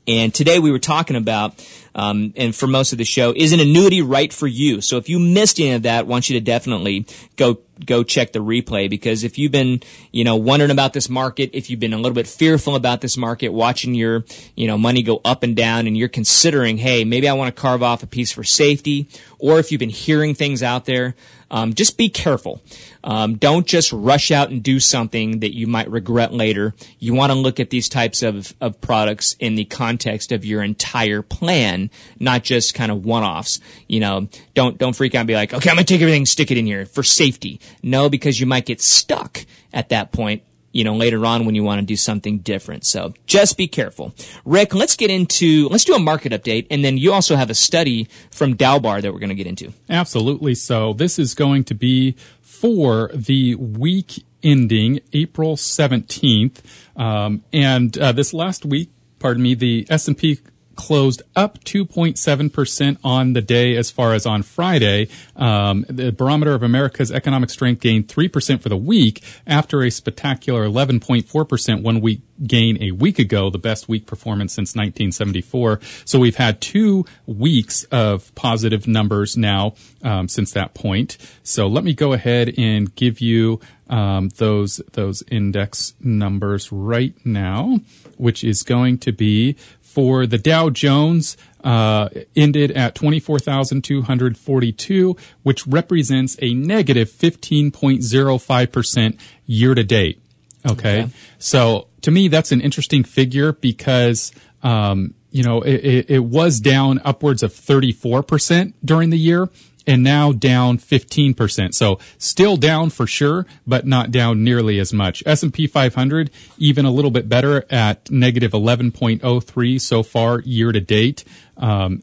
And 0.07 0.33
today 0.33 0.61
we 0.61 0.71
were 0.71 0.79
talking 0.79 1.17
about, 1.17 1.57
um, 1.95 2.33
and 2.37 2.55
for 2.55 2.67
most 2.67 2.93
of 2.93 2.99
the 2.99 3.05
show, 3.05 3.33
is 3.35 3.53
an 3.53 3.61
annuity 3.61 4.03
right 4.03 4.33
for 4.33 4.47
you? 4.47 4.81
So 4.81 4.97
if 4.97 5.09
you 5.09 5.19
missed 5.19 5.61
any 5.61 5.73
of 5.73 5.83
that, 5.83 6.01
I 6.01 6.03
want 6.03 6.29
you 6.29 6.39
to 6.39 6.45
definitely 6.45 7.07
go 7.37 7.59
go 7.85 8.03
check 8.03 8.33
the 8.33 8.39
replay 8.39 8.89
because 8.89 9.25
if 9.25 9.39
you've 9.39 9.53
been, 9.53 9.81
you 10.13 10.25
know, 10.25 10.37
wondering 10.37 10.71
about 10.71 10.93
this 10.93 11.09
market, 11.09 11.51
if 11.53 11.71
you've 11.71 11.81
been 11.81 11.93
a 11.93 11.97
little 11.97 12.15
bit 12.15 12.27
fearful 12.27 12.75
about 12.75 13.01
this 13.01 13.17
market, 13.17 13.49
watching 13.49 13.95
your, 13.95 14.25
you 14.55 14.67
know, 14.67 14.79
money 14.79 15.03
go 15.03 15.21
up 15.25 15.43
and 15.43 15.57
down, 15.57 15.87
and 15.87 15.97
you're 15.97 16.09
considering, 16.09 16.79
hey, 16.79 17.05
maybe 17.05 17.29
I 17.29 17.33
want 17.33 17.55
to 17.55 17.61
carve 17.61 17.83
off 17.83 18.03
a 18.03 18.07
piece 18.07 18.33
for 18.33 18.45
safety, 18.45 19.09
or 19.39 19.59
if 19.59 19.71
you've 19.71 19.81
been 19.81 19.91
hearing 19.91 20.35
things 20.35 20.63
out 20.63 20.85
there, 20.85 21.15
um, 21.51 21.75
just 21.75 21.97
be 21.97 22.09
careful. 22.09 22.61
Um, 23.05 23.37
don't 23.37 23.67
just 23.67 23.93
rush 23.93 24.31
out 24.31 24.51
and 24.51 24.63
do 24.63 24.81
something 24.81 25.41
that 25.41 25.55
you 25.55 25.67
might 25.67 25.91
regret 25.91 26.33
later. 26.33 26.75
You 26.99 27.15
want 27.15 27.31
to 27.31 27.39
look 27.39 27.61
at 27.61 27.71
these 27.71 27.89
types 27.89 28.23
of, 28.23 28.55
of 28.61 28.81
products 28.81 29.37
in 29.39 29.55
the 29.55 29.65
context 29.65 30.33
of 30.33 30.45
your 30.45 30.63
entire 30.63 31.23
plan, 31.23 31.91
not 32.19 32.43
just 32.43 32.75
kind 32.75 32.91
of 32.91 33.05
one-offs. 33.05 33.61
You 33.87 34.01
know, 34.01 34.29
don't 34.55 34.79
don't 34.79 34.97
freak 34.97 35.15
out 35.15 35.21
and 35.21 35.29
be 35.29 35.35
like, 35.35 35.53
okay, 35.53 35.71
I'm 35.71 35.77
gonna 35.77 35.85
take 35.85 36.01
everything, 36.01 36.27
stick 36.27 36.51
it 36.51 36.59
in 36.59 36.67
here 36.67 36.87
for 36.87 37.03
safety. 37.03 37.61
No, 37.83 38.09
because 38.09 38.41
you 38.41 38.47
might 38.47 38.67
get 38.67 38.81
stuck 38.81 39.45
at 39.73 39.89
that 39.91 40.13
point 40.13 40.43
you 40.75 40.83
know, 40.83 40.97
later 40.97 41.25
on 41.25 41.47
when 41.47 41.55
you 41.55 41.63
want 41.63 41.79
to 41.79 41.87
do 41.87 41.95
something 41.95 42.39
different. 42.39 42.85
So 42.85 43.15
just 43.27 43.57
be 43.57 43.69
careful. 43.69 44.13
Rick, 44.45 44.75
let's 44.75 44.97
get 44.97 45.09
into, 45.09 45.69
let's 45.69 45.85
do 45.85 45.95
a 45.95 46.01
market 46.01 46.33
update. 46.33 46.67
And 46.69 46.85
then 46.85 46.99
you 46.99 47.13
also 47.13 47.37
have 47.37 47.49
a 47.49 47.55
study 47.55 48.09
from 48.33 48.57
Dalbar 48.57 49.01
that 49.01 49.13
we're 49.13 49.21
going 49.21 49.29
to 49.29 49.37
get 49.37 49.47
into. 49.47 49.73
Absolutely. 49.89 50.57
So 50.57 50.93
this 50.93 51.17
is 51.17 51.35
going 51.35 51.63
to 51.65 51.75
be 51.75 52.17
for 52.41 53.11
the 53.15 53.55
week 53.55 54.25
ending 54.43 55.01
April 55.13 55.55
17th. 55.55 56.59
Um, 56.97 57.45
and 57.53 57.97
uh, 57.97 58.11
this 58.11 58.35
last 58.35 58.65
week, 58.65 58.91
pardon 59.21 59.45
me, 59.45 59.55
the 59.55 59.87
S&P 59.89 60.41
closed 60.77 61.23
up 61.37 61.63
2.7% 61.65 62.99
on 63.03 63.33
the 63.33 63.43
day 63.43 63.77
as 63.77 63.91
far 63.91 64.15
as 64.15 64.27
on 64.27 64.43
Friday. 64.43 65.09
Um, 65.37 65.85
the 65.89 66.13
Barometer 66.13 66.55
of 66.55 66.63
America's 66.63 67.11
economic 67.11 67.51
strength 67.51 67.81
gained 67.81 68.09
3% 68.09 68.61
for 68.61 68.69
the 68.69 68.77
week 68.77 69.23
after 69.47 69.83
a 69.83 69.91
spectacular 69.91 70.67
11.4% 70.67 71.83
one 71.83 72.01
week 72.01 72.21
gain 72.45 72.83
a 72.83 72.91
week 72.93 73.19
ago, 73.19 73.51
the 73.51 73.59
best 73.59 73.89
week 73.89 74.07
performance 74.07 74.53
since 74.53 74.75
1974. 74.75 75.81
So 76.05 76.19
we've 76.19 76.37
had 76.37 76.61
two 76.61 77.05
weeks 77.27 77.85
of 77.85 78.35
positive 78.35 78.87
numbers 78.87 79.37
now 79.37 79.75
um, 80.03 80.29
since 80.29 80.53
that 80.53 80.75
point. 80.75 81.17
So 81.43 81.67
let 81.67 81.85
me 81.85 81.95
go 81.95 82.13
ahead 82.13 82.55
and 82.59 82.95
give 82.95 83.21
you 83.21 83.61
um, 83.89 84.31
those 84.37 84.81
those 84.93 85.23
index 85.31 85.95
numbers 86.01 86.73
right 86.73 87.15
now, 87.25 87.81
which 88.17 88.43
is 88.43 88.63
going 88.63 88.99
to 88.99 89.13
be 89.13 89.57
for 89.95 90.27
the 90.27 90.39
Dow 90.39 90.71
Jones 90.71 91.37
uh, 91.63 92.09
ended 92.35 92.73
at 92.73 92.97
24,242, 92.97 95.17
which 95.45 95.65
represents 95.69 96.37
a 96.43 96.53
negative 96.53 97.09
15.05% 97.09 99.19
year 99.47 99.75
to 99.75 99.85
date. 99.85 100.21
Okay? 100.67 101.03
okay. 101.03 101.13
So 101.39 101.87
to 102.03 102.11
me, 102.11 102.29
that's 102.29 102.51
an 102.51 102.61
interesting 102.61 103.05
figure 103.05 103.53
because, 103.53 104.33
um, 104.65 105.15
you 105.31 105.45
know, 105.45 105.63
it, 105.63 106.11
it 106.11 106.25
was 106.25 106.59
down 106.59 107.01
upwards 107.05 107.45
of 107.45 107.53
34% 107.53 108.73
during 108.85 109.11
the 109.11 109.19
year 109.19 109.49
and 109.87 110.03
now 110.03 110.33
down 110.33 110.79
15%. 110.79 111.75
So 111.75 111.99
still 112.19 112.57
down 112.57 112.91
for 112.91 113.07
sure, 113.07 113.47
but 113.67 113.87
not 113.87 114.11
down 114.11 114.45
nearly 114.45 114.79
as 114.79 114.93
much. 114.93 115.23
S&P 115.27 115.67
500 115.67 116.31
even 116.59 116.85
a 116.85 116.91
little 116.91 117.11
bit 117.11 117.29
better 117.29 117.65
at 117.71 118.11
negative 118.11 118.53
11.03 118.53 119.81
so 119.81 120.03
far 120.03 120.41
year 120.41 120.73
to 120.73 120.81
date. 120.81 121.25
Um, 121.57 122.03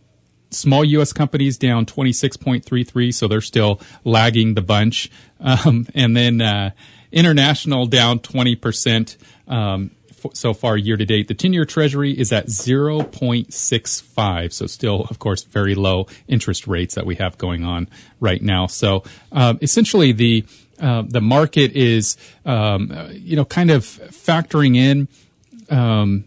small 0.52 0.84
U.S. 0.84 1.14
companies 1.14 1.58
down 1.58 1.86
26.33, 1.86 3.14
so 3.14 3.28
they're 3.28 3.42
still 3.42 3.80
lagging 4.04 4.54
the 4.54 4.62
bunch. 4.62 5.10
Um, 5.44 5.88
and 5.96 6.16
then 6.16 6.40
uh, 6.40 6.70
international 7.12 7.88
down 7.88 8.20
20%. 8.20 9.18
Um, 9.48 9.90
so 10.34 10.54
far 10.54 10.78
year 10.78 10.98
to 10.98 11.06
date. 11.06 11.28
The 11.28 11.34
10 11.34 11.54
year 11.54 11.66
treasury 11.66 12.12
is 12.12 12.32
at 12.32 12.48
0.65. 12.48 14.54
So 14.54 14.68
still, 14.68 15.08
of 15.10 15.20
course, 15.20 15.44
very 15.44 15.76
low 15.76 16.08
interest 16.28 16.68
rates 16.68 16.96
that 16.96 17.06
we 17.06 17.16
have 17.16 17.38
going 17.38 17.64
on 17.64 17.90
right 18.20 18.42
now. 18.42 18.68
So, 18.68 19.04
um, 19.32 19.60
essentially 19.62 20.12
the, 20.12 20.46
uh, 20.80 21.04
the 21.08 21.22
market 21.22 21.72
is, 21.74 22.18
um, 22.46 22.92
you 23.12 23.36
know, 23.36 23.46
kind 23.46 23.72
of 23.72 23.84
factoring 23.84 24.76
in, 24.76 25.08
um, 25.70 26.26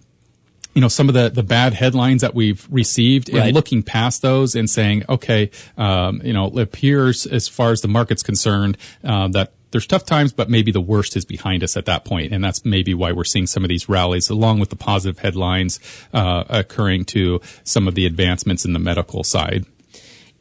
you 0.74 0.80
know 0.80 0.88
some 0.88 1.08
of 1.08 1.14
the 1.14 1.30
the 1.30 1.42
bad 1.42 1.72
headlines 1.72 2.20
that 2.20 2.34
we've 2.34 2.66
received 2.70 3.32
right. 3.32 3.44
and 3.44 3.54
looking 3.54 3.82
past 3.82 4.22
those 4.22 4.54
and 4.54 4.68
saying 4.68 5.04
okay 5.08 5.50
um, 5.78 6.20
you 6.24 6.32
know 6.32 6.46
it 6.46 6.58
appears 6.58 7.26
as 7.26 7.48
far 7.48 7.70
as 7.70 7.80
the 7.80 7.88
market's 7.88 8.22
concerned 8.22 8.76
uh, 9.04 9.28
that 9.28 9.52
there's 9.74 9.88
tough 9.88 10.06
times, 10.06 10.32
but 10.32 10.48
maybe 10.48 10.70
the 10.70 10.80
worst 10.80 11.16
is 11.16 11.24
behind 11.24 11.64
us 11.64 11.76
at 11.76 11.84
that 11.86 12.04
point, 12.04 12.32
and 12.32 12.44
that's 12.44 12.64
maybe 12.64 12.94
why 12.94 13.10
we're 13.10 13.24
seeing 13.24 13.48
some 13.48 13.64
of 13.64 13.68
these 13.68 13.88
rallies, 13.88 14.30
along 14.30 14.60
with 14.60 14.70
the 14.70 14.76
positive 14.76 15.18
headlines 15.18 15.80
uh, 16.12 16.44
occurring 16.48 17.04
to 17.06 17.40
some 17.64 17.88
of 17.88 17.96
the 17.96 18.06
advancements 18.06 18.64
in 18.64 18.72
the 18.72 18.78
medical 18.78 19.24
side. 19.24 19.66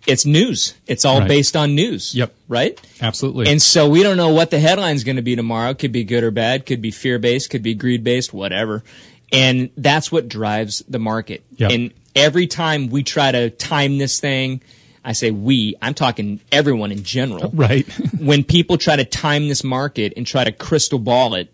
It's 0.06 0.24
news. 0.24 0.76
It's 0.86 1.04
all 1.04 1.22
right. 1.22 1.28
based 1.28 1.58
on 1.58 1.74
news. 1.74 2.14
Yep. 2.14 2.32
Right? 2.48 2.80
Absolutely. 3.02 3.50
And 3.50 3.60
so 3.60 3.90
we 3.90 4.04
don't 4.04 4.18
know 4.18 4.30
what 4.30 4.52
the 4.52 4.60
headline's 4.60 5.04
going 5.04 5.16
to 5.16 5.24
be 5.24 5.36
tomorrow. 5.36 5.74
Could 5.74 5.92
be 5.94 6.04
good 6.04 6.24
or 6.24 6.30
bad. 6.30 6.68
Could 6.68 6.84
be 6.84 6.92
fear 6.92 7.18
based. 7.18 7.50
Could 7.50 7.64
be 7.64 7.74
greed 7.74 8.04
based. 8.04 8.34
Whatever. 8.34 8.84
And 9.32 9.72
that's 9.76 10.12
what 10.12 10.28
drives 10.28 10.84
the 10.88 11.00
market. 11.00 11.44
Yep. 11.56 11.72
And 11.72 11.94
every 12.16 12.46
time 12.46 12.90
we 12.90 13.02
try 13.02 13.32
to 13.32 13.50
time 13.50 13.98
this 13.98 14.20
thing, 14.20 14.62
I 15.04 15.14
say 15.14 15.32
we, 15.32 15.76
I'm 15.82 15.94
talking 15.94 16.40
everyone 16.52 16.92
in 16.92 17.04
general. 17.04 17.52
Right. 17.64 17.88
when 18.20 18.44
people 18.44 18.78
try 18.78 18.96
to 18.96 19.06
time 19.06 19.48
this 19.48 19.64
market 19.64 20.14
and 20.18 20.26
try 20.26 20.44
to 20.44 20.52
crystal 20.52 21.00
ball 21.00 21.36
it, 21.36 21.54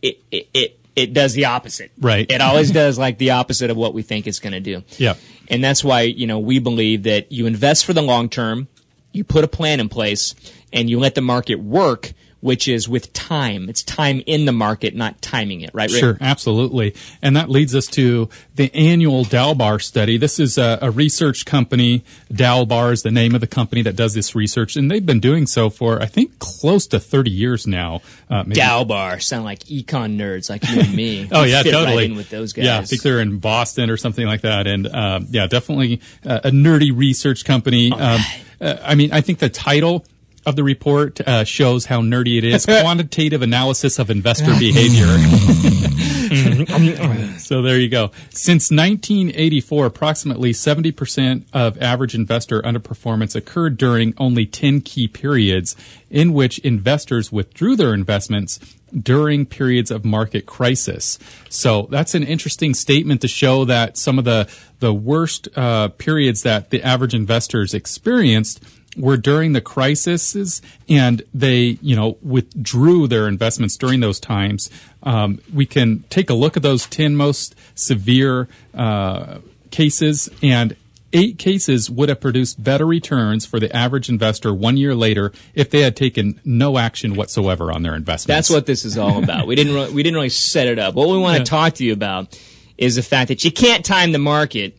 it, 0.00 0.20
it, 0.30 0.48
it, 0.54 0.80
it 0.94 1.12
does 1.12 1.34
the 1.34 1.46
opposite. 1.46 1.90
Right. 1.98 2.30
It 2.30 2.40
always 2.40 2.70
does 2.70 2.98
like 2.98 3.18
the 3.18 3.32
opposite 3.32 3.70
of 3.70 3.76
what 3.76 3.94
we 3.94 4.02
think 4.02 4.26
it's 4.26 4.38
going 4.38 4.52
to 4.52 4.60
do. 4.60 4.82
Yeah. 4.96 5.14
And 5.48 5.62
that's 5.62 5.82
why, 5.82 6.02
you 6.02 6.26
know, 6.26 6.38
we 6.38 6.60
believe 6.60 7.02
that 7.04 7.32
you 7.32 7.46
invest 7.46 7.84
for 7.84 7.92
the 7.92 8.02
long 8.02 8.28
term, 8.28 8.68
you 9.12 9.24
put 9.24 9.44
a 9.44 9.48
plan 9.48 9.80
in 9.80 9.88
place, 9.88 10.34
and 10.72 10.88
you 10.88 10.98
let 10.98 11.14
the 11.14 11.20
market 11.20 11.56
work 11.56 12.12
which 12.44 12.68
is 12.68 12.86
with 12.86 13.10
time. 13.14 13.70
It's 13.70 13.82
time 13.82 14.22
in 14.26 14.44
the 14.44 14.52
market, 14.52 14.94
not 14.94 15.22
timing 15.22 15.62
it, 15.62 15.70
right? 15.72 15.90
Rick? 15.90 15.98
Sure, 15.98 16.18
absolutely. 16.20 16.94
And 17.22 17.34
that 17.36 17.48
leads 17.48 17.74
us 17.74 17.86
to 17.86 18.28
the 18.54 18.70
annual 18.74 19.24
Dalbar 19.24 19.80
study. 19.80 20.18
This 20.18 20.38
is 20.38 20.58
a, 20.58 20.78
a 20.82 20.90
research 20.90 21.46
company. 21.46 22.04
Dalbar 22.30 22.92
is 22.92 23.02
the 23.02 23.10
name 23.10 23.34
of 23.34 23.40
the 23.40 23.46
company 23.46 23.80
that 23.80 23.96
does 23.96 24.12
this 24.12 24.34
research, 24.34 24.76
and 24.76 24.90
they've 24.90 25.06
been 25.06 25.20
doing 25.20 25.46
so 25.46 25.70
for, 25.70 26.02
I 26.02 26.04
think, 26.04 26.38
close 26.38 26.86
to 26.88 27.00
30 27.00 27.30
years 27.30 27.66
now. 27.66 28.02
Uh, 28.28 28.44
Dalbar 28.44 29.22
sound 29.22 29.46
like 29.46 29.60
econ 29.60 30.18
nerds 30.18 30.50
like 30.50 30.68
you 30.68 30.80
and 30.80 30.94
me. 30.94 31.26
oh, 31.32 31.44
yeah, 31.44 31.62
totally. 31.62 32.08
Right 32.08 32.16
with 32.16 32.28
those 32.28 32.52
guys. 32.52 32.66
Yeah, 32.66 32.78
I 32.80 32.84
think 32.84 33.00
they're 33.00 33.20
in 33.20 33.38
Boston 33.38 33.88
or 33.88 33.96
something 33.96 34.26
like 34.26 34.42
that. 34.42 34.66
And 34.66 34.86
uh, 34.86 35.20
yeah, 35.30 35.46
definitely 35.46 36.02
a 36.22 36.50
nerdy 36.50 36.94
research 36.94 37.46
company. 37.46 37.90
Um, 37.90 38.20
uh, 38.60 38.76
I 38.82 38.96
mean, 38.96 39.12
I 39.12 39.22
think 39.22 39.38
the 39.38 39.48
title 39.48 40.04
of 40.46 40.56
the 40.56 40.64
report 40.64 41.20
uh, 41.20 41.44
shows 41.44 41.86
how 41.86 42.00
nerdy 42.00 42.38
it 42.38 42.44
is. 42.44 42.66
Quantitative 42.84 43.42
analysis 43.42 43.98
of 43.98 44.10
investor 44.10 44.52
behavior. 44.58 45.06
so 47.38 47.62
there 47.62 47.78
you 47.78 47.88
go. 47.88 48.10
Since 48.30 48.70
1984, 48.70 49.86
approximately 49.86 50.52
70% 50.52 51.44
of 51.52 51.80
average 51.80 52.14
investor 52.14 52.62
underperformance 52.62 53.36
occurred 53.36 53.76
during 53.76 54.14
only 54.18 54.46
10 54.46 54.80
key 54.80 55.08
periods 55.08 55.76
in 56.10 56.32
which 56.32 56.58
investors 56.60 57.30
withdrew 57.30 57.76
their 57.76 57.92
investments 57.92 58.58
during 58.96 59.44
periods 59.44 59.90
of 59.90 60.04
market 60.04 60.46
crisis. 60.46 61.18
So 61.48 61.88
that's 61.90 62.14
an 62.14 62.22
interesting 62.22 62.74
statement 62.74 63.20
to 63.22 63.28
show 63.28 63.64
that 63.64 63.98
some 63.98 64.18
of 64.18 64.24
the 64.24 64.48
the 64.80 64.94
worst 64.94 65.48
uh, 65.56 65.88
periods 65.88 66.42
that 66.42 66.70
the 66.70 66.82
average 66.82 67.14
investors 67.14 67.74
experienced 67.74 68.62
were 68.96 69.16
during 69.16 69.52
the 69.52 69.60
crises 69.60 70.62
and 70.88 71.22
they, 71.32 71.78
you 71.80 71.96
know, 71.96 72.16
withdrew 72.22 73.06
their 73.06 73.28
investments 73.28 73.76
during 73.76 74.00
those 74.00 74.20
times. 74.20 74.70
Um, 75.02 75.40
we 75.52 75.66
can 75.66 76.04
take 76.10 76.30
a 76.30 76.34
look 76.34 76.56
at 76.56 76.62
those 76.62 76.86
10 76.86 77.16
most 77.16 77.54
severe 77.74 78.48
uh, 78.74 79.38
cases 79.70 80.28
and 80.42 80.76
eight 81.14 81.38
cases 81.38 81.88
would 81.88 82.08
have 82.08 82.20
produced 82.20 82.62
better 82.62 82.84
returns 82.84 83.46
for 83.46 83.60
the 83.60 83.74
average 83.74 84.08
investor 84.08 84.52
one 84.52 84.76
year 84.76 84.94
later 84.94 85.32
if 85.54 85.70
they 85.70 85.80
had 85.80 85.96
taken 85.96 86.40
no 86.44 86.76
action 86.76 87.14
whatsoever 87.14 87.72
on 87.72 87.82
their 87.82 87.94
investments. 87.94 88.26
That's 88.26 88.50
what 88.50 88.66
this 88.66 88.84
is 88.84 88.98
all 88.98 89.22
about. 89.22 89.46
we 89.46 89.54
didn't 89.54 89.74
re- 89.74 89.90
we 89.90 90.02
didn't 90.02 90.16
really 90.16 90.28
set 90.28 90.66
it 90.66 90.78
up. 90.78 90.94
What 90.94 91.08
we 91.08 91.16
want 91.16 91.36
to 91.36 91.40
yeah. 91.40 91.44
talk 91.44 91.74
to 91.74 91.84
you 91.84 91.92
about 91.92 92.38
is 92.76 92.96
the 92.96 93.02
fact 93.02 93.28
that 93.28 93.44
you 93.44 93.52
can't 93.52 93.84
time 93.84 94.12
the 94.12 94.18
market 94.18 94.76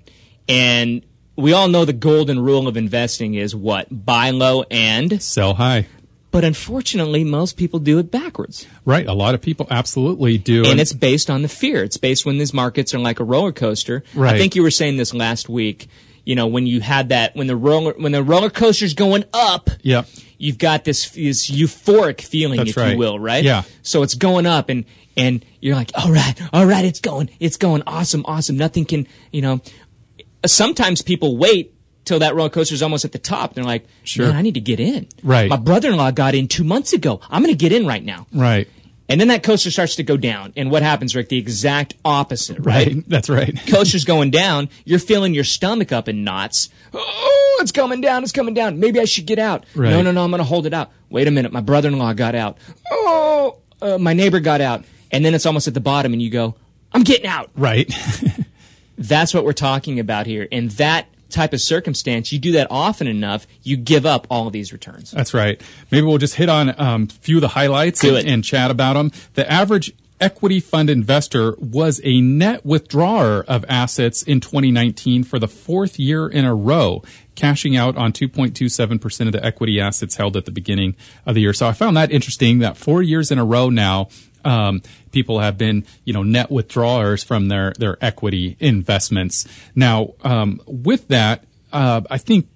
and 0.48 1.04
we 1.36 1.54
all 1.54 1.68
know 1.68 1.86
the 1.86 1.94
golden 1.94 2.40
rule 2.40 2.68
of 2.68 2.78
investing 2.78 3.36
is 3.36 3.56
what? 3.56 4.06
Buy 4.06 4.32
low 4.32 4.64
and 4.72 5.22
sell 5.22 5.56
high. 5.56 5.88
But 6.32 6.44
unfortunately, 6.44 7.24
most 7.24 7.56
people 7.56 7.80
do 7.80 7.98
it 7.98 8.12
backwards. 8.12 8.68
Right. 8.84 9.08
A 9.08 9.14
lot 9.14 9.36
of 9.36 9.42
people 9.42 9.68
absolutely 9.72 10.38
do. 10.38 10.66
And 10.66 10.82
it's 10.82 10.92
based 10.92 11.30
on 11.30 11.44
the 11.44 11.48
fear. 11.48 11.82
It's 11.82 11.96
based 11.96 12.26
when 12.26 12.38
these 12.38 12.54
markets 12.54 12.94
are 12.94 13.00
like 13.00 13.22
a 13.22 13.24
roller 13.24 13.54
coaster. 13.54 14.04
Right. 14.14 14.36
I 14.36 14.38
think 14.38 14.54
you 14.54 14.62
were 14.62 14.72
saying 14.72 14.98
this 14.98 15.14
last 15.14 15.48
week. 15.48 15.88
You 16.26 16.36
know, 16.36 16.48
when 16.48 16.68
you 16.68 16.82
had 16.82 17.10
that, 17.10 17.36
when 17.36 17.48
the 17.48 17.56
roller, 17.56 17.94
when 17.94 18.12
the 18.12 18.24
roller 18.24 18.50
coaster's 18.50 18.94
going 18.94 19.24
up. 19.32 19.70
Yep. 19.84 20.08
You've 20.38 20.58
got 20.58 20.84
this, 20.84 21.12
this 21.12 21.50
euphoric 21.50 22.20
feeling, 22.20 22.58
That's 22.58 22.72
if 22.72 22.78
right. 22.78 22.92
you 22.92 22.98
will, 22.98 23.18
right? 23.18 23.44
Yeah. 23.44 23.64
So 23.84 24.04
it's 24.04 24.16
going 24.16 24.46
up 24.46 24.68
and, 24.68 24.84
and 25.16 25.46
you're 25.62 25.76
like, 25.76 25.92
all 25.96 26.12
right, 26.12 26.34
all 26.52 26.66
right, 26.66 26.84
it's 26.84 27.00
going, 27.00 27.30
it's 27.40 27.56
going 27.56 27.84
awesome, 27.88 28.26
awesome. 28.28 28.58
Nothing 28.58 28.84
can, 28.84 29.08
you 29.32 29.42
know, 29.42 29.62
sometimes 30.50 31.02
people 31.02 31.38
wait 31.38 31.74
till 32.06 32.20
that 32.20 32.36
roller 32.36 32.50
coaster 32.50 32.76
is 32.76 32.84
almost 32.84 33.06
at 33.06 33.12
the 33.12 33.20
top. 33.20 33.54
They're 33.54 33.64
like, 33.64 33.86
sure. 34.04 34.28
man, 34.28 34.36
I 34.36 34.42
need 34.42 34.54
to 34.54 34.62
get 34.62 34.80
in. 34.80 35.08
Right. 35.24 35.50
My 35.50 35.58
brother-in-law 35.58 36.12
got 36.12 36.36
in 36.36 36.48
two 36.48 36.64
months 36.64 36.94
ago. 36.94 37.20
I'm 37.30 37.42
going 37.42 37.54
to 37.54 37.58
get 37.58 37.72
in 37.72 37.86
right 37.88 38.04
now. 38.04 38.28
Right. 38.32 38.68
And 39.08 39.22
then 39.22 39.28
that 39.28 39.44
coaster 39.44 39.70
starts 39.70 39.98
to 39.98 40.04
go 40.04 40.18
down. 40.18 40.54
And 40.56 40.72
what 40.72 40.82
happens, 40.82 41.16
Rick? 41.16 41.30
The 41.30 41.38
exact 41.38 41.94
opposite, 42.04 42.58
right? 42.60 42.88
right. 42.88 43.04
That's 43.08 43.30
right. 43.30 43.56
Coaster's 43.68 44.04
going 44.04 44.32
down. 44.32 44.70
You're 44.84 45.00
feeling 45.00 45.34
your 45.34 45.44
stomach 45.44 45.92
up 45.92 46.08
in 46.08 46.24
knots. 46.24 46.70
Oh, 46.94 47.60
it's 47.62 47.72
coming 47.72 48.02
down. 48.02 48.24
It's 48.24 48.32
coming 48.32 48.56
down. 48.56 48.80
Maybe 48.80 49.00
I 49.00 49.06
should 49.06 49.28
get 49.28 49.38
out. 49.38 49.66
Right. 49.76 49.92
No, 49.92 50.02
no, 50.02 50.12
no. 50.12 50.24
I'm 50.24 50.32
going 50.32 50.40
to 50.40 50.44
hold 50.44 50.66
it 50.66 50.74
out. 50.74 50.92
Wait 51.10 51.28
a 51.28 51.32
minute. 51.32 51.52
My 51.52 51.62
brother-in-law 51.62 52.14
got 52.14 52.34
out. 52.34 52.58
Oh, 52.92 53.60
uh, 53.82 53.98
my 54.00 54.14
neighbor 54.14 54.40
got 54.40 54.62
out. 54.62 54.86
And 55.12 55.24
then 55.24 55.36
it's 55.36 55.46
almost 55.46 55.68
at 55.68 55.76
the 55.76 55.80
bottom 55.80 56.14
and 56.14 56.22
you 56.22 56.32
go, 56.32 56.56
I'm 56.92 57.04
getting 57.04 57.28
out. 57.28 57.52
Right. 57.56 57.94
That's 58.98 59.34
what 59.34 59.46
we're 59.46 59.54
talking 59.54 60.00
about 60.00 60.26
here. 60.26 60.48
And 60.52 60.72
that 60.72 61.08
type 61.30 61.54
of 61.54 61.62
circumstance, 61.62 62.32
you 62.32 62.40
do 62.40 62.54
that 62.54 62.68
often 62.70 63.08
enough, 63.08 63.46
you 63.64 63.78
give 63.78 64.06
up 64.06 64.28
all 64.30 64.48
of 64.48 64.54
these 64.54 64.72
returns. 64.72 65.12
That's 65.12 65.34
right. 65.34 65.62
Maybe 65.92 66.06
we'll 66.06 66.18
just 66.18 66.36
hit 66.36 66.50
on 66.50 66.70
a 66.70 66.80
um, 66.80 67.08
few 67.08 67.38
of 67.38 67.42
the 67.42 67.50
highlights 67.50 68.04
and, 68.04 68.18
and, 68.18 68.44
chat 68.44 68.72
about 68.72 68.94
them. 68.94 69.12
The 69.34 69.50
average 69.52 69.92
equity 70.22 70.60
fund 70.60 70.90
investor 70.90 71.56
was 71.58 72.00
a 72.04 72.22
net 72.22 72.66
withdrawer 72.66 73.44
of 73.48 73.66
assets 73.68 74.24
in 74.24 74.40
2019 74.40 75.24
for 75.24 75.40
the 75.40 75.48
fourth 75.48 76.00
year 76.00 76.28
in 76.28 76.46
a 76.46 76.56
row, 76.56 77.04
cashing 77.36 77.76
out 77.76 77.98
on 77.98 78.14
2.27% 78.14 79.26
of 79.26 79.34
the 79.34 79.44
equity 79.44 79.80
assets 79.80 80.16
held 80.16 80.38
at 80.38 80.46
the 80.46 80.52
beginning 80.52 80.96
of 81.26 81.36
the 81.36 81.42
year. 81.42 81.54
So 81.54 81.68
I 81.68 81.74
found 81.74 81.98
that 81.98 82.12
interesting 82.12 82.60
that 82.60 82.78
four 82.78 83.02
years 83.02 83.32
in 83.32 83.40
a 83.40 83.46
row 83.46 83.70
now, 83.70 84.08
um, 84.46 84.82
people 85.12 85.40
have 85.40 85.58
been, 85.58 85.86
you 86.04 86.14
know, 86.14 86.24
net 86.24 86.52
withdrawers 86.52 87.24
from 87.24 87.48
their, 87.48 87.74
their 87.78 87.98
equity 88.02 88.56
investments. 88.60 89.48
Now, 89.74 90.14
um, 90.24 90.62
with 90.66 91.08
that, 91.10 91.44
uh, 91.74 92.02
I 92.10 92.18
think 92.18 92.48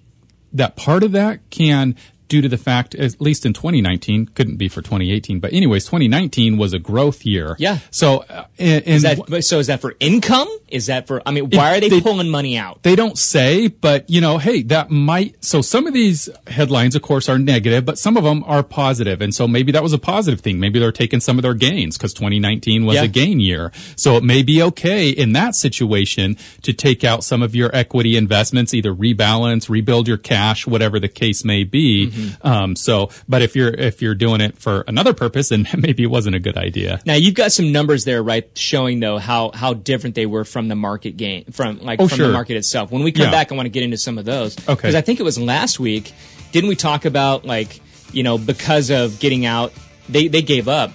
that 0.52 0.76
part 0.76 1.02
of 1.02 1.12
that 1.12 1.40
can 1.50 1.96
due 2.30 2.40
to 2.40 2.48
the 2.48 2.56
fact, 2.56 2.94
at 2.94 3.20
least 3.20 3.44
in 3.44 3.52
2019, 3.52 4.26
couldn't 4.26 4.56
be 4.56 4.68
for 4.68 4.80
2018, 4.80 5.40
but 5.40 5.52
anyways, 5.52 5.84
2019 5.84 6.56
was 6.56 6.72
a 6.72 6.78
growth 6.78 7.26
year. 7.26 7.56
Yeah. 7.58 7.78
So, 7.90 8.24
uh, 8.30 8.44
and, 8.58 8.86
is 8.86 9.02
that, 9.02 9.44
so 9.44 9.58
is 9.58 9.66
that 9.66 9.80
for 9.80 9.96
income? 9.98 10.48
Is 10.68 10.86
that 10.86 11.08
for, 11.08 11.20
I 11.26 11.32
mean, 11.32 11.50
why 11.50 11.72
it, 11.72 11.76
are 11.76 11.80
they, 11.80 11.88
they, 11.88 12.00
pulling 12.00 12.28
money 12.28 12.56
out? 12.56 12.84
They 12.84 12.94
don't 12.94 13.18
say, 13.18 13.66
but 13.66 14.08
you 14.08 14.20
know, 14.20 14.38
hey, 14.38 14.62
that 14.62 14.90
might, 14.90 15.44
so 15.44 15.60
some 15.60 15.88
of 15.88 15.92
these 15.92 16.28
headlines, 16.46 16.94
of 16.94 17.02
course, 17.02 17.28
are 17.28 17.38
negative, 17.38 17.84
but 17.84 17.98
some 17.98 18.16
of 18.16 18.22
them 18.22 18.44
are 18.46 18.62
positive. 18.62 19.20
And 19.20 19.34
so 19.34 19.48
maybe 19.48 19.72
that 19.72 19.82
was 19.82 19.92
a 19.92 19.98
positive 19.98 20.40
thing. 20.40 20.60
Maybe 20.60 20.78
they're 20.78 20.92
taking 20.92 21.18
some 21.18 21.36
of 21.36 21.42
their 21.42 21.54
gains 21.54 21.98
because 21.98 22.14
2019 22.14 22.86
was 22.86 22.94
yeah. 22.94 23.02
a 23.02 23.08
gain 23.08 23.40
year. 23.40 23.72
So 23.96 24.16
it 24.16 24.22
may 24.22 24.44
be 24.44 24.62
okay 24.62 25.10
in 25.10 25.32
that 25.32 25.56
situation 25.56 26.36
to 26.62 26.72
take 26.72 27.02
out 27.02 27.24
some 27.24 27.42
of 27.42 27.56
your 27.56 27.74
equity 27.74 28.16
investments, 28.16 28.72
either 28.72 28.94
rebalance, 28.94 29.68
rebuild 29.68 30.06
your 30.06 30.16
cash, 30.16 30.64
whatever 30.64 31.00
the 31.00 31.08
case 31.08 31.44
may 31.44 31.64
be. 31.64 32.06
Mm-hmm. 32.06 32.19
Um, 32.42 32.76
so, 32.76 33.10
but 33.28 33.42
if 33.42 33.54
you're 33.56 33.72
if 33.72 34.02
you're 34.02 34.14
doing 34.14 34.40
it 34.40 34.58
for 34.58 34.82
another 34.86 35.12
purpose, 35.14 35.50
then 35.50 35.66
maybe 35.76 36.02
it 36.02 36.10
wasn't 36.10 36.36
a 36.36 36.40
good 36.40 36.56
idea. 36.56 37.00
Now 37.06 37.14
you've 37.14 37.34
got 37.34 37.52
some 37.52 37.72
numbers 37.72 38.04
there, 38.04 38.22
right, 38.22 38.48
showing 38.56 39.00
though 39.00 39.18
how 39.18 39.50
how 39.52 39.74
different 39.74 40.14
they 40.14 40.26
were 40.26 40.44
from 40.44 40.68
the 40.68 40.74
market 40.76 41.16
gain 41.16 41.44
from 41.52 41.78
like 41.80 42.00
oh, 42.00 42.08
from 42.08 42.16
sure. 42.18 42.26
the 42.28 42.32
market 42.32 42.56
itself. 42.56 42.90
When 42.90 43.02
we 43.02 43.12
come 43.12 43.26
Yeah. 43.26 43.30
back, 43.30 43.52
I 43.52 43.54
want 43.54 43.66
to 43.66 43.70
get 43.70 43.82
into 43.82 43.98
some 43.98 44.18
of 44.18 44.24
those 44.24 44.56
Okay. 44.58 44.74
because 44.74 44.94
I 44.94 45.00
think 45.00 45.20
it 45.20 45.24
was 45.24 45.38
last 45.38 45.78
week. 45.80 46.12
Didn't 46.52 46.68
we 46.68 46.76
talk 46.76 47.04
about 47.04 47.44
like 47.44 47.80
you 48.12 48.22
know 48.22 48.38
because 48.38 48.90
of 48.90 49.18
getting 49.20 49.46
out, 49.46 49.72
they 50.08 50.28
they 50.28 50.42
gave 50.42 50.68
up. 50.68 50.92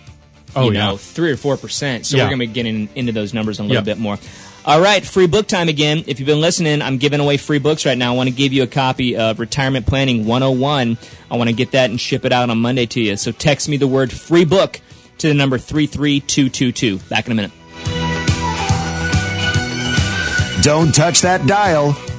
Oh, 0.57 0.65
you 0.65 0.71
know, 0.71 0.91
yeah. 0.91 0.97
three 0.97 1.32
or 1.32 1.38
four 1.38 1.57
percent. 1.57 2.05
So 2.05 2.15
Yeah. 2.15 2.23
we're 2.23 2.30
gonna 2.30 2.39
be 2.39 2.47
getting 2.47 2.88
into 2.95 3.11
those 3.11 3.34
numbers 3.34 3.59
in 3.59 3.65
a 3.65 3.67
little 3.67 3.84
bit 3.84 3.97
more. 3.97 4.17
All 4.68 4.82
right, 4.82 5.05
free 5.05 5.28
book 5.28 5.45
time 5.45 5.70
again. 5.70 6.05
If 6.07 6.20
you've 6.20 6.26
been 6.26 6.41
listening, 6.41 6.82
I'm 6.82 6.97
giving 6.97 7.20
away 7.20 7.38
free 7.38 7.59
books 7.59 7.86
right 7.86 7.95
now. 7.95 8.11
I 8.11 8.16
want 8.16 8.30
to 8.30 8.36
give 8.36 8.51
you 8.51 8.63
a 8.63 8.68
copy 8.68 9.16
of 9.16 9.39
Retirement 9.39 9.86
Planning 9.86 10.26
101. 10.26 10.97
I 11.30 11.38
want 11.38 11.51
to 11.51 11.55
get 11.55 11.74
that 11.74 11.91
and 11.91 12.01
ship 12.01 12.26
it 12.26 12.32
out 12.32 12.49
on 12.49 12.57
Monday 12.57 12.88
to 12.88 12.99
you. 12.99 13.16
So 13.16 13.32
text 13.32 13.70
me 13.70 13.78
the 13.78 13.88
word 13.88 14.11
free 14.11 14.43
book 14.43 14.82
to 15.20 15.28
the 15.28 15.36
number 15.36 15.59
33222. 15.59 16.97
Back 17.09 17.28
in 17.28 17.34
a 17.34 17.36
minute. 17.36 17.51
Don't 20.63 20.95
touch 20.95 21.22
that 21.22 21.45
dial. 21.45 21.95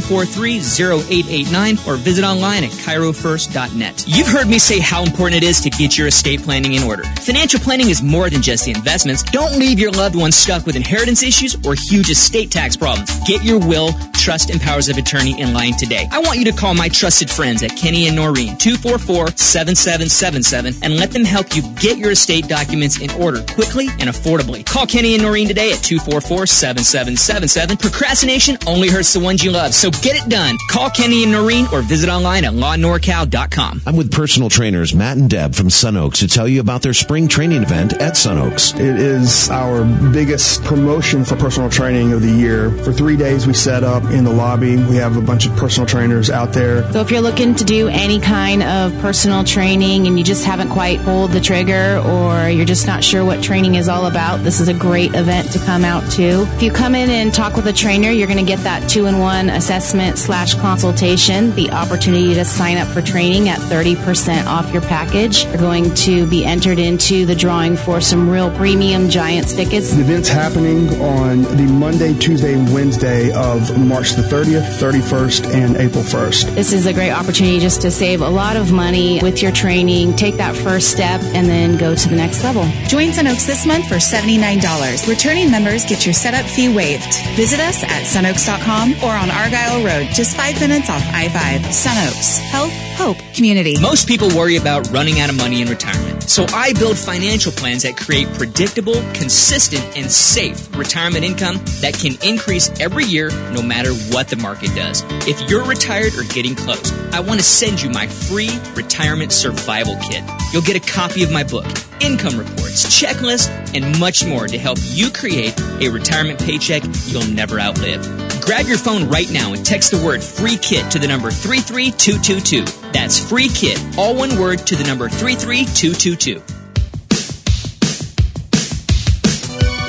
243-0889 0.00 1.86
or 1.86 1.96
visit 1.96 2.24
online 2.24 2.64
at 2.64 2.70
chirofirst.net. 2.70 4.04
You've 4.08 4.26
heard 4.26 4.48
me 4.48 4.58
say 4.58 4.78
how 4.78 5.04
important 5.04 5.42
it 5.42 5.46
is 5.46 5.60
to 5.60 5.68
get 5.70 5.98
your 5.98 6.06
estate 6.06 6.42
planning 6.42 6.72
in 6.72 6.82
order. 6.82 7.02
Financial 7.20 7.60
planning 7.60 7.90
is 7.90 8.02
more 8.02 8.30
than 8.30 8.40
just 8.40 8.64
the 8.64 8.70
investments. 8.70 9.22
Don't 9.22 9.58
leave 9.58 9.78
your 9.78 9.90
loved 9.90 10.16
ones 10.16 10.34
stuck 10.34 10.64
with 10.64 10.76
inheritance 10.76 11.22
issues 11.22 11.56
or 11.66 11.74
huge 11.74 12.08
estate 12.08 12.50
tax 12.50 12.74
problems. 12.74 13.10
Get 13.26 13.44
your 13.44 13.58
will, 13.58 13.92
trust 14.14 14.48
and 14.50 14.58
powers 14.60 14.88
of 14.88 14.96
attorney 14.96 15.38
in 15.38 15.52
line 15.52 15.74
today. 15.74 16.08
I 16.10 16.20
want 16.20 16.38
you 16.38 16.46
to 16.46 16.52
call 16.52 16.72
my 16.74 16.88
trusted 16.88 17.30
friends 17.30 17.62
at 17.62 17.76
Kenny 17.76 18.08
and 18.08 18.16
Norine 18.16 18.56
244-7777 18.58 20.78
and 20.82 20.96
let 20.96 21.10
them 21.10 21.24
help 21.24 21.54
you 21.54 21.60
get 21.74 21.98
your 21.98 22.12
estate 22.12 22.48
documents 22.48 22.98
in 22.98 23.10
order 23.10 23.44
quickly 23.52 23.88
and 24.00 24.08
affordably. 24.08 24.64
Call 24.64 24.86
Kenny 24.86 25.14
and 25.14 25.22
Norine 25.22 25.48
today 25.48 25.72
at 25.72 25.80
244-7777. 25.80 27.78
Procrastination 27.78 28.56
only 28.66 28.88
hurts 28.88 29.12
the 29.12 29.20
ones 29.20 29.44
you 29.44 29.50
love, 29.50 29.74
so 29.82 29.90
get 29.90 30.14
it 30.14 30.30
done. 30.30 30.56
Call 30.68 30.90
Kenny 30.90 31.24
and 31.24 31.32
Norine 31.32 31.70
or 31.72 31.82
visit 31.82 32.08
online 32.08 32.44
at 32.44 32.52
lawnorcal.com. 32.52 33.82
I'm 33.84 33.96
with 33.96 34.12
personal 34.12 34.48
trainers 34.48 34.94
Matt 34.94 35.16
and 35.16 35.28
Deb 35.28 35.56
from 35.56 35.70
Sun 35.70 35.96
Oaks 35.96 36.20
to 36.20 36.28
tell 36.28 36.46
you 36.46 36.60
about 36.60 36.82
their 36.82 36.94
spring 36.94 37.26
training 37.26 37.64
event 37.64 37.94
at 37.94 38.16
Sun 38.16 38.38
Oaks. 38.38 38.74
It 38.74 38.80
is 38.80 39.50
our 39.50 39.84
biggest 40.12 40.62
promotion 40.62 41.24
for 41.24 41.34
personal 41.34 41.68
training 41.68 42.12
of 42.12 42.22
the 42.22 42.30
year. 42.30 42.70
For 42.84 42.92
three 42.92 43.16
days, 43.16 43.48
we 43.48 43.54
set 43.54 43.82
up 43.82 44.04
in 44.04 44.22
the 44.22 44.32
lobby. 44.32 44.76
We 44.76 44.94
have 44.96 45.16
a 45.16 45.20
bunch 45.20 45.46
of 45.46 45.56
personal 45.56 45.84
trainers 45.84 46.30
out 46.30 46.52
there. 46.52 46.88
So 46.92 47.00
if 47.00 47.10
you're 47.10 47.20
looking 47.20 47.56
to 47.56 47.64
do 47.64 47.88
any 47.88 48.20
kind 48.20 48.62
of 48.62 48.96
personal 49.00 49.42
training 49.42 50.06
and 50.06 50.16
you 50.16 50.24
just 50.24 50.44
haven't 50.44 50.68
quite 50.68 51.00
pulled 51.00 51.32
the 51.32 51.40
trigger 51.40 52.00
or 52.06 52.48
you're 52.48 52.66
just 52.66 52.86
not 52.86 53.02
sure 53.02 53.24
what 53.24 53.42
training 53.42 53.74
is 53.74 53.88
all 53.88 54.06
about, 54.06 54.44
this 54.44 54.60
is 54.60 54.68
a 54.68 54.74
great 54.74 55.16
event 55.16 55.50
to 55.50 55.58
come 55.58 55.84
out 55.84 56.08
to. 56.12 56.42
If 56.54 56.62
you 56.62 56.70
come 56.70 56.94
in 56.94 57.10
and 57.10 57.34
talk 57.34 57.56
with 57.56 57.66
a 57.66 57.72
trainer, 57.72 58.10
you're 58.10 58.28
going 58.28 58.38
to 58.38 58.44
get 58.44 58.60
that 58.60 58.88
two-in-one 58.88 59.50
assessment 59.50 59.71
slash 59.80 60.54
consultation, 60.54 61.54
the 61.54 61.70
opportunity 61.70 62.34
to 62.34 62.44
sign 62.44 62.76
up 62.76 62.86
for 62.88 63.00
training 63.00 63.48
at 63.48 63.58
30% 63.58 64.46
off 64.46 64.70
your 64.72 64.82
package. 64.82 65.44
You're 65.46 65.56
going 65.56 65.94
to 65.94 66.26
be 66.26 66.44
entered 66.44 66.78
into 66.78 67.24
the 67.24 67.34
drawing 67.34 67.76
for 67.76 68.00
some 68.00 68.28
real 68.28 68.50
premium 68.56 69.08
Giants 69.08 69.54
tickets. 69.54 69.92
The 69.94 70.02
event's 70.02 70.28
happening 70.28 70.88
on 71.00 71.42
the 71.42 71.64
Monday, 71.72 72.12
Tuesday, 72.18 72.54
and 72.54 72.72
Wednesday 72.72 73.32
of 73.32 73.78
March 73.78 74.12
the 74.12 74.22
30th, 74.22 74.78
31st, 74.78 75.54
and 75.54 75.76
April 75.76 76.04
1st. 76.04 76.54
This 76.54 76.72
is 76.72 76.86
a 76.86 76.92
great 76.92 77.10
opportunity 77.10 77.58
just 77.58 77.80
to 77.82 77.90
save 77.90 78.20
a 78.20 78.28
lot 78.28 78.56
of 78.56 78.72
money 78.72 79.20
with 79.22 79.42
your 79.42 79.52
training, 79.52 80.16
take 80.16 80.36
that 80.36 80.54
first 80.54 80.90
step, 80.90 81.20
and 81.34 81.48
then 81.48 81.78
go 81.78 81.94
to 81.94 82.08
the 82.08 82.16
next 82.16 82.44
level. 82.44 82.64
Join 82.88 83.12
Sun 83.12 83.26
Oaks 83.26 83.46
this 83.46 83.64
month 83.64 83.88
for 83.88 83.96
$79. 83.96 85.08
Returning 85.08 85.50
members 85.50 85.84
get 85.84 86.04
your 86.04 86.14
setup 86.14 86.44
fee 86.44 86.74
waived. 86.74 87.14
Visit 87.36 87.60
us 87.60 87.82
at 87.84 88.02
sunoaks.com 88.02 88.94
or 89.02 89.12
on 89.16 89.30
Argyle 89.52 89.84
Road, 89.84 90.08
just 90.14 90.34
five 90.34 90.58
minutes 90.60 90.88
off 90.88 91.02
I-5. 91.12 91.72
Sun 91.72 92.08
Oaks. 92.08 92.38
Health, 92.38 92.72
hope, 92.96 93.18
community. 93.34 93.78
Most 93.78 94.08
people 94.08 94.28
worry 94.28 94.56
about 94.56 94.90
running 94.90 95.20
out 95.20 95.28
of 95.28 95.36
money 95.36 95.60
in 95.60 95.68
retirement. 95.68 96.22
So 96.22 96.46
I 96.54 96.72
build 96.72 96.96
financial 96.96 97.52
plans 97.52 97.82
that 97.82 97.98
create 97.98 98.28
predictable, 98.28 98.94
consistent, 99.12 99.84
and 99.94 100.10
safe 100.10 100.74
retirement 100.74 101.26
income 101.26 101.56
that 101.82 101.92
can 101.92 102.16
increase 102.26 102.70
every 102.80 103.04
year 103.04 103.28
no 103.52 103.60
matter 103.60 103.92
what 104.10 104.28
the 104.28 104.36
market 104.36 104.74
does. 104.74 105.04
If 105.28 105.50
you're 105.50 105.64
retired 105.64 106.14
or 106.14 106.22
getting 106.32 106.54
close, 106.54 106.90
I 107.12 107.20
want 107.20 107.38
to 107.38 107.44
send 107.44 107.82
you 107.82 107.90
my 107.90 108.06
free 108.06 108.58
retirement 108.74 109.32
survival 109.32 109.98
kit. 110.00 110.24
You'll 110.54 110.62
get 110.62 110.76
a 110.76 110.92
copy 110.92 111.24
of 111.24 111.30
my 111.30 111.44
book, 111.44 111.66
income 112.00 112.38
reports, 112.38 112.86
checklists, 112.86 113.50
and 113.74 114.00
much 114.00 114.24
more 114.24 114.46
to 114.46 114.56
help 114.56 114.78
you 114.80 115.10
create 115.10 115.60
a 115.82 115.90
retirement 115.90 116.40
paycheck 116.40 116.82
you'll 117.08 117.26
never 117.26 117.60
outlive. 117.60 118.21
Grab 118.44 118.66
your 118.66 118.76
phone 118.76 119.08
right 119.08 119.30
now 119.30 119.52
and 119.52 119.64
text 119.64 119.92
the 119.92 120.04
word 120.04 120.20
free 120.22 120.56
kit 120.56 120.90
to 120.90 120.98
the 120.98 121.06
number 121.06 121.30
33222. 121.30 122.90
That's 122.90 123.16
free 123.16 123.48
kit, 123.48 123.80
all 123.96 124.16
one 124.16 124.36
word 124.36 124.58
to 124.66 124.74
the 124.74 124.82
number 124.82 125.08
33222. 125.08 126.42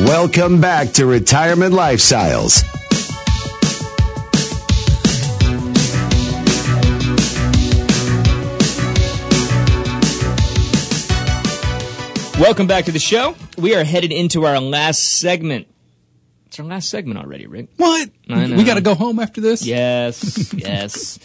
Welcome 0.06 0.62
back 0.62 0.92
to 0.94 1.08
Retirement 1.08 1.74
Lifestyles. 1.74 2.64
Welcome 12.40 12.68
back 12.68 12.86
to 12.86 12.92
the 12.92 13.00
show. 13.00 13.36
We 13.58 13.74
are 13.74 13.84
headed 13.84 14.12
into 14.12 14.46
our 14.46 14.60
last 14.60 15.20
segment. 15.20 15.73
It's 16.54 16.60
our 16.60 16.68
last 16.68 16.90
segment 16.90 17.18
already, 17.18 17.48
Rick. 17.48 17.70
What? 17.78 18.12
We 18.30 18.64
got 18.64 18.76
to 18.76 18.82
go 18.82 18.94
home 18.94 19.18
after 19.18 19.42
this? 19.42 19.66
Yes, 19.66 20.54
yes. 20.56 21.18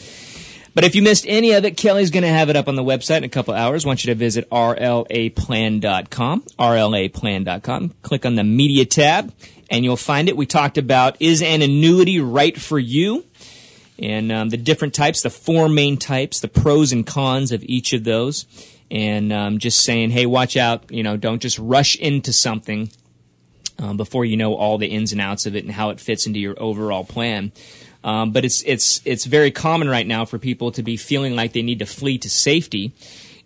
But 0.72 0.84
if 0.84 0.94
you 0.94 1.02
missed 1.02 1.26
any 1.28 1.52
of 1.52 1.66
it, 1.66 1.76
Kelly's 1.76 2.10
going 2.10 2.22
to 2.22 2.30
have 2.30 2.48
it 2.48 2.56
up 2.56 2.66
on 2.66 2.76
the 2.76 2.82
website 2.82 3.18
in 3.18 3.24
a 3.24 3.28
couple 3.28 3.52
hours. 3.52 3.84
I 3.84 3.88
want 3.88 4.06
you 4.06 4.14
to 4.14 4.18
visit 4.18 4.48
rlaplan.com, 4.48 6.40
rlaplan.com. 6.40 7.94
Click 8.00 8.24
on 8.24 8.36
the 8.36 8.44
media 8.44 8.86
tab 8.86 9.34
and 9.70 9.84
you'll 9.84 9.98
find 9.98 10.30
it. 10.30 10.36
We 10.38 10.46
talked 10.46 10.78
about 10.78 11.20
is 11.20 11.42
an 11.42 11.60
annuity 11.60 12.20
right 12.20 12.58
for 12.58 12.78
you? 12.78 13.26
And 13.98 14.32
um, 14.32 14.48
the 14.48 14.56
different 14.56 14.94
types, 14.94 15.20
the 15.20 15.28
four 15.28 15.68
main 15.68 15.98
types, 15.98 16.40
the 16.40 16.48
pros 16.48 16.90
and 16.90 17.06
cons 17.06 17.52
of 17.52 17.62
each 17.64 17.92
of 17.92 18.04
those. 18.04 18.46
And 18.90 19.30
um, 19.30 19.58
just 19.58 19.84
saying, 19.84 20.08
hey, 20.08 20.24
watch 20.24 20.56
out, 20.56 20.90
you 20.90 21.02
know, 21.02 21.18
don't 21.18 21.42
just 21.42 21.58
rush 21.58 21.96
into 21.96 22.32
something 22.32 22.88
um, 23.78 23.96
before 23.96 24.24
you 24.24 24.36
know 24.36 24.54
all 24.54 24.78
the 24.78 24.86
ins 24.86 25.12
and 25.12 25.20
outs 25.20 25.46
of 25.46 25.54
it 25.56 25.64
and 25.64 25.72
how 25.72 25.90
it 25.90 26.00
fits 26.00 26.26
into 26.26 26.38
your 26.38 26.54
overall 26.60 27.04
plan. 27.04 27.52
Um, 28.04 28.30
but 28.32 28.44
it's 28.44 28.62
it's 28.64 29.00
it's 29.04 29.24
very 29.24 29.50
common 29.50 29.88
right 29.88 30.06
now 30.06 30.24
for 30.24 30.38
people 30.38 30.70
to 30.72 30.82
be 30.82 30.96
feeling 30.96 31.34
like 31.34 31.52
they 31.52 31.62
need 31.62 31.80
to 31.80 31.86
flee 31.86 32.18
to 32.18 32.30
safety, 32.30 32.92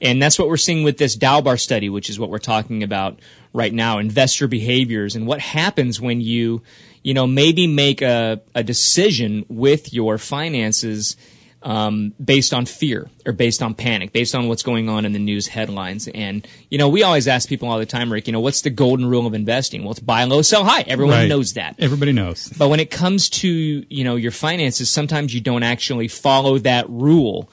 and 0.00 0.22
that's 0.22 0.38
what 0.38 0.48
we're 0.48 0.56
seeing 0.56 0.82
with 0.82 0.98
this 0.98 1.16
Dalbar 1.16 1.58
study, 1.58 1.88
which 1.88 2.10
is 2.10 2.18
what 2.18 2.28
we're 2.28 2.38
talking 2.38 2.82
about 2.82 3.18
right 3.52 3.72
now. 3.72 3.98
Investor 3.98 4.48
behaviors 4.48 5.16
and 5.16 5.26
what 5.26 5.40
happens 5.40 6.00
when 6.00 6.20
you, 6.20 6.62
you 7.02 7.14
know, 7.14 7.26
maybe 7.26 7.66
make 7.66 8.02
a, 8.02 8.40
a 8.54 8.62
decision 8.62 9.46
with 9.48 9.92
your 9.92 10.18
finances 10.18 11.16
um, 11.62 12.12
based 12.22 12.52
on 12.52 12.66
fear 12.66 13.08
or 13.24 13.32
based 13.32 13.62
on 13.62 13.74
panic, 13.74 14.12
based 14.12 14.34
on 14.34 14.48
what's 14.48 14.62
going 14.62 14.88
on 14.88 15.04
in 15.04 15.12
the 15.12 15.18
news 15.18 15.46
headlines. 15.46 16.08
And, 16.08 16.46
you 16.70 16.78
know, 16.78 16.88
we 16.88 17.02
always 17.02 17.28
ask 17.28 17.48
people 17.48 17.68
all 17.68 17.78
the 17.78 17.86
time, 17.86 18.12
Rick, 18.12 18.26
you 18.26 18.32
know, 18.32 18.40
what's 18.40 18.62
the 18.62 18.70
golden 18.70 19.06
rule 19.06 19.26
of 19.26 19.34
investing? 19.34 19.82
Well, 19.82 19.92
it's 19.92 20.00
buy 20.00 20.24
low, 20.24 20.42
sell 20.42 20.64
high. 20.64 20.82
Everyone 20.82 21.14
Right. 21.14 21.28
knows 21.28 21.52
that. 21.54 21.76
Everybody 21.78 22.12
knows. 22.12 22.48
But 22.58 22.68
when 22.68 22.80
it 22.80 22.90
comes 22.90 23.28
to, 23.30 23.48
you 23.88 24.04
know, 24.04 24.16
your 24.16 24.32
finances, 24.32 24.90
sometimes 24.90 25.34
you 25.34 25.40
don't 25.40 25.62
actually 25.62 26.08
follow 26.08 26.58
that 26.58 26.88
rule. 26.90 27.48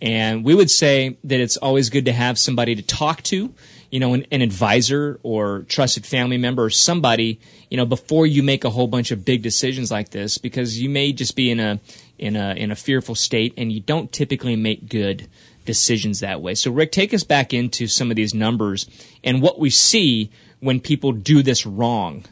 And 0.00 0.44
we 0.44 0.54
would 0.54 0.70
say 0.70 1.16
that 1.22 1.38
it's 1.38 1.56
always 1.56 1.88
good 1.88 2.06
to 2.06 2.12
have 2.12 2.36
somebody 2.38 2.74
to 2.74 2.82
talk 2.82 3.22
to, 3.24 3.54
you 3.92 4.00
know, 4.00 4.14
an, 4.14 4.26
an 4.32 4.40
advisor 4.40 5.20
or 5.22 5.66
trusted 5.68 6.06
family 6.06 6.38
member 6.38 6.64
or 6.64 6.70
somebody, 6.70 7.38
you 7.70 7.76
know, 7.76 7.84
before 7.84 8.26
you 8.26 8.42
make 8.42 8.64
a 8.64 8.70
whole 8.70 8.86
bunch 8.86 9.10
of 9.10 9.22
big 9.22 9.42
decisions 9.42 9.90
like 9.90 10.08
this, 10.08 10.38
because 10.38 10.80
you 10.80 10.88
may 10.88 11.12
just 11.12 11.36
be 11.36 11.50
in 11.50 11.60
a, 11.60 11.78
in 12.18 12.34
a, 12.34 12.54
in 12.54 12.70
a 12.70 12.74
fearful 12.74 13.14
state 13.14 13.52
and 13.58 13.70
you 13.70 13.80
don't 13.80 14.10
typically 14.10 14.56
make 14.56 14.88
good 14.88 15.28
decisions 15.66 16.20
that 16.20 16.40
way. 16.40 16.54
So 16.54 16.72
Rick, 16.72 16.90
take 16.90 17.12
us 17.12 17.22
back 17.22 17.52
into 17.52 17.86
some 17.86 18.10
of 18.10 18.16
these 18.16 18.32
numbers 18.32 18.88
and 19.22 19.42
what 19.42 19.58
we 19.58 19.68
see 19.68 20.30
when 20.60 20.80
people 20.80 21.12
do 21.12 21.42
this 21.42 21.66
wrong. 21.66 22.24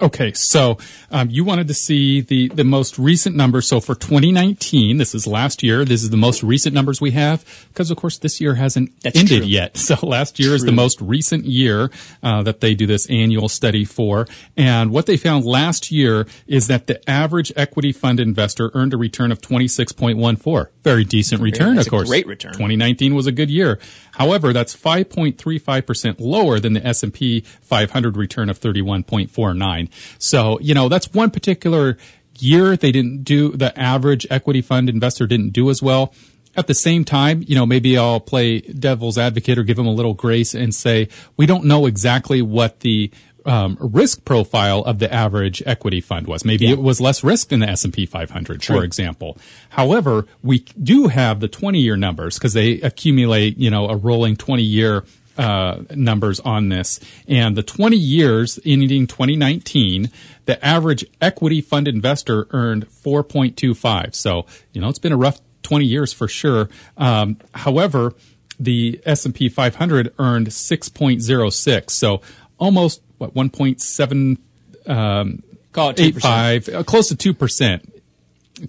Okay, 0.00 0.32
so 0.34 0.78
um, 1.10 1.30
you 1.30 1.44
wanted 1.44 1.68
to 1.68 1.74
see 1.74 2.20
the, 2.20 2.48
the 2.48 2.64
most 2.64 2.98
recent 2.98 3.36
numbers. 3.36 3.68
So 3.68 3.80
for 3.80 3.94
2019, 3.94 4.96
this 4.96 5.14
is 5.14 5.26
last 5.26 5.62
year. 5.62 5.84
This 5.84 6.02
is 6.02 6.10
the 6.10 6.16
most 6.16 6.42
recent 6.42 6.74
numbers 6.74 7.00
we 7.00 7.12
have 7.12 7.44
because, 7.68 7.90
of 7.90 7.96
course, 7.96 8.18
this 8.18 8.40
year 8.40 8.54
hasn't 8.54 8.90
That's 9.02 9.18
ended 9.18 9.42
true. 9.42 9.46
yet. 9.48 9.76
So 9.92 9.96
last 10.06 10.38
year 10.38 10.54
is 10.54 10.62
the 10.62 10.72
most 10.72 11.00
recent 11.00 11.44
year 11.44 11.90
uh, 12.22 12.42
that 12.44 12.60
they 12.60 12.74
do 12.74 12.86
this 12.86 13.10
annual 13.10 13.48
study 13.48 13.84
for. 13.84 14.26
And 14.56 14.90
what 14.90 15.06
they 15.06 15.16
found 15.16 15.44
last 15.44 15.90
year 15.90 16.26
is 16.46 16.68
that 16.68 16.86
the 16.86 17.08
average 17.10 17.52
equity 17.56 17.92
fund 17.92 18.20
investor 18.20 18.70
earned 18.74 18.94
a 18.94 18.96
return 18.96 19.32
of 19.32 19.40
26.14. 19.40 20.68
Very 20.82 21.04
decent 21.04 21.42
return, 21.42 21.78
of 21.78 21.88
course. 21.90 22.08
great 22.08 22.26
return. 22.26 22.52
2019 22.52 23.14
was 23.14 23.26
a 23.26 23.32
good 23.32 23.50
year. 23.50 23.78
However, 24.12 24.52
that's 24.52 24.76
5.35% 24.76 26.16
lower 26.20 26.60
than 26.60 26.74
the 26.74 26.86
S&P 26.86 27.40
500 27.40 28.16
return 28.16 28.48
of 28.50 28.60
31.49. 28.60 29.88
So, 30.18 30.58
you 30.60 30.74
know, 30.74 30.88
that's 30.88 31.12
one 31.12 31.30
particular 31.30 31.96
year 32.38 32.76
they 32.76 32.92
didn't 32.92 33.24
do, 33.24 33.50
the 33.50 33.78
average 33.78 34.26
equity 34.30 34.62
fund 34.62 34.88
investor 34.88 35.26
didn't 35.26 35.50
do 35.50 35.70
as 35.70 35.82
well. 35.82 36.12
At 36.54 36.66
the 36.66 36.74
same 36.74 37.04
time, 37.04 37.42
you 37.46 37.54
know, 37.54 37.64
maybe 37.64 37.96
I'll 37.96 38.20
play 38.20 38.60
devil's 38.60 39.16
advocate 39.16 39.56
or 39.56 39.62
give 39.62 39.78
them 39.78 39.86
a 39.86 39.92
little 39.92 40.12
grace 40.12 40.54
and 40.54 40.74
say, 40.74 41.08
we 41.38 41.46
don't 41.46 41.64
know 41.64 41.86
exactly 41.86 42.42
what 42.42 42.80
the 42.80 43.10
um, 43.44 43.76
risk 43.80 44.24
profile 44.24 44.80
of 44.80 44.98
the 44.98 45.12
average 45.12 45.62
equity 45.66 46.00
fund 46.00 46.26
was. 46.26 46.44
Maybe 46.44 46.68
it 46.70 46.78
was 46.78 47.00
less 47.00 47.24
risk 47.24 47.48
than 47.48 47.60
the 47.60 47.68
S&P 47.68 48.06
500, 48.06 48.62
for 48.64 48.84
example. 48.84 49.38
However, 49.70 50.26
we 50.42 50.60
do 50.82 51.08
have 51.08 51.40
the 51.40 51.48
20-year 51.48 51.96
numbers 51.96 52.38
because 52.38 52.52
they 52.52 52.80
accumulate, 52.80 53.58
you 53.58 53.70
know, 53.70 53.88
a 53.88 53.96
rolling 53.96 54.36
20-year 54.36 55.04
uh, 55.38 55.82
numbers 55.94 56.40
on 56.40 56.68
this. 56.68 57.00
And 57.26 57.56
the 57.56 57.62
20 57.62 57.96
years 57.96 58.58
ending 58.64 59.06
2019, 59.06 60.10
the 60.44 60.64
average 60.64 61.04
equity 61.20 61.60
fund 61.60 61.88
investor 61.88 62.46
earned 62.50 62.88
4.25. 62.88 64.14
So, 64.14 64.46
you 64.72 64.80
know, 64.80 64.88
it's 64.88 64.98
been 64.98 65.12
a 65.12 65.16
rough 65.16 65.40
20 65.62 65.86
years 65.86 66.12
for 66.12 66.28
sure. 66.28 66.68
Um, 66.96 67.38
however, 67.54 68.14
the 68.58 69.00
S&P 69.04 69.48
500 69.48 70.14
earned 70.18 70.48
6.06. 70.48 71.90
So 71.90 72.20
almost 72.58 73.02
what 73.22 73.34
1.7 73.34 74.38
um, 74.86 75.42
Call 75.72 75.90
it 75.90 75.96
2%. 75.96 76.74
uh, 76.74 76.82
close 76.82 77.08
to 77.08 77.34
2%. 77.34 77.80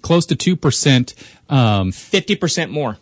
close 0.00 0.26
to 0.26 0.36
two 0.36 0.56
percent. 0.56 1.14
Um, 1.50 1.92
Fifty 1.92 2.36
percent 2.36 2.70
more. 2.70 2.96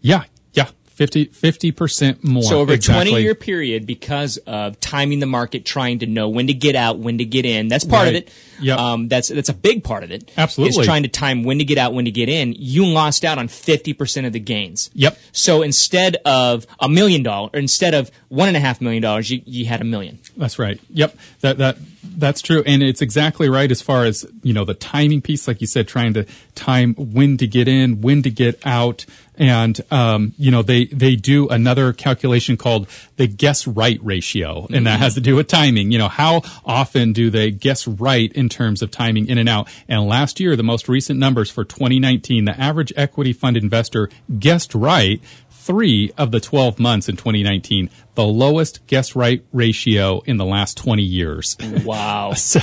yeah, 0.00 0.24
yeah, 0.54 0.68
50 0.86 1.72
percent 1.72 2.24
more. 2.24 2.42
So 2.42 2.60
over 2.60 2.72
exactly. 2.72 3.08
a 3.08 3.10
20 3.10 3.22
year 3.22 3.34
period, 3.34 3.86
because 3.86 4.38
of 4.46 4.80
timing 4.80 5.18
the 5.20 5.26
market, 5.26 5.64
trying 5.66 5.98
to 5.98 6.06
know 6.06 6.28
when 6.30 6.46
to 6.46 6.54
get 6.54 6.74
out, 6.76 6.98
when 6.98 7.18
to 7.18 7.24
get 7.26 7.44
in, 7.44 7.68
that's 7.68 7.84
part 7.84 8.04
Right. 8.06 8.08
of 8.08 8.14
it. 8.22 8.32
Yep. 8.60 8.78
Um, 8.78 9.08
that's 9.08 9.28
that's 9.28 9.48
a 9.48 9.54
big 9.54 9.84
part 9.84 10.04
of 10.04 10.10
it. 10.10 10.30
Absolutely. 10.36 10.80
is 10.80 10.86
trying 10.86 11.02
to 11.02 11.08
time 11.08 11.42
when 11.42 11.58
to 11.58 11.64
get 11.64 11.78
out, 11.78 11.94
when 11.94 12.04
to 12.04 12.10
get 12.10 12.28
in. 12.28 12.54
You 12.56 12.86
lost 12.86 13.24
out 13.24 13.38
on 13.38 13.48
50 13.48 13.92
percent 13.94 14.26
of 14.26 14.32
the 14.32 14.40
gains. 14.40 14.90
Yep. 14.94 15.18
So 15.32 15.62
instead 15.62 16.16
of 16.24 16.66
a 16.80 16.88
million 16.88 17.22
dollars, 17.22 17.50
instead 17.54 17.94
of 17.94 18.10
one 18.28 18.48
and 18.48 18.56
a 18.56 18.60
half 18.60 18.80
million 18.80 19.02
dollars, 19.02 19.30
you, 19.30 19.42
you 19.44 19.66
had 19.66 19.80
a 19.80 19.84
million. 19.84 20.18
That's 20.36 20.58
right. 20.58 20.80
Yep. 20.90 21.16
That 21.40 21.58
that 21.58 21.76
that's 22.16 22.40
true, 22.40 22.62
and 22.66 22.82
it's 22.82 23.02
exactly 23.02 23.48
right 23.48 23.70
as 23.70 23.82
far 23.82 24.04
as 24.04 24.26
you 24.42 24.52
know 24.52 24.64
the 24.64 24.74
timing 24.74 25.20
piece, 25.20 25.46
like 25.46 25.60
you 25.60 25.66
said, 25.66 25.86
trying 25.86 26.14
to 26.14 26.26
time 26.54 26.94
when 26.94 27.36
to 27.38 27.46
get 27.46 27.68
in, 27.68 28.00
when 28.00 28.22
to 28.22 28.30
get 28.30 28.58
out, 28.66 29.04
and 29.36 29.80
um, 29.90 30.34
you 30.38 30.50
know 30.50 30.62
they 30.62 30.86
they 30.86 31.16
do 31.16 31.48
another 31.48 31.92
calculation 31.92 32.56
called 32.56 32.88
the 33.16 33.26
guess 33.26 33.66
right 33.66 33.98
ratio, 34.02 34.66
and 34.72 34.86
that 34.86 34.98
has 34.98 35.14
to 35.14 35.20
do 35.20 35.36
with 35.36 35.48
timing. 35.48 35.90
You 35.90 35.98
know 35.98 36.08
how 36.08 36.42
often 36.64 37.12
do 37.12 37.30
they 37.30 37.50
guess 37.50 37.86
right 37.86 38.32
in 38.32 38.45
terms 38.48 38.82
of 38.82 38.90
timing 38.90 39.28
in 39.28 39.38
and 39.38 39.48
out? 39.48 39.68
And 39.88 40.06
last 40.06 40.40
year, 40.40 40.56
the 40.56 40.62
most 40.62 40.88
recent 40.88 41.18
numbers 41.18 41.50
for 41.50 41.64
2019, 41.64 42.44
the 42.44 42.60
average 42.60 42.92
equity 42.96 43.32
fund 43.32 43.56
investor 43.56 44.08
guessed 44.38 44.74
right 44.74 45.20
three 45.66 46.12
of 46.16 46.30
the 46.30 46.38
12 46.38 46.78
months 46.78 47.08
in 47.08 47.16
2019, 47.16 47.90
the 48.14 48.24
lowest 48.24 48.86
guess 48.86 49.16
right 49.16 49.44
ratio 49.52 50.20
in 50.20 50.36
the 50.36 50.44
last 50.44 50.76
20 50.76 51.02
years. 51.02 51.56
Wow. 51.86 52.32
so 52.36 52.60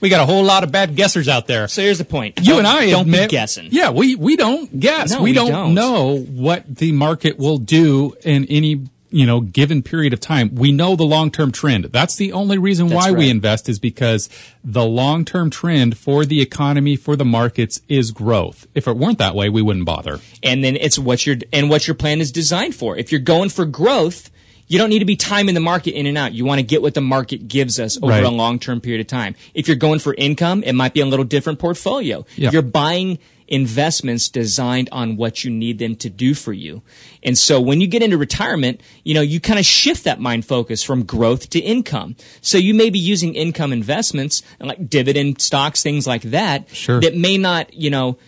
we 0.00 0.08
got 0.08 0.20
a 0.20 0.26
whole 0.26 0.42
lot 0.42 0.64
of 0.64 0.72
bad 0.72 0.94
guessers 0.94 1.28
out 1.28 1.46
there. 1.46 1.66
So 1.68 1.82
here's 1.82 1.98
the 1.98 2.04
point. 2.04 2.38
You 2.40 2.46
Don't- 2.46 2.58
and 2.60 2.66
I 2.66 2.90
don't 2.90 3.02
admit, 3.02 3.30
be 3.30 3.36
guessing. 3.36 3.68
Yeah, 3.70 3.90
we 3.90 4.16
we 4.16 4.36
don't 4.36 4.78
guess. 4.78 5.12
No, 5.12 5.18
we, 5.22 5.30
we 5.30 5.34
don't, 5.34 5.50
don't. 5.50 5.74
know 5.74 6.18
what 6.18 6.64
the 6.66 6.92
market 6.92 7.38
will 7.38 7.58
do 7.58 8.14
in 8.22 8.44
any 8.46 8.84
you 9.10 9.26
know 9.26 9.40
given 9.40 9.82
period 9.82 10.12
of 10.12 10.20
time. 10.20 10.54
We 10.54 10.72
know 10.72 10.96
the 10.96 11.04
long 11.04 11.30
term 11.30 11.52
trend. 11.52 11.84
That's 11.86 12.16
the 12.16 12.32
only 12.32 12.58
reason 12.58 12.88
That's 12.88 13.06
why 13.06 13.12
we 13.12 13.30
invest 13.30 13.68
is 13.68 13.78
because 13.78 14.28
the 14.64 14.84
long 14.84 15.24
term 15.24 15.50
trend 15.50 15.96
for 15.98 16.24
the 16.24 16.40
economy 16.40 16.96
for 16.96 17.16
the 17.16 17.24
markets 17.24 17.80
is 17.88 18.10
growth. 18.10 18.66
If 18.74 18.86
it 18.86 18.96
weren't 18.96 19.18
that 19.18 19.34
way, 19.34 19.48
we 19.48 19.62
wouldn't 19.62 19.86
bother. 19.86 20.20
and 20.42 20.62
then 20.64 20.76
it's 20.76 20.98
what 20.98 21.26
your 21.26 21.36
and 21.52 21.68
what 21.70 21.86
your 21.86 21.94
plan 21.94 22.20
is 22.20 22.32
designed 22.32 22.74
for. 22.74 22.96
If 22.96 23.12
you're 23.12 23.20
going 23.20 23.50
for 23.50 23.64
growth, 23.64 24.30
you 24.70 24.78
don't 24.78 24.88
need 24.88 25.00
to 25.00 25.04
be 25.04 25.16
timing 25.16 25.54
the 25.54 25.60
market 25.60 25.94
in 25.98 26.06
and 26.06 26.16
out. 26.16 26.32
You 26.32 26.44
want 26.44 26.60
to 26.60 26.62
get 26.62 26.80
what 26.80 26.94
the 26.94 27.00
market 27.00 27.48
gives 27.48 27.80
us 27.80 27.96
over 27.98 28.06
Right. 28.12 28.22
a 28.24 28.30
long 28.30 28.58
term 28.60 28.80
period 28.80 29.00
of 29.00 29.08
time. 29.08 29.34
If 29.52 29.66
you're 29.66 29.76
going 29.76 29.98
for 29.98 30.14
income, 30.14 30.62
it 30.62 30.74
might 30.74 30.94
be 30.94 31.00
a 31.00 31.06
little 31.06 31.24
different 31.24 31.58
portfolio. 31.58 32.24
Yeah. 32.36 32.50
You're 32.52 32.62
buying 32.62 33.18
investments 33.48 34.28
designed 34.28 34.88
on 34.92 35.16
what 35.16 35.42
you 35.42 35.50
need 35.50 35.80
them 35.80 35.96
to 35.96 36.08
do 36.08 36.34
for 36.34 36.52
you. 36.52 36.82
And 37.24 37.36
so 37.36 37.60
when 37.60 37.80
you 37.80 37.88
get 37.88 38.00
into 38.00 38.16
retirement, 38.16 38.80
you 39.02 39.12
know, 39.12 39.20
you 39.22 39.40
kind 39.40 39.58
of 39.58 39.66
shift 39.66 40.04
that 40.04 40.20
mind 40.20 40.44
focus 40.44 40.84
from 40.84 41.02
growth 41.04 41.50
to 41.50 41.58
income. 41.58 42.14
So 42.40 42.58
you 42.58 42.72
may 42.74 42.90
be 42.90 43.00
using 43.00 43.34
income 43.34 43.72
investments 43.72 44.44
like 44.60 44.88
dividend 44.88 45.40
stocks, 45.42 45.82
things 45.82 46.06
like 46.06 46.22
that, 46.30 46.68
Sure. 46.72 47.00
that 47.00 47.16
may 47.16 47.36
not, 47.38 47.74
you 47.74 47.90
know, 47.90 48.18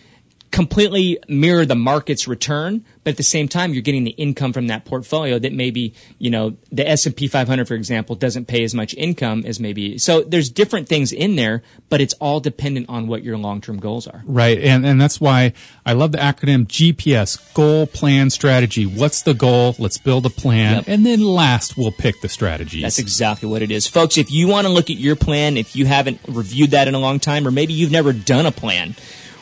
completely 0.53 1.17
mirror 1.27 1.65
the 1.65 1.75
market's 1.75 2.27
return, 2.27 2.85
but 3.03 3.11
at 3.11 3.17
the 3.17 3.23
same 3.23 3.47
time, 3.47 3.73
you're 3.73 3.81
getting 3.81 4.03
the 4.03 4.11
income 4.11 4.53
from 4.53 4.67
that 4.67 4.85
portfolio 4.85 5.39
that 5.39 5.51
maybe, 5.51 5.95
you 6.19 6.29
know, 6.29 6.55
the 6.71 6.87
S&P 6.87 7.27
500, 7.27 7.67
for 7.67 7.73
example, 7.73 8.15
doesn't 8.15 8.45
pay 8.45 8.63
as 8.63 8.75
much 8.75 8.93
income 8.93 9.43
as 9.47 9.59
maybe. 9.59 9.97
So 9.97 10.21
there's 10.21 10.49
different 10.49 10.87
things 10.87 11.11
in 11.11 11.35
there, 11.37 11.63
but 11.89 12.01
it's 12.01 12.13
all 12.21 12.39
dependent 12.39 12.87
on 12.87 13.07
what 13.07 13.23
your 13.23 13.35
long-term 13.35 13.79
goals 13.79 14.05
are. 14.05 14.21
Right. 14.25 14.59
And, 14.59 14.85
and 14.85 15.01
that's 15.01 15.19
why 15.19 15.53
I 15.87 15.93
love 15.93 16.11
the 16.11 16.19
acronym 16.19 16.67
GPS, 16.67 17.53
goal, 17.55 17.87
plan, 17.87 18.29
strategy. 18.29 18.85
What's 18.85 19.23
the 19.23 19.33
goal? 19.33 19.75
Let's 19.79 19.97
build 19.97 20.27
a 20.27 20.29
plan. 20.29 20.75
Yep. 20.75 20.83
And 20.87 21.03
then 21.03 21.21
last, 21.21 21.75
we'll 21.75 21.91
pick 21.91 22.21
the 22.21 22.29
strategy. 22.29 22.83
That's 22.83 22.99
exactly 22.99 23.49
what 23.49 23.63
it 23.63 23.71
is. 23.71 23.87
Folks, 23.87 24.19
if 24.19 24.31
you 24.31 24.47
want 24.47 24.67
to 24.67 24.71
look 24.71 24.91
at 24.91 24.97
your 24.97 25.15
plan, 25.15 25.57
if 25.57 25.75
you 25.75 25.87
haven't 25.87 26.21
reviewed 26.27 26.71
that 26.71 26.87
in 26.87 26.93
a 26.93 26.99
long 26.99 27.19
time, 27.19 27.47
or 27.47 27.51
maybe 27.51 27.73
you've 27.73 27.91
never 27.91 28.13
done 28.13 28.45
a 28.45 28.51
plan, 28.51 28.95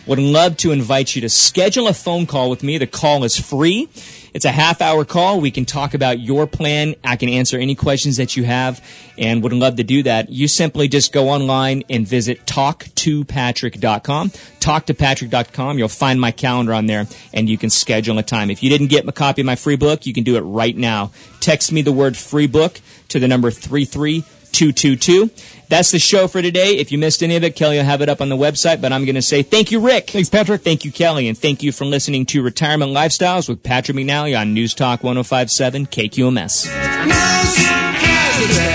would 0.07 0.19
love 0.19 0.57
to 0.57 0.71
invite 0.71 1.15
you 1.15 1.21
to 1.21 1.29
schedule 1.29 1.87
a 1.87 1.93
phone 1.93 2.25
call 2.25 2.49
with 2.49 2.63
me. 2.63 2.77
The 2.77 2.87
call 2.87 3.23
is 3.23 3.39
free. 3.39 3.89
It's 4.33 4.45
a 4.45 4.51
half 4.51 4.81
hour 4.81 5.03
call. 5.03 5.41
We 5.41 5.51
can 5.51 5.65
talk 5.65 5.93
about 5.93 6.19
your 6.19 6.47
plan. 6.47 6.95
I 7.03 7.17
can 7.17 7.27
answer 7.29 7.57
any 7.57 7.75
questions 7.75 8.17
that 8.17 8.37
you 8.37 8.45
have 8.45 8.83
and 9.17 9.43
would 9.43 9.51
love 9.51 9.75
to 9.75 9.83
do 9.83 10.03
that. 10.03 10.29
You 10.29 10.47
simply 10.47 10.87
just 10.87 11.11
go 11.11 11.29
online 11.29 11.83
and 11.89 12.07
visit 12.07 12.45
talktopatrick.com. 12.45 14.29
Talktopatrick.com. 14.29 15.77
You'll 15.77 15.87
find 15.89 16.21
my 16.21 16.31
calendar 16.31 16.73
on 16.73 16.85
there 16.85 17.07
and 17.33 17.49
you 17.49 17.57
can 17.57 17.69
schedule 17.69 18.17
a 18.19 18.23
time. 18.23 18.49
If 18.49 18.63
you 18.63 18.69
didn't 18.69 18.87
get 18.87 19.07
a 19.07 19.11
copy 19.11 19.41
of 19.41 19.45
my 19.45 19.55
free 19.55 19.75
book, 19.75 20.05
you 20.05 20.13
can 20.13 20.23
do 20.23 20.37
it 20.37 20.41
right 20.41 20.77
now. 20.77 21.11
Text 21.41 21.71
me 21.71 21.81
the 21.81 21.91
word 21.91 22.15
free 22.15 22.47
book 22.47 22.79
to 23.09 23.19
the 23.19 23.27
number 23.27 23.51
33222. 24.53 25.29
That's 25.69 25.91
the 25.91 25.99
show 25.99 26.27
for 26.27 26.41
today. 26.41 26.77
If 26.77 26.91
you 26.91 26.97
missed 26.97 27.23
any 27.23 27.35
of 27.37 27.43
it, 27.43 27.55
Kelly 27.55 27.77
will 27.77 27.85
have 27.85 28.01
it 28.01 28.09
up 28.09 28.19
on 28.19 28.29
the 28.29 28.35
website, 28.35 28.81
but 28.81 28.91
I'm 28.91 29.05
going 29.05 29.15
to 29.15 29.21
say 29.21 29.41
thank 29.41 29.71
you, 29.71 29.79
Rick. 29.79 30.09
Thanks, 30.09 30.29
Patrick. 30.29 30.61
Thank 30.61 30.83
you, 30.83 30.91
Kelly, 30.91 31.27
and 31.29 31.37
thank 31.37 31.63
you 31.63 31.71
for 31.71 31.85
listening 31.85 32.25
to 32.27 32.43
Retirement 32.43 32.91
Lifestyles 32.91 33.47
with 33.47 33.63
Patrick 33.63 33.97
McNally 33.97 34.37
on 34.37 34.53
News 34.53 34.73
Talk 34.73 35.03
1057 35.03 35.85
KQMS. 35.87 36.65
News 37.05 38.70